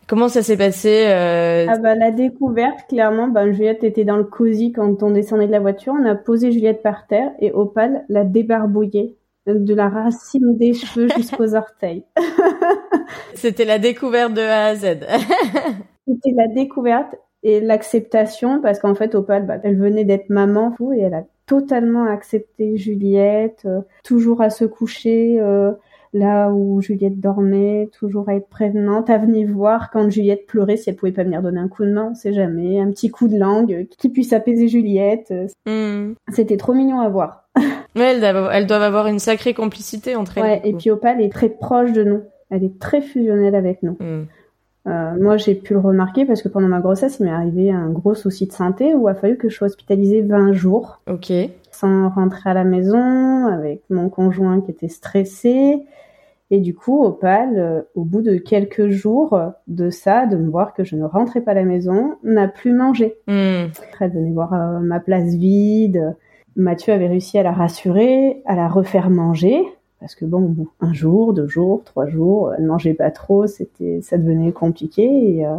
Comment 0.08 0.28
ça 0.28 0.42
s'est 0.42 0.56
passé 0.56 1.06
euh, 1.08 1.66
Ah 1.68 1.78
bah, 1.78 1.96
la 1.96 2.12
découverte, 2.12 2.86
clairement, 2.88 3.26
ben, 3.26 3.52
Juliette 3.52 3.82
était 3.82 4.04
dans 4.04 4.16
le 4.16 4.24
cosy 4.24 4.70
quand 4.70 5.02
on 5.02 5.10
descendait 5.10 5.48
de 5.48 5.52
la 5.52 5.58
voiture. 5.58 5.94
On 6.00 6.04
a 6.04 6.14
posé 6.14 6.52
Juliette 6.52 6.82
par 6.82 7.08
terre 7.08 7.32
et 7.40 7.50
Opal 7.50 8.04
l'a 8.08 8.22
débarbouillée 8.22 9.16
de 9.46 9.74
la 9.74 9.88
racine 9.88 10.56
des 10.56 10.74
cheveux 10.74 11.08
jusqu'aux 11.16 11.54
orteils. 11.56 12.04
C'était 13.34 13.64
la 13.64 13.78
découverte 13.78 14.32
de 14.32 14.42
A 14.42 14.66
à 14.66 14.74
Z. 14.76 14.84
C'était 16.06 16.34
la 16.36 16.46
découverte 16.48 17.16
et 17.42 17.60
l'acceptation 17.60 18.60
parce 18.60 18.78
qu'en 18.78 18.94
fait 18.94 19.14
Opal, 19.16 19.44
bah, 19.44 19.56
elle 19.64 19.76
venait 19.76 20.04
d'être 20.04 20.30
maman 20.30 20.72
fou 20.72 20.92
et 20.92 21.00
elle 21.00 21.14
a 21.14 21.24
totalement 21.46 22.04
accepté 22.04 22.76
Juliette, 22.76 23.62
euh, 23.66 23.80
toujours 24.04 24.40
à 24.40 24.50
se 24.50 24.64
coucher 24.64 25.38
euh, 25.40 25.72
là 26.12 26.50
où 26.50 26.80
Juliette 26.80 27.20
dormait, 27.20 27.88
toujours 27.98 28.28
à 28.28 28.34
être 28.34 28.48
prévenante, 28.48 29.10
à 29.10 29.18
venir 29.18 29.48
voir 29.48 29.90
quand 29.90 30.08
Juliette 30.10 30.46
pleurait 30.46 30.76
si 30.76 30.90
elle 30.90 30.96
pouvait 30.96 31.12
pas 31.12 31.24
venir 31.24 31.42
donner 31.42 31.60
un 31.60 31.68
coup 31.68 31.84
de 31.84 31.92
main, 31.92 32.08
on 32.12 32.14
sait 32.14 32.32
jamais, 32.32 32.80
un 32.80 32.90
petit 32.90 33.10
coup 33.10 33.28
de 33.28 33.38
langue 33.38 33.86
qui 33.98 34.08
puisse 34.08 34.32
apaiser 34.32 34.68
Juliette. 34.68 35.32
Hmm. 35.66 36.12
C'était 36.32 36.56
trop 36.56 36.74
mignon 36.74 37.00
à 37.00 37.08
voir. 37.08 37.44
Ouais, 37.96 38.12
elles 38.12 38.20
doivent, 38.20 38.50
elles 38.52 38.66
doivent 38.66 38.82
avoir 38.82 39.06
une 39.06 39.18
sacrée 39.18 39.54
complicité 39.54 40.16
entre 40.16 40.36
elles. 40.36 40.44
Ouais, 40.44 40.60
et 40.64 40.74
puis 40.74 40.90
Opal 40.90 41.22
est 41.22 41.32
très 41.32 41.48
proche 41.48 41.92
de 41.92 42.04
nous. 42.04 42.20
Elle 42.50 42.62
est 42.62 42.78
très 42.78 43.00
fusionnelle 43.00 43.54
avec 43.54 43.82
nous. 43.82 43.96
Hmm. 43.98 44.26
Euh, 44.86 45.14
moi, 45.18 45.36
j'ai 45.36 45.54
pu 45.54 45.72
le 45.72 45.80
remarquer 45.80 46.24
parce 46.24 46.42
que 46.42 46.48
pendant 46.48 46.68
ma 46.68 46.80
grossesse, 46.80 47.16
il 47.18 47.24
m'est 47.24 47.32
arrivé 47.32 47.70
un 47.70 47.88
gros 47.88 48.14
souci 48.14 48.46
de 48.46 48.52
santé 48.52 48.94
où 48.94 49.08
il 49.08 49.10
a 49.10 49.14
fallu 49.14 49.36
que 49.36 49.48
je 49.48 49.56
sois 49.56 49.66
hospitalisée 49.66 50.22
20 50.22 50.52
jours 50.52 51.00
Ok. 51.10 51.32
sans 51.72 52.08
rentrer 52.10 52.50
à 52.50 52.54
la 52.54 52.64
maison 52.64 53.46
avec 53.46 53.82
mon 53.90 54.08
conjoint 54.08 54.60
qui 54.60 54.70
était 54.70 54.88
stressé. 54.88 55.80
Et 56.50 56.60
du 56.60 56.74
coup, 56.74 57.02
Opal, 57.04 57.58
euh, 57.58 57.82
au 57.94 58.04
bout 58.04 58.22
de 58.22 58.36
quelques 58.36 58.88
jours 58.88 59.38
de 59.66 59.90
ça, 59.90 60.26
de 60.26 60.36
me 60.36 60.48
voir 60.48 60.74
que 60.74 60.84
je 60.84 60.94
ne 60.94 61.04
rentrais 61.04 61.40
pas 61.40 61.50
à 61.50 61.54
la 61.54 61.64
maison, 61.64 62.16
n'a 62.22 62.46
plus 62.46 62.72
mangé. 62.72 63.16
Hmm. 63.26 63.66
Elle 64.00 64.12
venait 64.12 64.32
voir 64.32 64.54
euh, 64.54 64.78
ma 64.80 65.00
place 65.00 65.34
vide. 65.34 66.14
Mathieu 66.54 66.92
avait 66.92 67.08
réussi 67.08 67.38
à 67.38 67.42
la 67.42 67.52
rassurer, 67.52 68.42
à 68.46 68.54
la 68.54 68.68
refaire 68.68 69.10
manger, 69.10 69.62
parce 70.00 70.14
que 70.14 70.24
bon, 70.24 70.66
un 70.80 70.92
jour, 70.92 71.34
deux 71.34 71.48
jours, 71.48 71.82
trois 71.84 72.06
jours, 72.06 72.52
elle 72.56 72.64
mangeait 72.64 72.94
pas 72.94 73.10
trop, 73.10 73.46
c'était, 73.46 74.00
ça 74.02 74.16
devenait 74.16 74.52
compliqué. 74.52 75.02
Et, 75.02 75.46
euh, 75.46 75.56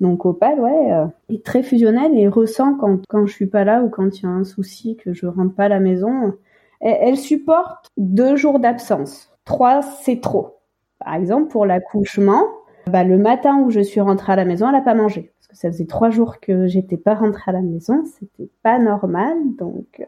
donc 0.00 0.26
Opal, 0.26 0.60
ouais, 0.60 0.92
euh, 0.92 1.06
est 1.28 1.44
très 1.44 1.62
fusionnelle 1.62 2.16
et 2.16 2.28
ressent 2.28 2.74
quand 2.74 3.00
quand 3.08 3.26
je 3.26 3.32
suis 3.32 3.46
pas 3.46 3.64
là 3.64 3.82
ou 3.82 3.88
quand 3.88 4.18
il 4.18 4.22
y 4.22 4.26
a 4.26 4.30
un 4.30 4.44
souci 4.44 4.96
que 4.96 5.12
je 5.12 5.26
rentre 5.26 5.54
pas 5.54 5.64
à 5.64 5.68
la 5.68 5.80
maison. 5.80 6.34
Elle, 6.80 7.16
supporte 7.16 7.88
deux 7.96 8.36
jours 8.36 8.60
d'absence. 8.60 9.32
Trois, 9.48 9.80
c'est 9.80 10.20
trop. 10.20 10.58
Par 10.98 11.14
exemple, 11.14 11.48
pour 11.48 11.64
l'accouchement, 11.64 12.44
bah, 12.86 13.02
le 13.02 13.16
matin 13.16 13.62
où 13.62 13.70
je 13.70 13.80
suis 13.80 14.00
rentrée 14.00 14.34
à 14.34 14.36
la 14.36 14.44
maison, 14.44 14.68
elle 14.68 14.74
a 14.74 14.82
pas 14.82 14.94
mangé 14.94 15.32
parce 15.38 15.48
que 15.48 15.56
ça 15.56 15.72
faisait 15.72 15.86
trois 15.86 16.10
jours 16.10 16.38
que 16.38 16.66
j'étais 16.66 16.98
pas 16.98 17.14
rentrée 17.14 17.44
à 17.46 17.52
la 17.52 17.62
maison, 17.62 18.04
c'était 18.04 18.50
pas 18.62 18.78
normal, 18.78 19.34
donc 19.58 20.04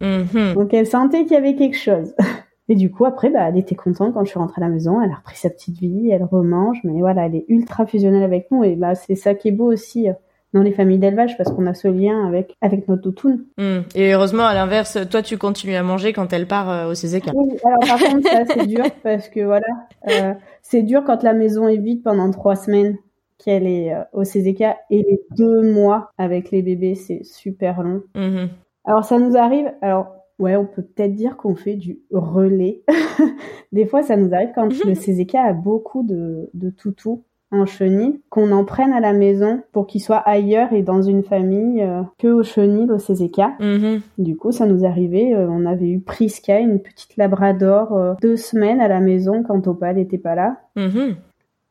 mm-hmm. 0.00 0.54
donc 0.54 0.74
elle 0.74 0.88
sentait 0.88 1.22
qu'il 1.22 1.34
y 1.34 1.36
avait 1.36 1.54
quelque 1.54 1.78
chose. 1.78 2.12
Et 2.68 2.74
du 2.74 2.90
coup, 2.90 3.04
après, 3.04 3.30
bah, 3.30 3.48
elle 3.48 3.58
était 3.58 3.76
contente 3.76 4.14
quand 4.14 4.24
je 4.24 4.30
suis 4.30 4.38
rentrée 4.38 4.60
à 4.62 4.64
la 4.64 4.70
maison. 4.70 5.00
Elle 5.00 5.10
a 5.10 5.16
repris 5.16 5.36
sa 5.36 5.50
petite 5.50 5.78
vie, 5.78 6.10
elle 6.10 6.24
remange, 6.24 6.80
mais 6.82 7.00
voilà, 7.00 7.26
elle 7.26 7.36
est 7.36 7.44
ultra 7.48 7.86
fusionnelle 7.86 8.22
avec 8.22 8.50
nous. 8.50 8.64
Et 8.64 8.74
bah, 8.74 8.96
c'est 8.96 9.14
ça 9.14 9.34
qui 9.34 9.48
est 9.48 9.52
beau 9.52 9.70
aussi 9.70 10.08
euh, 10.08 10.14
dans 10.52 10.62
les 10.62 10.72
familles 10.72 10.98
d'élevage 10.98 11.36
parce 11.36 11.50
qu'on 11.50 11.66
a 11.66 11.74
ce 11.74 11.88
lien 11.88 12.26
avec 12.26 12.56
avec 12.60 12.88
notre 12.88 13.02
toutoune. 13.02 13.44
Hmm. 13.58 13.80
Et 13.94 14.12
heureusement, 14.12 14.44
à 14.44 14.54
l'inverse, 14.54 14.98
toi, 15.10 15.22
tu 15.22 15.38
continues 15.38 15.76
à 15.76 15.82
manger 15.82 16.12
quand 16.12 16.32
elle 16.32 16.46
part 16.46 16.70
euh, 16.70 16.90
au 16.90 16.92
CZK. 16.92 17.32
Oui, 17.34 17.56
alors 17.64 17.78
par 17.80 17.98
contre, 17.98 18.28
ça 18.28 18.44
c'est 18.46 18.66
dur 18.66 18.84
parce 19.02 19.28
que 19.28 19.40
voilà, 19.40 19.66
euh, 20.08 20.34
c'est 20.62 20.82
dur 20.82 21.04
quand 21.04 21.22
la 21.22 21.32
maison 21.32 21.68
est 21.68 21.78
vide 21.78 22.02
pendant 22.02 22.30
trois 22.30 22.56
semaines 22.56 22.96
qu'elle 23.38 23.66
est 23.66 23.92
au 24.12 24.22
CZK 24.22 24.62
et 24.90 25.02
les 25.02 25.20
deux 25.36 25.62
mois 25.72 26.10
avec 26.16 26.50
les 26.50 26.62
bébés, 26.62 26.94
c'est 26.94 27.24
super 27.24 27.82
long. 27.82 28.02
Mhm. 28.14 28.48
Alors 28.84 29.04
ça 29.04 29.18
nous 29.18 29.36
arrive. 29.36 29.72
Alors 29.80 30.22
Ouais, 30.42 30.56
on 30.56 30.66
peut 30.66 30.82
peut-être 30.82 31.14
dire 31.14 31.36
qu'on 31.36 31.54
fait 31.54 31.76
du 31.76 32.00
relais. 32.10 32.82
Des 33.72 33.86
fois, 33.86 34.02
ça 34.02 34.16
nous 34.16 34.34
arrive 34.34 34.50
quand 34.54 34.64
le 34.64 34.94
CZK 35.24 35.36
a 35.36 35.52
beaucoup 35.52 36.02
de, 36.02 36.50
de 36.52 36.70
toutous 36.70 37.22
en 37.52 37.66
chenille, 37.66 38.20
qu'on 38.30 38.50
en 38.50 38.64
prenne 38.64 38.92
à 38.92 39.00
la 39.00 39.12
maison 39.12 39.62
pour 39.72 39.86
qu'ils 39.86 40.00
soient 40.00 40.16
ailleurs 40.16 40.72
et 40.72 40.82
dans 40.82 41.02
une 41.02 41.22
famille 41.22 41.82
euh, 41.82 42.02
que 42.18 42.28
au 42.28 42.42
chenil, 42.42 42.90
au 42.90 42.96
CZK. 42.96 43.40
Mhm. 43.60 44.00
Du 44.18 44.36
coup, 44.36 44.52
ça 44.52 44.66
nous 44.66 44.84
arrivait, 44.84 45.34
euh, 45.34 45.46
on 45.48 45.66
avait 45.66 45.88
eu 45.88 46.00
Priska, 46.00 46.58
une 46.58 46.80
petite 46.80 47.16
labrador, 47.16 47.92
euh, 47.96 48.14
deux 48.20 48.36
semaines 48.36 48.80
à 48.80 48.88
la 48.88 49.00
maison 49.00 49.42
quand 49.42 49.66
Opal 49.66 49.96
n'était 49.96 50.18
pas 50.18 50.34
là. 50.34 50.56
Mhm. 50.76 51.16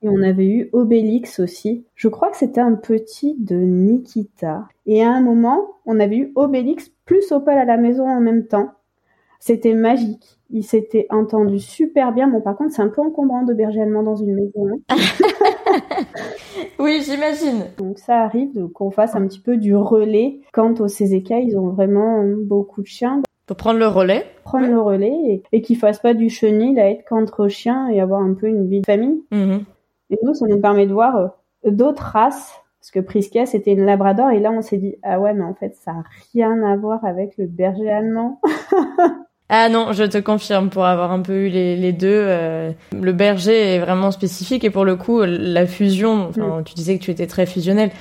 Et 0.03 0.09
on 0.09 0.21
avait 0.23 0.47
eu 0.47 0.69
Obélix 0.73 1.39
aussi. 1.39 1.85
Je 1.95 2.07
crois 2.07 2.31
que 2.31 2.37
c'était 2.37 2.61
un 2.61 2.73
petit 2.73 3.35
de 3.39 3.55
Nikita. 3.55 4.67
Et 4.87 5.03
à 5.03 5.11
un 5.11 5.21
moment, 5.21 5.59
on 5.85 5.99
avait 5.99 6.17
eu 6.17 6.31
Obélix 6.35 6.91
plus 7.05 7.31
Opal 7.31 7.57
à 7.57 7.65
la 7.65 7.77
maison 7.77 8.07
en 8.07 8.19
même 8.19 8.47
temps. 8.47 8.71
C'était 9.41 9.73
magique. 9.73 10.37
Il 10.51 10.63
s'était 10.63 11.07
entendu 11.09 11.59
super 11.59 12.13
bien. 12.13 12.27
Bon, 12.27 12.41
par 12.41 12.55
contre, 12.55 12.73
c'est 12.73 12.83
un 12.83 12.89
peu 12.89 13.01
encombrant 13.01 13.41
de 13.41 13.55
berger 13.55 13.81
allemand 13.81 14.03
dans 14.03 14.15
une 14.15 14.35
maison. 14.35 14.67
Hein. 14.87 14.95
oui, 16.79 17.01
j'imagine. 17.03 17.65
Donc 17.79 17.97
ça 17.97 18.21
arrive 18.21 18.69
qu'on 18.69 18.91
fasse 18.91 19.15
un 19.15 19.25
petit 19.25 19.39
peu 19.39 19.57
du 19.57 19.75
relais. 19.75 20.41
Quant 20.53 20.75
au 20.75 20.85
CZK, 20.85 21.31
ils 21.41 21.57
ont 21.57 21.69
vraiment 21.69 22.23
beaucoup 22.23 22.83
de 22.83 22.87
chiens. 22.87 23.23
Pour 23.47 23.57
prendre 23.57 23.79
le 23.79 23.87
relais. 23.87 24.25
Prendre 24.43 24.67
le 24.67 24.79
relais 24.79 25.17
et, 25.25 25.43
et 25.51 25.61
qu'ils 25.63 25.77
fassent 25.77 26.01
pas 26.01 26.13
du 26.13 26.29
chenil 26.29 26.79
à 26.79 26.91
être 26.91 27.03
qu'entre 27.05 27.47
chiens 27.47 27.89
et 27.89 27.99
avoir 27.99 28.21
un 28.21 28.35
peu 28.35 28.45
une 28.45 28.67
vie 28.67 28.81
de 28.81 28.85
famille. 28.85 29.23
Mhm. 29.31 29.63
Et 30.11 30.19
nous, 30.21 30.35
ça 30.35 30.45
nous 30.45 30.59
permet 30.59 30.85
de 30.85 30.93
voir 30.93 31.15
euh, 31.15 31.71
d'autres 31.71 32.03
races. 32.03 32.53
Parce 32.79 32.91
que 32.91 32.99
Prisca, 32.99 33.47
c'était 33.47 33.73
une 33.73 33.85
labrador. 33.85 34.29
Et 34.29 34.39
là, 34.39 34.51
on 34.51 34.61
s'est 34.61 34.77
dit, 34.77 34.97
ah 35.01 35.19
ouais, 35.19 35.33
mais 35.33 35.43
en 35.43 35.55
fait, 35.55 35.75
ça 35.75 35.93
n'a 35.93 36.03
rien 36.33 36.61
à 36.63 36.75
voir 36.75 37.03
avec 37.05 37.37
le 37.37 37.47
berger 37.47 37.89
allemand. 37.89 38.39
Ah 39.53 39.69
non, 39.69 39.91
je 39.91 40.05
te 40.05 40.17
confirme, 40.17 40.69
pour 40.69 40.85
avoir 40.85 41.11
un 41.11 41.19
peu 41.19 41.33
eu 41.33 41.49
les, 41.49 41.91
deux, 41.91 42.07
euh, 42.09 42.71
le 42.97 43.11
berger 43.11 43.75
est 43.75 43.79
vraiment 43.79 44.11
spécifique 44.11 44.63
et 44.63 44.69
pour 44.69 44.85
le 44.85 44.95
coup, 44.95 45.21
la 45.23 45.67
fusion, 45.67 46.31
mm. 46.35 46.63
tu 46.65 46.73
disais 46.73 46.97
que 46.97 47.03
tu 47.03 47.11
étais 47.11 47.27
très 47.27 47.45
fusionnel, 47.45 47.91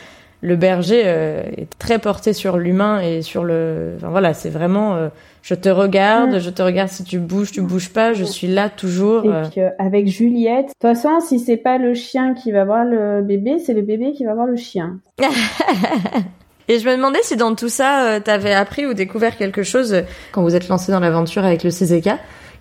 le 0.43 0.57
berger 0.57 1.03
euh, 1.05 1.43
est 1.57 1.69
très 1.79 1.99
porté 1.99 2.33
sur 2.33 2.57
l'humain 2.57 3.01
et 3.01 3.23
sur 3.23 3.45
le... 3.45 3.95
Enfin 3.97 4.09
voilà, 4.09 4.33
c'est 4.33 4.49
vraiment 4.49 5.11
je 5.43 5.55
te 5.55 5.69
regarde, 5.69 6.39
je 6.39 6.51
te 6.51 6.63
regarde 6.63 6.91
si 6.91 7.05
tu 7.05 7.19
bouges, 7.19 7.51
tu 7.51 7.63
bouges 7.63 7.91
pas, 7.91 8.13
je 8.13 8.25
suis 8.25 8.47
là 8.47 8.69
toujours. 8.69 9.25
Et 9.25 9.49
puis 9.51 9.61
euh, 9.63 9.71
avec 9.79 10.07
Juliette, 10.07 10.67
de 10.67 10.73
toute 10.73 10.83
façon, 10.83 11.21
si 11.21 11.39
c'est 11.39 11.57
pas 11.57 11.79
le 11.79 11.95
chien 11.95 12.35
qui 12.35 12.53
va 12.53 12.65
voir 12.65 12.85
le 12.85 13.23
bébé, 13.23 13.59
c'est 13.59 13.75
le 13.75 13.83
bébé 13.83 14.13
qui 14.13 14.25
va 14.25 14.35
voir 14.35 14.47
le 14.47 14.57
chien. 14.57 15.01
Et 16.71 16.79
je 16.79 16.89
me 16.89 16.95
demandais 16.95 17.19
si 17.23 17.37
dans 17.37 17.55
tout 17.55 17.69
ça, 17.69 18.07
euh, 18.07 18.21
tu 18.25 18.31
avais 18.31 18.53
appris 18.53 18.87
ou 18.87 18.95
découvert 18.95 19.37
quelque 19.37 19.63
chose 19.63 19.93
euh, 19.93 20.03
quand 20.33 20.43
vous 20.43 20.55
êtes 20.55 20.69
lancé 20.69 20.93
dans 20.93 21.01
l'aventure 21.01 21.45
avec 21.45 21.65
le 21.65 21.71
CZK, 21.71 22.11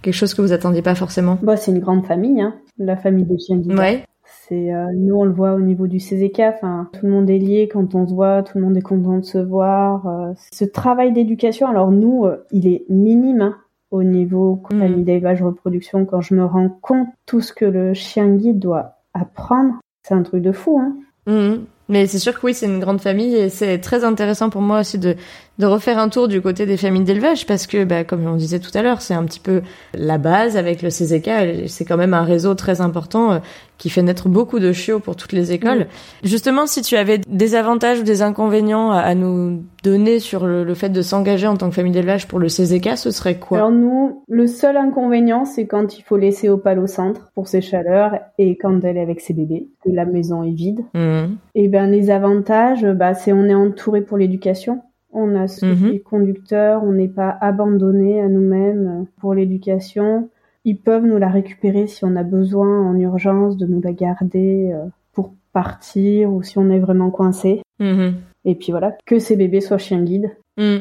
quelque 0.01 0.14
chose 0.14 0.34
que 0.34 0.41
vous 0.41 0.51
attendiez 0.51 0.82
pas 0.82 0.95
forcément. 0.95 1.38
Bah, 1.43 1.57
c'est 1.57 1.72
une 1.72 1.80
grande 1.80 2.05
famille, 2.07 2.41
hein, 2.41 2.55
la 2.80 2.97
famille 2.97 3.26
des 3.26 3.38
chiens 3.38 3.57
guides. 3.57 3.78
Ouais. 3.78 4.03
Euh, 4.51 4.88
nous 4.95 5.16
on 5.16 5.26
le 5.26 5.32
voit 5.32 5.53
au 5.53 5.60
niveau 5.60 5.88
du 5.88 5.97
CZK, 5.97 6.39
enfin 6.39 6.89
tout 6.93 7.05
le 7.05 7.12
monde 7.12 7.30
est 7.30 7.38
lié 7.38 7.70
quand 7.72 7.93
on 7.93 8.07
se 8.07 8.14
voit, 8.14 8.41
tout 8.41 8.57
le 8.57 8.64
monde 8.64 8.78
est 8.78 8.82
content 8.82 9.18
de 9.18 9.26
se 9.26 9.38
voir. 9.38 10.07
Euh, 10.07 10.34
ce 10.51 10.66
travail 10.66 11.12
d'éducation, 11.14 11.68
alors 11.68 11.91
nous, 11.91 12.26
euh, 12.26 12.43
il 12.51 12.68
est 12.68 12.86
minime 12.89 13.41
hein, 13.41 13.57
au 13.91 14.03
niveau 14.03 14.55
compagnie 14.55 15.01
mm. 15.01 15.05
d'élevage 15.05 15.43
reproduction. 15.43 16.05
Quand 16.05 16.22
je 16.22 16.34
me 16.34 16.45
rends 16.45 16.70
compte 16.82 17.07
tout 17.26 17.41
ce 17.41 17.53
que 17.53 17.66
le 17.66 17.93
chien 17.93 18.28
guide 18.36 18.60
doit 18.60 18.95
apprendre, 19.14 19.76
c'est 20.01 20.16
un 20.16 20.24
truc 20.24 20.41
de 20.41 20.51
fou. 20.51 20.80
Hein. 20.80 20.95
Mm. 21.28 21.66
Mais 21.89 22.05
c'est 22.07 22.19
sûr 22.19 22.39
que 22.39 22.45
oui, 22.45 22.53
c'est 22.53 22.67
une 22.67 22.79
grande 22.79 23.01
famille 23.01 23.35
et 23.35 23.49
c'est 23.49 23.79
très 23.79 24.03
intéressant 24.03 24.49
pour 24.49 24.61
moi 24.61 24.81
aussi 24.81 24.99
de, 24.99 25.15
de 25.60 25.66
refaire 25.66 25.99
un 25.99 26.07
tour 26.07 26.30
du 26.30 26.41
côté 26.41 26.66
des 26.66 26.78
familles 26.78 27.03
d'élevage 27.03 27.45
parce 27.45 27.68
que, 27.68 27.84
bah, 27.84 28.05
comme 28.05 28.26
on 28.26 28.36
disait 28.36 28.60
tout 28.60 28.72
à 28.74 28.82
l'heure, 28.82 29.01
c'est 29.01 29.14
un 29.14 29.26
petit 29.26 29.41
peu 29.41 29.62
la 29.93 30.18
base 30.18 30.55
avec 30.55 30.82
le 30.82 30.89
CZK. 30.89 31.68
C'est 31.68 31.84
quand 31.84 31.97
même 31.97 32.14
un 32.14 32.24
réseau 32.24 32.55
très 32.55 32.80
important 32.80 33.34
euh, 33.34 33.39
qui 33.78 33.89
fait 33.89 34.01
naître 34.01 34.30
beaucoup 34.30 34.60
de 34.60 34.72
chiots 34.72 34.99
pour 34.99 35.18
toutes 35.18 35.34
les 35.34 35.51
écoles. 35.51 35.88
Justement, 36.24 36.66
si 36.66 36.82
tu 36.82 36.95
avais 36.95 37.20
des 37.28 37.55
avantages 37.55 37.99
ou 37.99 38.03
des 38.03 38.22
inconvénients 38.22 38.91
à, 38.91 39.16
nous 39.16 39.64
donner 39.84 40.20
sur 40.20 40.45
le, 40.45 40.74
fait 40.74 40.89
de 40.89 41.01
s'engager 41.01 41.47
en 41.47 41.57
tant 41.57 41.70
que 41.70 41.76
famille 41.76 41.93
d'élevage 41.93 42.28
pour 42.28 42.39
le 42.39 42.47
CZK, 42.47 42.97
ce 42.97 43.12
serait 43.12 43.36
quoi? 43.36 43.57
Alors 43.57 43.72
nous, 43.72 44.24
le 44.30 44.47
seul 44.47 44.78
inconvénient, 44.78 45.43
c'est 45.43 45.66
quand 45.66 45.97
il 45.97 46.03
faut 46.03 46.18
laisser 46.18 46.47
Opal 46.47 46.80
au 46.80 46.88
centre 46.88 47.32
pour 47.36 47.47
ses 47.47 47.62
chaleurs 47.62 48.14
et 48.38 48.57
quand 48.57 48.82
elle 48.84 48.97
est 48.97 49.01
avec 49.01 49.20
ses 49.20 49.34
bébés, 49.34 49.68
que 49.84 49.89
la 49.89 50.05
maison 50.05 50.43
est 50.43 50.51
vide. 50.51 50.82
Mmh. 50.93 51.36
Et 51.55 51.68
ben 51.68 51.89
les 51.89 52.12
avantages, 52.12 52.86
bah, 52.86 53.14
c'est 53.14 53.34
on 53.34 53.45
est 53.45 53.55
entouré 53.55 54.01
pour 54.01 54.18
l'éducation. 54.18 54.82
On 55.12 55.36
a 55.36 55.47
ce 55.47 55.66
mmh. 55.66 55.99
conducteur, 56.01 56.84
on 56.84 56.91
n'est 56.91 57.07
pas 57.07 57.36
abandonné 57.41 58.22
à 58.22 58.28
nous-mêmes 58.28 59.07
pour 59.20 59.34
l'éducation 59.34 60.30
ils 60.66 60.78
peuvent 60.78 61.05
nous 61.05 61.18
la 61.18 61.30
récupérer 61.30 61.88
si 61.88 62.05
on 62.05 62.16
a 62.16 62.24
besoin 62.24 62.88
en 62.88 62.97
urgence 62.97 63.57
de 63.57 63.66
nous 63.66 63.82
la 63.82 63.93
garder 63.93 64.72
euh, 64.74 64.86
pour 65.14 65.34
partir 65.53 66.32
ou 66.32 66.43
si 66.43 66.57
on 66.57 66.70
est 66.70 66.80
vraiment 66.80 67.12
coincé. 67.12 67.62
Mhm. 67.80 68.16
Et 68.45 68.55
puis 68.55 68.72
voilà, 68.72 68.97
que 69.05 69.20
ces 69.20 69.36
bébés 69.36 69.62
soient 69.62 69.78
chiens 69.78 70.01
guides. 70.01 70.32
Mm. 70.60 70.80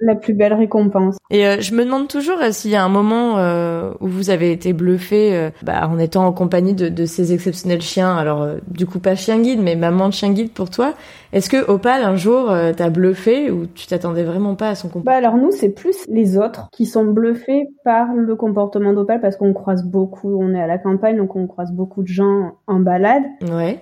La, 0.00 0.14
plus 0.14 0.34
belle 0.34 0.52
récompense. 0.52 1.16
Et 1.30 1.46
euh, 1.46 1.56
je 1.60 1.74
me 1.74 1.84
demande 1.84 2.06
toujours 2.06 2.36
euh, 2.42 2.50
s'il 2.50 2.70
y 2.70 2.76
a 2.76 2.84
un 2.84 2.90
moment 2.90 3.38
euh, 3.38 3.92
où 4.00 4.06
vous 4.06 4.28
avez 4.28 4.52
été 4.52 4.74
bluffé 4.74 5.50
bah, 5.62 5.88
en 5.88 5.98
étant 5.98 6.26
en 6.26 6.32
compagnie 6.32 6.74
de, 6.74 7.06
ces 7.06 7.32
exceptionnels 7.32 7.80
chiens. 7.80 8.14
Alors 8.14 8.46
du 8.68 8.84
coup 8.84 8.98
pas 8.98 9.14
chien 9.14 9.40
guide, 9.40 9.60
mais 9.62 9.74
maman 9.74 10.08
de 10.08 10.12
chien 10.12 10.32
guide 10.32 10.52
pour 10.52 10.68
toi. 10.68 10.92
Est-ce 11.32 11.48
que 11.48 11.70
Opal 11.70 12.02
un 12.02 12.16
jour 12.16 12.52
t'a 12.76 12.90
bluffé 12.90 13.50
ou 13.50 13.66
tu 13.66 13.86
t'attendais 13.86 14.24
vraiment 14.24 14.54
pas 14.54 14.68
à 14.68 14.74
son 14.74 14.88
comportement? 14.88 15.12
Bah 15.12 15.16
alors 15.16 15.36
nous 15.36 15.50
c'est 15.50 15.70
plus 15.70 15.96
les 16.08 16.36
autres 16.36 16.68
qui 16.72 16.84
sont 16.84 17.04
bluffés 17.04 17.68
par 17.84 18.12
le 18.14 18.36
comportement 18.36 18.92
d'Opal 18.92 19.20
parce 19.20 19.36
qu'on 19.36 19.54
croise 19.54 19.84
beaucoup, 19.84 20.36
on 20.38 20.54
est 20.54 20.60
à 20.60 20.66
la 20.66 20.78
campagne 20.78 21.16
donc 21.16 21.36
on 21.36 21.46
croise 21.46 21.72
beaucoup 21.72 22.02
de 22.02 22.08
gens 22.08 22.52
en 22.66 22.80
balade 22.80 23.24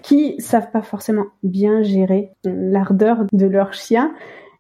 qui 0.03 0.37
savent 0.39 0.71
pas 0.71 0.83
forcément 0.83 1.25
bien 1.43 1.83
gérer 1.83 2.31
l'ardeur 2.45 3.25
de 3.33 3.47
leur 3.47 3.73
chien 3.73 4.13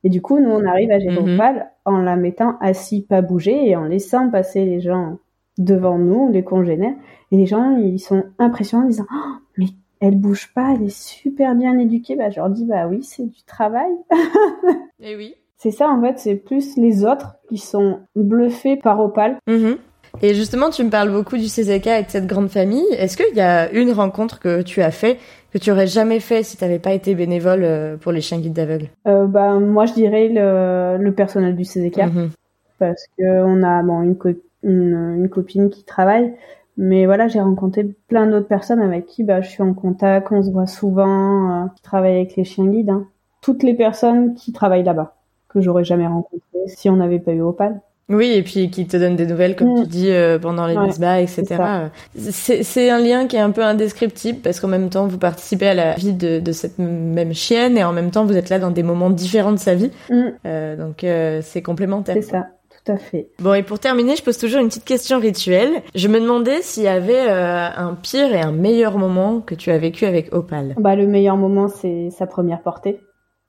et 0.04 0.08
du 0.08 0.22
coup, 0.22 0.38
nous, 0.38 0.50
on 0.50 0.64
arrive 0.64 0.90
à 0.90 0.98
gérer 0.98 1.20
mhm. 1.20 1.64
en 1.84 1.98
la 1.98 2.16
mettant 2.16 2.56
assis, 2.60 3.02
pas 3.02 3.20
bouger, 3.20 3.68
et 3.68 3.76
en 3.76 3.84
laissant 3.84 4.30
passer 4.30 4.64
les 4.64 4.80
gens 4.80 5.18
devant 5.58 5.98
nous, 5.98 6.30
les 6.30 6.44
congénères. 6.44 6.94
Et 7.32 7.36
les 7.36 7.46
gens, 7.46 7.76
ils 7.76 7.98
sont 7.98 8.24
impressionnés 8.38 8.84
en 8.84 8.88
disant, 8.88 9.06
oh, 9.12 9.34
mais 9.56 9.66
elle 10.00 10.16
bouge 10.16 10.52
pas, 10.54 10.74
elle 10.74 10.84
est 10.84 10.96
super 10.96 11.54
bien 11.56 11.78
éduquée. 11.78 12.14
Bah, 12.14 12.30
je 12.30 12.36
leur 12.36 12.50
dis, 12.50 12.64
bah 12.64 12.86
oui, 12.86 13.02
c'est 13.02 13.26
du 13.26 13.42
travail. 13.44 13.90
et 15.00 15.16
oui. 15.16 15.34
C'est 15.56 15.72
ça, 15.72 15.88
en 15.88 16.00
fait, 16.00 16.20
c'est 16.20 16.36
plus 16.36 16.76
les 16.76 17.04
autres 17.04 17.34
qui 17.48 17.58
sont 17.58 17.98
bluffés 18.14 18.76
par 18.76 19.00
Opal. 19.00 19.38
Mhm. 19.48 19.78
Et 20.22 20.34
justement, 20.34 20.70
tu 20.70 20.82
me 20.84 20.90
parles 20.90 21.10
beaucoup 21.10 21.36
du 21.36 21.46
CZK 21.46 21.86
avec 21.88 22.10
cette 22.10 22.26
grande 22.26 22.48
famille. 22.48 22.86
Est-ce 22.92 23.16
qu'il 23.16 23.36
y 23.36 23.40
a 23.40 23.70
une 23.72 23.92
rencontre 23.92 24.40
que 24.40 24.62
tu 24.62 24.82
as 24.82 24.90
fait 24.90 25.18
que 25.52 25.58
tu 25.58 25.70
aurais 25.70 25.86
jamais 25.86 26.20
fait 26.20 26.42
si 26.42 26.56
tu 26.56 26.64
n'avais 26.64 26.78
pas 26.78 26.92
été 26.92 27.14
bénévole 27.14 27.62
euh, 27.62 27.96
pour 27.96 28.12
les 28.12 28.20
chiens 28.20 28.38
guides 28.38 28.52
d'aveugles 28.52 28.88
euh, 29.06 29.26
bah, 29.26 29.54
Moi, 29.58 29.86
je 29.86 29.94
dirais 29.94 30.28
le, 30.28 31.02
le 31.02 31.12
personnel 31.12 31.56
du 31.56 31.64
CZK. 31.64 31.98
Mhm. 31.98 32.30
Parce 32.78 33.04
qu'on 33.18 33.62
a 33.62 33.82
bon, 33.82 34.02
une, 34.02 34.16
une, 34.62 35.28
copine 35.28 35.70
qui 35.70 35.84
travaille. 35.84 36.34
Mais 36.76 37.06
voilà, 37.06 37.26
j'ai 37.26 37.40
rencontré 37.40 37.84
plein 38.06 38.28
d'autres 38.28 38.46
personnes 38.46 38.80
avec 38.80 39.06
qui 39.06 39.24
bah, 39.24 39.40
je 39.40 39.48
suis 39.48 39.62
en 39.62 39.74
contact, 39.74 40.28
on 40.30 40.42
se 40.42 40.50
voit 40.50 40.66
souvent, 40.66 41.64
euh, 41.64 41.66
qui 41.74 41.82
travaillent 41.82 42.16
avec 42.16 42.36
les 42.36 42.44
chiens 42.44 42.66
guides. 42.66 42.90
Hein. 42.90 43.06
Toutes 43.40 43.62
les 43.62 43.74
personnes 43.74 44.34
qui 44.34 44.52
travaillent 44.52 44.84
là-bas. 44.84 45.16
que 45.48 45.60
j'aurais 45.60 45.84
jamais 45.84 46.06
rencontré 46.06 46.40
si 46.66 46.88
on 46.88 46.96
n'avait 46.96 47.18
pas 47.18 47.32
eu 47.32 47.40
Opal. 47.40 47.80
Oui, 48.10 48.32
et 48.32 48.42
puis 48.42 48.70
qui 48.70 48.86
te 48.86 48.96
donne 48.96 49.16
des 49.16 49.26
nouvelles, 49.26 49.54
comme 49.54 49.74
tu 49.74 49.82
mm. 49.82 49.86
dis, 49.86 50.10
euh, 50.10 50.38
pendant 50.38 50.66
les 50.66 50.76
ouais, 50.76 51.24
etc. 51.24 51.90
C'est 52.14 52.90
un 52.90 52.98
lien 52.98 53.26
qui 53.26 53.36
est 53.36 53.40
un 53.40 53.50
peu 53.50 53.62
indescriptible 53.62 54.40
parce 54.40 54.60
qu'en 54.60 54.68
même 54.68 54.88
temps, 54.88 55.06
vous 55.06 55.18
participez 55.18 55.68
à 55.68 55.74
la 55.74 55.94
vie 55.94 56.14
de, 56.14 56.40
de, 56.40 56.52
cette 56.52 56.78
même 56.78 57.34
chienne 57.34 57.76
et 57.76 57.84
en 57.84 57.92
même 57.92 58.10
temps, 58.10 58.24
vous 58.24 58.36
êtes 58.36 58.48
là 58.48 58.58
dans 58.58 58.70
des 58.70 58.82
moments 58.82 59.10
différents 59.10 59.52
de 59.52 59.58
sa 59.58 59.74
vie. 59.74 59.90
Mm. 60.10 60.22
Euh, 60.46 60.76
donc, 60.76 61.04
euh, 61.04 61.40
c'est 61.42 61.60
complémentaire. 61.60 62.14
C'est 62.16 62.30
ça. 62.30 62.46
Tout 62.70 62.92
à 62.92 62.96
fait. 62.96 63.28
Bon, 63.40 63.52
et 63.52 63.62
pour 63.62 63.78
terminer, 63.78 64.16
je 64.16 64.22
pose 64.22 64.38
toujours 64.38 64.60
une 64.60 64.68
petite 64.68 64.86
question 64.86 65.18
rituelle. 65.18 65.82
Je 65.94 66.08
me 66.08 66.18
demandais 66.18 66.62
s'il 66.62 66.84
y 66.84 66.88
avait 66.88 67.28
euh, 67.28 67.68
un 67.76 67.94
pire 67.94 68.32
et 68.34 68.40
un 68.40 68.52
meilleur 68.52 68.96
moment 68.96 69.40
que 69.40 69.54
tu 69.54 69.70
as 69.70 69.76
vécu 69.76 70.06
avec 70.06 70.32
Opal. 70.32 70.74
Bah, 70.78 70.96
le 70.96 71.06
meilleur 71.06 71.36
moment, 71.36 71.68
c'est 71.68 72.08
sa 72.10 72.26
première 72.26 72.62
portée. 72.62 73.00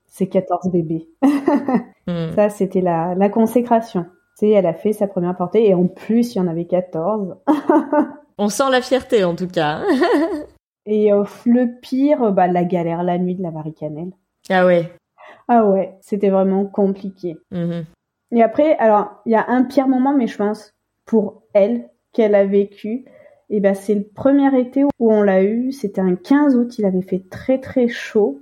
C'est 0.07 0.27
14 0.27 0.69
bébés. 0.71 1.07
mm. 2.07 2.33
Ça, 2.35 2.49
c'était 2.49 2.81
la, 2.81 3.15
la 3.15 3.29
consécration 3.29 4.05
elle 4.47 4.65
a 4.65 4.73
fait 4.73 4.93
sa 4.93 5.07
première 5.07 5.35
portée 5.35 5.67
et 5.67 5.73
en 5.73 5.87
plus, 5.87 6.35
il 6.35 6.37
y 6.37 6.41
en 6.41 6.47
avait 6.47 6.65
14. 6.65 7.35
On 8.37 8.49
sent 8.49 8.71
la 8.71 8.81
fierté 8.81 9.23
en 9.23 9.35
tout 9.35 9.47
cas. 9.47 9.81
et 10.85 11.11
euh, 11.11 11.23
le 11.45 11.79
pire, 11.81 12.31
bah, 12.31 12.47
la 12.47 12.63
galère 12.63 13.03
la 13.03 13.17
nuit 13.17 13.35
de 13.35 13.43
la 13.43 13.51
Maricanelle. 13.51 14.11
Ah 14.49 14.65
ouais. 14.65 14.91
Ah 15.47 15.65
ouais, 15.65 15.95
c'était 16.01 16.29
vraiment 16.29 16.65
compliqué. 16.65 17.37
Mhm. 17.51 17.85
Et 18.31 18.43
après, 18.43 18.77
alors, 18.77 19.21
il 19.25 19.31
y 19.31 19.35
a 19.35 19.45
un 19.49 19.63
pire 19.63 19.87
moment, 19.87 20.15
mais 20.15 20.27
je 20.27 20.37
pense 20.37 20.73
pour 21.05 21.41
elle, 21.53 21.89
qu'elle 22.13 22.35
a 22.35 22.45
vécu, 22.45 23.05
et 23.49 23.59
ben 23.59 23.73
c'est 23.73 23.95
le 23.95 24.03
premier 24.03 24.57
été 24.59 24.83
où 24.83 24.89
on 24.99 25.23
l'a 25.23 25.43
eu, 25.43 25.71
c'était 25.71 26.01
un 26.01 26.15
15 26.15 26.55
août, 26.55 26.77
il 26.77 26.85
avait 26.85 27.01
fait 27.01 27.23
très 27.29 27.59
très 27.59 27.87
chaud. 27.87 28.41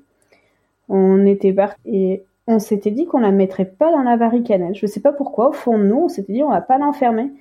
On 0.89 1.25
était 1.25 1.53
parti 1.53 1.79
et 1.85 2.25
on 2.47 2.59
s'était 2.59 2.91
dit 2.91 3.05
qu'on 3.05 3.19
la 3.19 3.31
mettrait 3.31 3.65
pas 3.65 3.91
dans 3.91 4.03
la 4.03 4.15
varicanelle. 4.15 4.75
Je 4.75 4.87
sais 4.87 5.01
pas 5.01 5.11
pourquoi. 5.11 5.49
Au 5.49 5.53
fond 5.53 5.77
de 5.77 5.83
nous, 5.83 6.03
on 6.03 6.07
s'était 6.07 6.33
dit 6.33 6.43
on 6.43 6.49
va 6.49 6.61
pas 6.61 6.77
l'enfermer. 6.77 7.31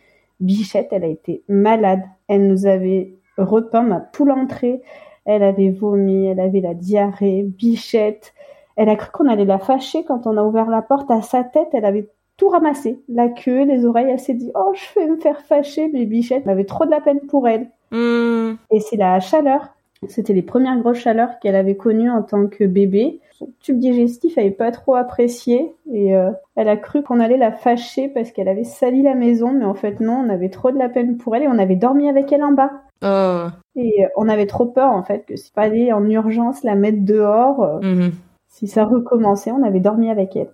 Bichette, 0.40 0.88
elle 0.90 1.04
a 1.04 1.09
été 1.09 1.44
malade. 1.48 2.02
Elle 2.28 2.48
nous 2.48 2.66
avait 2.66 3.14
repeint 3.38 3.90
à 3.92 4.00
tout 4.00 4.24
l'entrée. 4.24 4.82
Elle 5.24 5.42
avait 5.42 5.70
vomi, 5.70 6.26
elle 6.26 6.40
avait 6.40 6.61
la 6.61 6.74
diarrhée. 6.74 7.44
Bichette, 7.44 8.34
elle 8.76 8.88
a 8.88 8.96
cru 8.96 9.11
qu'on 9.12 9.28
allait 9.28 9.44
la 9.44 9.59
fâcher 9.59 10.04
quand 10.04 10.26
on 10.26 10.36
a 10.36 10.42
ouvert 10.42 10.68
la 10.68 10.82
porte 10.82 11.11
à 11.11 11.22
sa 11.22 11.44
tête. 11.44 11.68
Elle 11.72 11.84
avait 11.84 12.11
tout 12.36 12.48
ramassé, 12.48 13.00
la 13.09 13.28
queue, 13.28 13.64
les 13.64 13.86
oreilles. 13.86 14.11
Elle 14.11 14.20
s'est 14.20 14.34
dit 14.34 14.50
oh 14.54 14.72
je 14.74 15.00
vais 15.00 15.07
me 15.07 15.16
faire 15.16 15.40
fâcher, 15.40 15.88
mais 15.92 16.04
Bichette 16.04 16.42
elle 16.44 16.50
avait 16.50 16.64
trop 16.64 16.84
de 16.84 16.90
la 16.90 17.00
peine 17.00 17.20
pour 17.20 17.48
elle. 17.48 17.70
Hmm. 17.92 18.54
Et 18.72 18.80
c'est 18.80 18.96
la 18.96 19.20
chaleur. 19.20 19.76
C'était 20.09 20.34
les 20.34 20.42
premières 20.42 20.78
grosses 20.78 20.99
chaleurs 20.99 21.38
qu'elle 21.40 21.57
avait 21.57 21.76
connues 21.76 22.11
en 22.11 22.22
tant 22.22 22.47
que 22.49 22.64
bébé 22.64 23.20
son 23.38 23.51
tube 23.61 23.78
digestif 23.78 24.38
avait 24.38 24.51
pas 24.51 24.70
trop 24.72 24.94
apprécié 24.94 25.74
et 25.92 26.16
euh, 26.16 26.30
elle 26.55 26.68
a 26.68 26.76
cru 26.76 27.03
qu'on 27.03 27.20
allait 27.20 27.36
la 27.36 27.53
fâcher 27.53 28.09
parce 28.09 28.30
qu'elle 28.30 28.49
avait 28.49 28.64
sali 28.64 29.03
la 29.03 29.14
maison, 29.14 29.53
mais 29.53 29.64
en 29.64 29.74
fait 29.74 30.01
non, 30.01 30.24
on 30.24 30.28
avait 30.30 30.49
trop 30.49 30.70
de 30.70 30.78
la 30.78 30.88
peine 30.88 31.18
pour 31.18 31.36
elle 31.36 31.42
et 31.42 31.49
on 31.49 31.59
avait 31.59 31.76
dormi 31.76 32.09
avec 32.09 32.32
elle 32.32 32.42
en 32.42 32.53
bas. 32.53 32.70
Oh. 33.03 33.49
Et 33.76 34.05
euh, 34.05 34.09
on 34.16 34.28
avait 34.28 34.47
trop 34.47 34.66
peur 34.66 34.90
en 34.90 35.03
fait 35.03 35.26
que 35.26 35.36
s'il 35.36 35.53
fallait 35.53 35.92
en 35.92 36.09
urgence 36.09 36.64
la 36.64 36.74
mettre 36.74 37.05
dehors, 37.05 37.62
euh, 37.62 37.80
mhm. 37.82 38.12
si 38.49 38.68
ça 38.68 38.84
recommençait, 38.84 39.53
on 39.53 39.62
avait 39.62 39.80
dormi 39.80 40.11
avec 40.11 40.34
elle. 40.34 40.51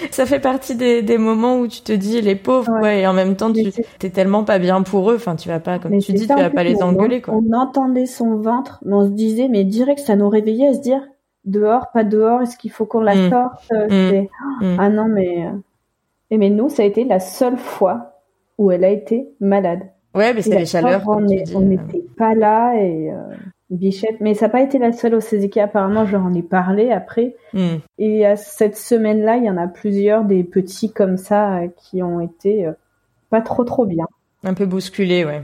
ça 0.10 0.26
fait 0.26 0.40
partie 0.40 0.74
des, 0.74 1.02
des, 1.02 1.18
moments 1.18 1.58
où 1.58 1.68
tu 1.68 1.80
te 1.80 1.92
dis 1.92 2.20
les 2.20 2.36
pauvres 2.36 2.72
ouais, 2.82 3.02
et 3.02 3.06
en 3.06 3.12
même 3.12 3.36
temps 3.36 3.52
tu 3.52 3.70
t'es 3.98 4.10
tellement 4.10 4.44
pas 4.44 4.58
bien 4.58 4.82
pour 4.82 5.10
eux 5.10 5.16
enfin 5.16 5.36
tu 5.36 5.48
vas 5.48 5.60
pas 5.60 5.78
comme 5.78 5.98
tu 5.98 6.12
dis 6.12 6.26
tu 6.26 6.34
vas 6.34 6.50
pas 6.50 6.64
les 6.64 6.82
engueuler 6.82 7.20
quoi 7.20 7.34
on 7.34 7.52
entendait 7.52 8.06
son 8.06 8.36
ventre 8.36 8.80
mais 8.84 8.94
on 8.94 9.04
se 9.04 9.12
disait 9.12 9.48
mais 9.48 9.64
direct 9.64 10.00
ça 10.00 10.16
nous 10.16 10.28
réveillait 10.28 10.68
à 10.68 10.74
se 10.74 10.80
dire 10.80 11.02
dehors, 11.44 11.90
pas 11.92 12.04
dehors, 12.04 12.42
est-ce 12.42 12.56
qu'il 12.56 12.70
faut 12.70 12.86
qu'on 12.86 13.00
la 13.00 13.14
mm. 13.14 13.30
sorte 13.30 13.72
euh, 13.72 13.88
mm. 13.88 14.26
Mm. 14.60 14.76
Ah 14.78 14.88
non, 14.88 15.08
mais... 15.08 15.46
Euh, 15.46 15.52
et 16.30 16.38
mais 16.38 16.50
nous, 16.50 16.68
ça 16.68 16.82
a 16.82 16.86
été 16.86 17.04
la 17.04 17.18
seule 17.18 17.56
fois 17.56 18.22
où 18.56 18.70
elle 18.70 18.84
a 18.84 18.90
été 18.90 19.28
malade. 19.40 19.80
Ouais, 20.14 20.32
mais 20.32 20.42
c'est 20.42 20.58
les 20.58 20.66
chaleurs. 20.66 21.02
On 21.08 21.20
n'était 21.20 22.04
pas 22.16 22.34
là 22.34 22.74
et 22.76 23.10
euh, 23.10 23.34
Bichette, 23.70 24.20
mais 24.20 24.34
ça 24.34 24.46
n'a 24.46 24.50
pas 24.50 24.62
été 24.62 24.78
la 24.78 24.92
seule 24.92 25.14
au 25.14 25.20
CZK. 25.20 25.58
Apparemment, 25.58 26.04
je 26.04 26.12
leur 26.12 26.22
en 26.22 26.34
ai 26.34 26.42
parlé 26.42 26.90
après. 26.90 27.36
Et 27.98 28.26
à 28.26 28.36
cette 28.36 28.76
semaine-là, 28.76 29.36
il 29.36 29.44
y 29.44 29.50
en 29.50 29.56
a 29.56 29.68
plusieurs 29.68 30.24
des 30.24 30.44
petits 30.44 30.92
comme 30.92 31.16
ça 31.16 31.60
qui 31.76 32.02
ont 32.02 32.20
été 32.20 32.68
pas 33.30 33.40
trop 33.40 33.64
trop 33.64 33.86
bien. 33.86 34.06
Un 34.42 34.54
peu 34.54 34.66
bousculés, 34.66 35.24
ouais. 35.24 35.42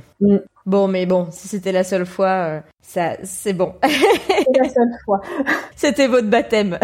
Bon, 0.67 0.89
mais 0.89 1.07
bon, 1.07 1.29
si 1.31 1.47
c'était 1.47 1.71
la 1.71 1.85
seule 1.85 2.07
fois, 2.07 2.29
euh, 2.49 2.61
ça, 2.81 3.17
c'est 3.23 3.53
bon. 3.53 3.75
c'est 3.85 4.59
la 4.59 4.69
seule 4.69 4.93
fois. 5.05 5.21
C'était 5.77 6.09
votre 6.09 6.29
baptême. 6.29 6.79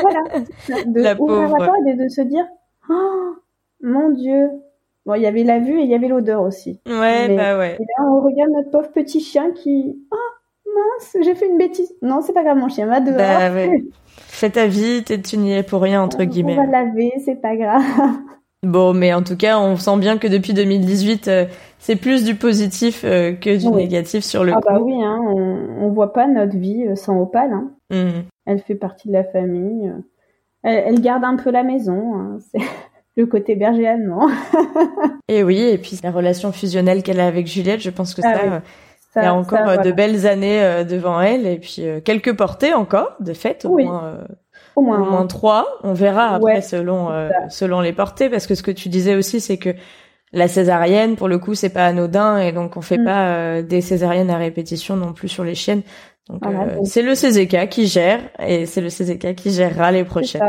voilà. 0.00 0.84
De 0.84 1.00
la 1.00 1.14
pauvre. 1.14 1.56
et 1.88 1.94
de 1.94 2.08
se 2.08 2.20
dire, 2.20 2.44
oh, 2.90 3.36
mon 3.82 4.10
Dieu. 4.10 4.50
Bon, 5.06 5.14
il 5.14 5.22
y 5.22 5.26
avait 5.26 5.44
la 5.44 5.58
vue 5.58 5.80
et 5.80 5.84
il 5.84 5.90
y 5.90 5.94
avait 5.94 6.08
l'odeur 6.08 6.42
aussi. 6.42 6.80
Ouais, 6.86 7.34
bah 7.36 7.58
ouais. 7.58 7.76
Et 7.78 7.84
là, 7.84 8.06
on 8.10 8.20
regarde 8.20 8.50
notre 8.50 8.70
pauvre 8.70 8.90
petit 8.90 9.20
chien 9.20 9.52
qui, 9.52 9.98
oh, 10.10 10.16
mince, 10.74 11.16
j'ai 11.24 11.34
fait 11.34 11.48
une 11.48 11.58
bêtise. 11.58 11.94
Non, 12.02 12.20
c'est 12.22 12.32
pas 12.32 12.42
grave, 12.42 12.58
mon 12.58 12.68
chien 12.68 12.86
va 12.86 13.00
dehors. 13.00 13.16
Bah 13.16 13.52
ouais. 13.52 13.84
Fais 14.06 14.50
ta 14.50 14.66
vie, 14.66 15.04
tu 15.04 15.38
n'y 15.38 15.52
es 15.52 15.62
pour 15.62 15.82
rien, 15.82 16.02
entre 16.02 16.24
guillemets. 16.24 16.58
On 16.58 16.66
va 16.66 16.84
laver, 16.84 17.12
c'est 17.24 17.40
pas 17.40 17.56
grave. 17.56 17.82
Bon, 18.64 18.94
mais 18.94 19.12
en 19.12 19.22
tout 19.22 19.36
cas, 19.36 19.58
on 19.58 19.76
sent 19.76 19.98
bien 19.98 20.16
que 20.16 20.26
depuis 20.26 20.54
2018, 20.54 21.28
euh, 21.28 21.44
c'est 21.78 21.96
plus 21.96 22.24
du 22.24 22.34
positif 22.34 23.02
euh, 23.04 23.34
que 23.34 23.58
du 23.58 23.68
négatif 23.68 24.24
sur 24.24 24.42
le 24.42 24.52
ah 24.54 24.60
bah 24.64 24.80
oui, 24.80 24.94
hein, 25.02 25.20
on, 25.22 25.84
on 25.84 25.90
voit 25.90 26.12
pas 26.12 26.26
notre 26.26 26.56
vie 26.56 26.86
euh, 26.86 26.96
sans 26.96 27.20
Opal. 27.20 27.52
Hein. 27.52 27.70
Mmh. 27.90 28.22
Elle 28.46 28.60
fait 28.60 28.74
partie 28.74 29.08
de 29.08 29.12
la 29.12 29.24
famille. 29.24 29.92
Elle, 30.62 31.02
garde 31.02 31.24
un 31.24 31.36
peu 31.36 31.50
la 31.50 31.62
maison. 31.62 32.14
Hein. 32.14 32.38
C'est 32.52 32.62
le 33.16 33.26
côté 33.26 33.54
berger 33.54 33.86
allemand. 33.86 34.28
et 35.28 35.44
oui, 35.44 35.58
et 35.58 35.78
puis 35.78 36.00
la 36.02 36.10
relation 36.10 36.50
fusionnelle 36.50 37.02
qu'elle 37.02 37.20
a 37.20 37.26
avec 37.26 37.46
Juliette, 37.46 37.80
je 37.80 37.90
pense 37.90 38.14
que 38.14 38.22
ah 38.24 38.34
ça, 38.34 38.62
ça, 39.14 39.22
il 39.22 39.24
y 39.24 39.28
a 39.28 39.34
encore 39.34 39.78
de 39.78 39.92
belles 39.92 40.26
années 40.26 40.84
devant 40.84 41.20
elle 41.20 41.46
et 41.46 41.58
puis 41.58 41.84
quelques 42.04 42.36
portées 42.36 42.74
encore, 42.74 43.12
de 43.20 43.32
fait, 43.32 43.64
au 43.64 43.78
moins 43.78 44.18
au 44.76 44.82
moins, 44.82 45.00
au 45.00 45.04
moins 45.04 45.26
trois. 45.26 45.78
On 45.82 45.92
verra 45.92 46.34
après 46.34 46.62
selon 46.62 47.10
euh, 47.10 47.28
selon 47.48 47.80
les 47.80 47.92
portées, 47.92 48.28
parce 48.28 48.46
que 48.46 48.54
ce 48.54 48.62
que 48.62 48.70
tu 48.70 48.88
disais 48.88 49.14
aussi, 49.14 49.40
c'est 49.40 49.56
que 49.56 49.74
la 50.32 50.48
césarienne, 50.48 51.16
pour 51.16 51.28
le 51.28 51.38
coup, 51.38 51.54
c'est 51.54 51.70
pas 51.70 51.86
anodin 51.86 52.38
et 52.38 52.52
donc 52.52 52.76
on 52.76 52.80
fait 52.80 52.98
mm. 52.98 53.04
pas 53.04 53.26
euh, 53.26 53.62
des 53.62 53.80
césariennes 53.80 54.30
à 54.30 54.36
répétition 54.36 54.96
non 54.96 55.12
plus 55.12 55.28
sur 55.28 55.44
les 55.44 55.54
chiennes. 55.54 55.82
Donc 56.28 56.46
euh, 56.46 56.80
c'est 56.84 57.02
le 57.02 57.12
CZK 57.12 57.68
qui 57.68 57.86
gère 57.86 58.20
et 58.38 58.64
c'est 58.64 58.80
le 58.80 58.88
CZK 58.88 59.34
qui 59.34 59.50
gérera 59.50 59.92
les 59.92 60.04
prochaines. 60.04 60.40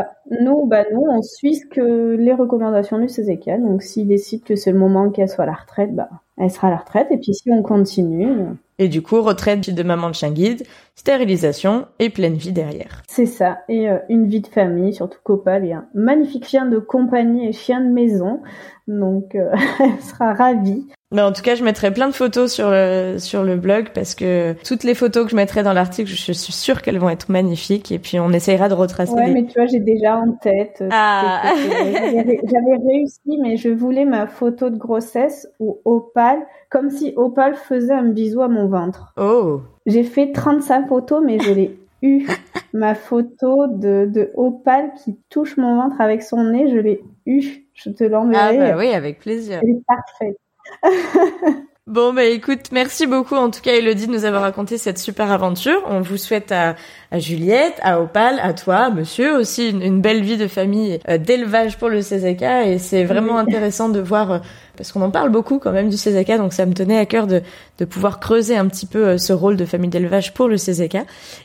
Nous, 0.41 0.65
bah 0.65 0.85
nous, 0.93 1.03
on 1.09 1.21
suit 1.21 1.55
ce 1.55 1.65
que 1.65 2.15
les 2.15 2.33
recommandations 2.33 2.97
du 2.97 3.07
CZK. 3.07 3.61
Donc 3.61 3.83
s'il 3.83 4.07
décide 4.07 4.43
que 4.43 4.55
c'est 4.55 4.71
le 4.71 4.79
moment 4.79 5.09
qu'elle 5.09 5.29
soit 5.29 5.43
à 5.43 5.47
la 5.47 5.53
retraite, 5.53 5.93
bah 5.93 6.09
elle 6.37 6.49
sera 6.49 6.67
à 6.67 6.71
la 6.71 6.77
retraite. 6.77 7.07
Et 7.11 7.17
puis 7.17 7.33
si 7.33 7.49
on 7.51 7.61
continue, 7.61 8.47
et 8.77 8.89
du 8.89 9.01
coup, 9.01 9.21
retraite 9.21 9.69
de 9.69 9.83
maman 9.83 10.09
de 10.09 10.15
chien 10.15 10.31
guide, 10.31 10.63
stérilisation 10.95 11.85
et 11.99 12.09
pleine 12.09 12.33
vie 12.33 12.51
derrière. 12.51 13.03
C'est 13.07 13.25
ça. 13.25 13.59
Et 13.69 13.89
euh, 13.89 13.99
une 14.09 14.27
vie 14.27 14.41
de 14.41 14.47
famille, 14.47 14.93
surtout 14.93 15.19
qu'Opal 15.23 15.65
est 15.65 15.73
un 15.73 15.87
magnifique 15.93 16.45
chien 16.45 16.65
de 16.65 16.79
compagnie 16.79 17.47
et 17.47 17.53
chien 17.53 17.79
de 17.79 17.89
maison. 17.89 18.41
Donc, 18.87 19.33
euh, 19.35 19.51
elle 19.79 20.01
sera 20.01 20.33
ravie. 20.33 20.85
Mais 21.15 21.21
en 21.21 21.31
tout 21.31 21.41
cas, 21.41 21.55
je 21.55 21.63
mettrai 21.63 21.91
plein 21.91 22.09
de 22.09 22.13
photos 22.13 22.51
sur 22.51 22.69
le, 22.69 23.15
sur 23.19 23.43
le 23.43 23.55
blog 23.55 23.91
parce 23.93 24.15
que 24.15 24.53
toutes 24.67 24.83
les 24.83 24.93
photos 24.93 25.23
que 25.23 25.31
je 25.31 25.37
mettrai 25.37 25.63
dans 25.63 25.71
l'article, 25.71 26.09
je 26.09 26.33
suis 26.33 26.51
sûre 26.51 26.81
qu'elles 26.81 26.99
vont 26.99 27.09
être 27.09 27.29
magnifiques. 27.29 27.89
Et 27.93 27.99
puis, 27.99 28.19
on 28.19 28.31
essayera 28.31 28.67
de 28.67 28.73
retracer. 28.73 29.13
Ouais, 29.13 29.31
mais 29.31 29.45
tu 29.45 29.53
vois, 29.53 29.65
j'ai 29.65 29.79
déjà 29.79 30.17
en 30.17 30.33
tête. 30.33 30.79
Euh, 30.81 30.89
ah. 30.91 31.53
J'avais 31.55 32.77
réussi, 32.85 33.39
mais 33.41 33.55
je 33.55 33.69
voulais 33.69 34.03
ma 34.03 34.27
photo 34.27 34.69
de 34.69 34.75
grossesse 34.75 35.47
où 35.61 35.79
Opal, 35.85 36.45
comme 36.69 36.89
si 36.89 37.13
Opal 37.15 37.55
faisait 37.55 37.93
un 37.93 38.09
bisou 38.09 38.41
à 38.41 38.49
mon 38.49 38.67
ventre. 38.67 39.13
Oh. 39.15 39.61
J'ai 39.85 40.03
fait 40.03 40.33
35 40.33 40.89
photos, 40.89 41.23
mais 41.25 41.39
je 41.39 41.53
l'ai 41.53 41.79
eu. 42.01 42.27
ma 42.73 42.93
photo 42.93 43.67
de, 43.67 44.05
de 44.05 44.31
Opal 44.35 44.91
qui 45.01 45.17
touche 45.29 45.55
mon 45.55 45.77
ventre 45.77 46.01
avec 46.01 46.23
son 46.23 46.43
nez, 46.43 46.69
je 46.69 46.77
l'ai 46.77 47.01
eu. 47.25 47.41
Je 47.73 47.89
te 47.89 48.03
l'enverrai. 48.03 48.57
Ah 48.59 48.71
bah 48.73 48.77
oui, 48.77 48.87
avec 48.87 49.19
plaisir. 49.19 49.61
Elle 49.63 49.69
est 49.69 49.85
parfaite. 49.87 50.37
Bon, 51.87 52.13
bah 52.13 52.23
écoute, 52.23 52.71
merci 52.71 53.05
beaucoup 53.05 53.35
en 53.35 53.51
tout 53.51 53.61
cas 53.61 53.73
Elodie 53.73 54.07
de 54.07 54.11
nous 54.11 54.25
avoir 54.25 54.41
raconté 54.41 54.79
cette 54.79 54.97
super 54.97 55.31
aventure. 55.31 55.83
On 55.85 56.01
vous 56.01 56.17
souhaite 56.17 56.51
à, 56.51 56.75
à 57.11 57.19
Juliette, 57.19 57.79
à 57.83 58.01
Opal, 58.01 58.39
à 58.41 58.53
toi, 58.53 58.89
monsieur 58.89 59.37
aussi, 59.37 59.69
une, 59.69 60.01
belle 60.01 60.23
vie 60.23 60.37
de 60.37 60.47
famille 60.47 60.99
euh, 61.07 61.19
d'élevage 61.19 61.77
pour 61.77 61.89
le 61.89 61.99
CZK 61.99 62.41
et 62.65 62.79
c'est 62.79 63.03
vraiment 63.03 63.37
intéressant 63.37 63.89
de 63.89 63.99
voir, 63.99 64.31
euh, 64.31 64.39
parce 64.75 64.91
qu'on 64.91 65.03
en 65.03 65.11
parle 65.11 65.29
beaucoup 65.29 65.59
quand 65.59 65.71
même 65.71 65.89
du 65.89 65.95
CZK, 65.95 66.37
donc 66.37 66.53
ça 66.53 66.65
me 66.65 66.73
tenait 66.73 66.97
à 66.97 67.05
cœur 67.05 67.27
de, 67.27 67.43
de 67.77 67.85
pouvoir 67.85 68.19
creuser 68.19 68.57
un 68.57 68.67
petit 68.67 68.87
peu 68.87 69.09
euh, 69.09 69.17
ce 69.19 69.31
rôle 69.31 69.55
de 69.55 69.65
famille 69.65 69.91
d'élevage 69.91 70.33
pour 70.33 70.47
le 70.47 70.55
CZK. 70.55 70.97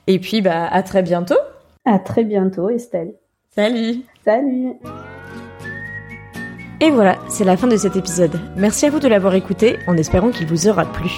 Et 0.07 0.19
puis, 0.19 0.41
bah 0.41 0.69
à 0.73 0.83
très 0.83 1.03
bientôt. 1.03 1.39
À 1.85 1.99
très 1.99 2.25
bientôt 2.25 2.71
Estelle. 2.71 3.13
Salut. 3.55 4.01
Salut. 4.25 4.73
Et 6.83 6.91
voilà, 6.91 7.19
c'est 7.29 7.45
la 7.45 7.59
fin 7.59 7.67
de 7.67 7.77
cet 7.77 7.97
épisode. 7.97 8.41
Merci 8.57 8.87
à 8.87 8.91
vous 8.91 9.01
de 9.01 9.09
l'avoir 9.09 9.35
écouté 9.35 9.79
en 9.87 9.99
espérant 9.99 10.31
qu'il 10.31 10.47
vous 10.47 10.67
aura 10.67 10.87
plu. 10.87 11.11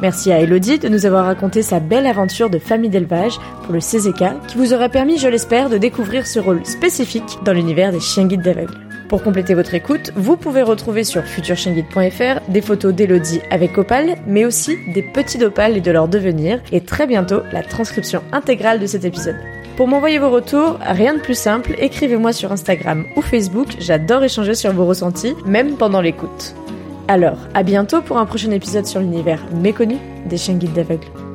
Merci 0.00 0.32
à 0.32 0.40
Elodie 0.40 0.78
de 0.78 0.88
nous 0.88 1.04
avoir 1.04 1.26
raconté 1.26 1.60
sa 1.62 1.80
belle 1.80 2.06
aventure 2.06 2.48
de 2.48 2.58
famille 2.58 2.88
d'élevage 2.88 3.38
pour 3.62 3.74
le 3.74 3.80
CZK 3.80 4.48
qui 4.48 4.56
vous 4.56 4.72
aura 4.72 4.88
permis, 4.88 5.18
je 5.18 5.28
l'espère, 5.28 5.68
de 5.68 5.76
découvrir 5.76 6.26
ce 6.26 6.40
rôle 6.40 6.64
spécifique 6.64 7.38
dans 7.44 7.52
l'univers 7.52 7.92
des 7.92 8.00
chiens 8.00 8.26
guides 8.26 8.40
d'aveugles. 8.40 8.78
Pour 9.10 9.22
compléter 9.22 9.52
votre 9.52 9.74
écoute, 9.74 10.12
vous 10.16 10.38
pouvez 10.38 10.62
retrouver 10.62 11.04
sur 11.04 11.22
futurchienguide.fr 11.24 12.40
des 12.50 12.62
photos 12.62 12.94
d'Elodie 12.94 13.42
avec 13.50 13.76
Opal, 13.76 14.16
mais 14.26 14.46
aussi 14.46 14.78
des 14.94 15.02
petits 15.02 15.36
d'Opal 15.36 15.76
et 15.76 15.82
de 15.82 15.90
leur 15.90 16.08
devenir, 16.08 16.58
et 16.72 16.80
très 16.80 17.06
bientôt 17.06 17.42
la 17.52 17.62
transcription 17.62 18.22
intégrale 18.32 18.80
de 18.80 18.86
cet 18.86 19.04
épisode. 19.04 19.36
Pour 19.76 19.88
m'envoyer 19.88 20.18
vos 20.18 20.30
retours, 20.30 20.78
rien 20.80 21.14
de 21.14 21.20
plus 21.20 21.38
simple, 21.38 21.74
écrivez-moi 21.78 22.34
sur 22.34 22.52
Instagram 22.52 23.06
ou 23.16 23.22
Facebook, 23.22 23.68
j'adore 23.78 24.22
échanger 24.22 24.54
sur 24.54 24.72
vos 24.72 24.84
ressentis, 24.84 25.34
même 25.46 25.76
pendant 25.76 26.02
l'écoute. 26.02 26.54
Alors, 27.08 27.38
à 27.54 27.62
bientôt 27.62 28.02
pour 28.02 28.18
un 28.18 28.26
prochain 28.26 28.50
épisode 28.50 28.86
sur 28.86 29.00
l'univers 29.00 29.40
méconnu 29.54 29.96
des 30.26 30.36
chiens 30.36 30.54
guides 30.54 30.74
d'aveugles. 30.74 31.31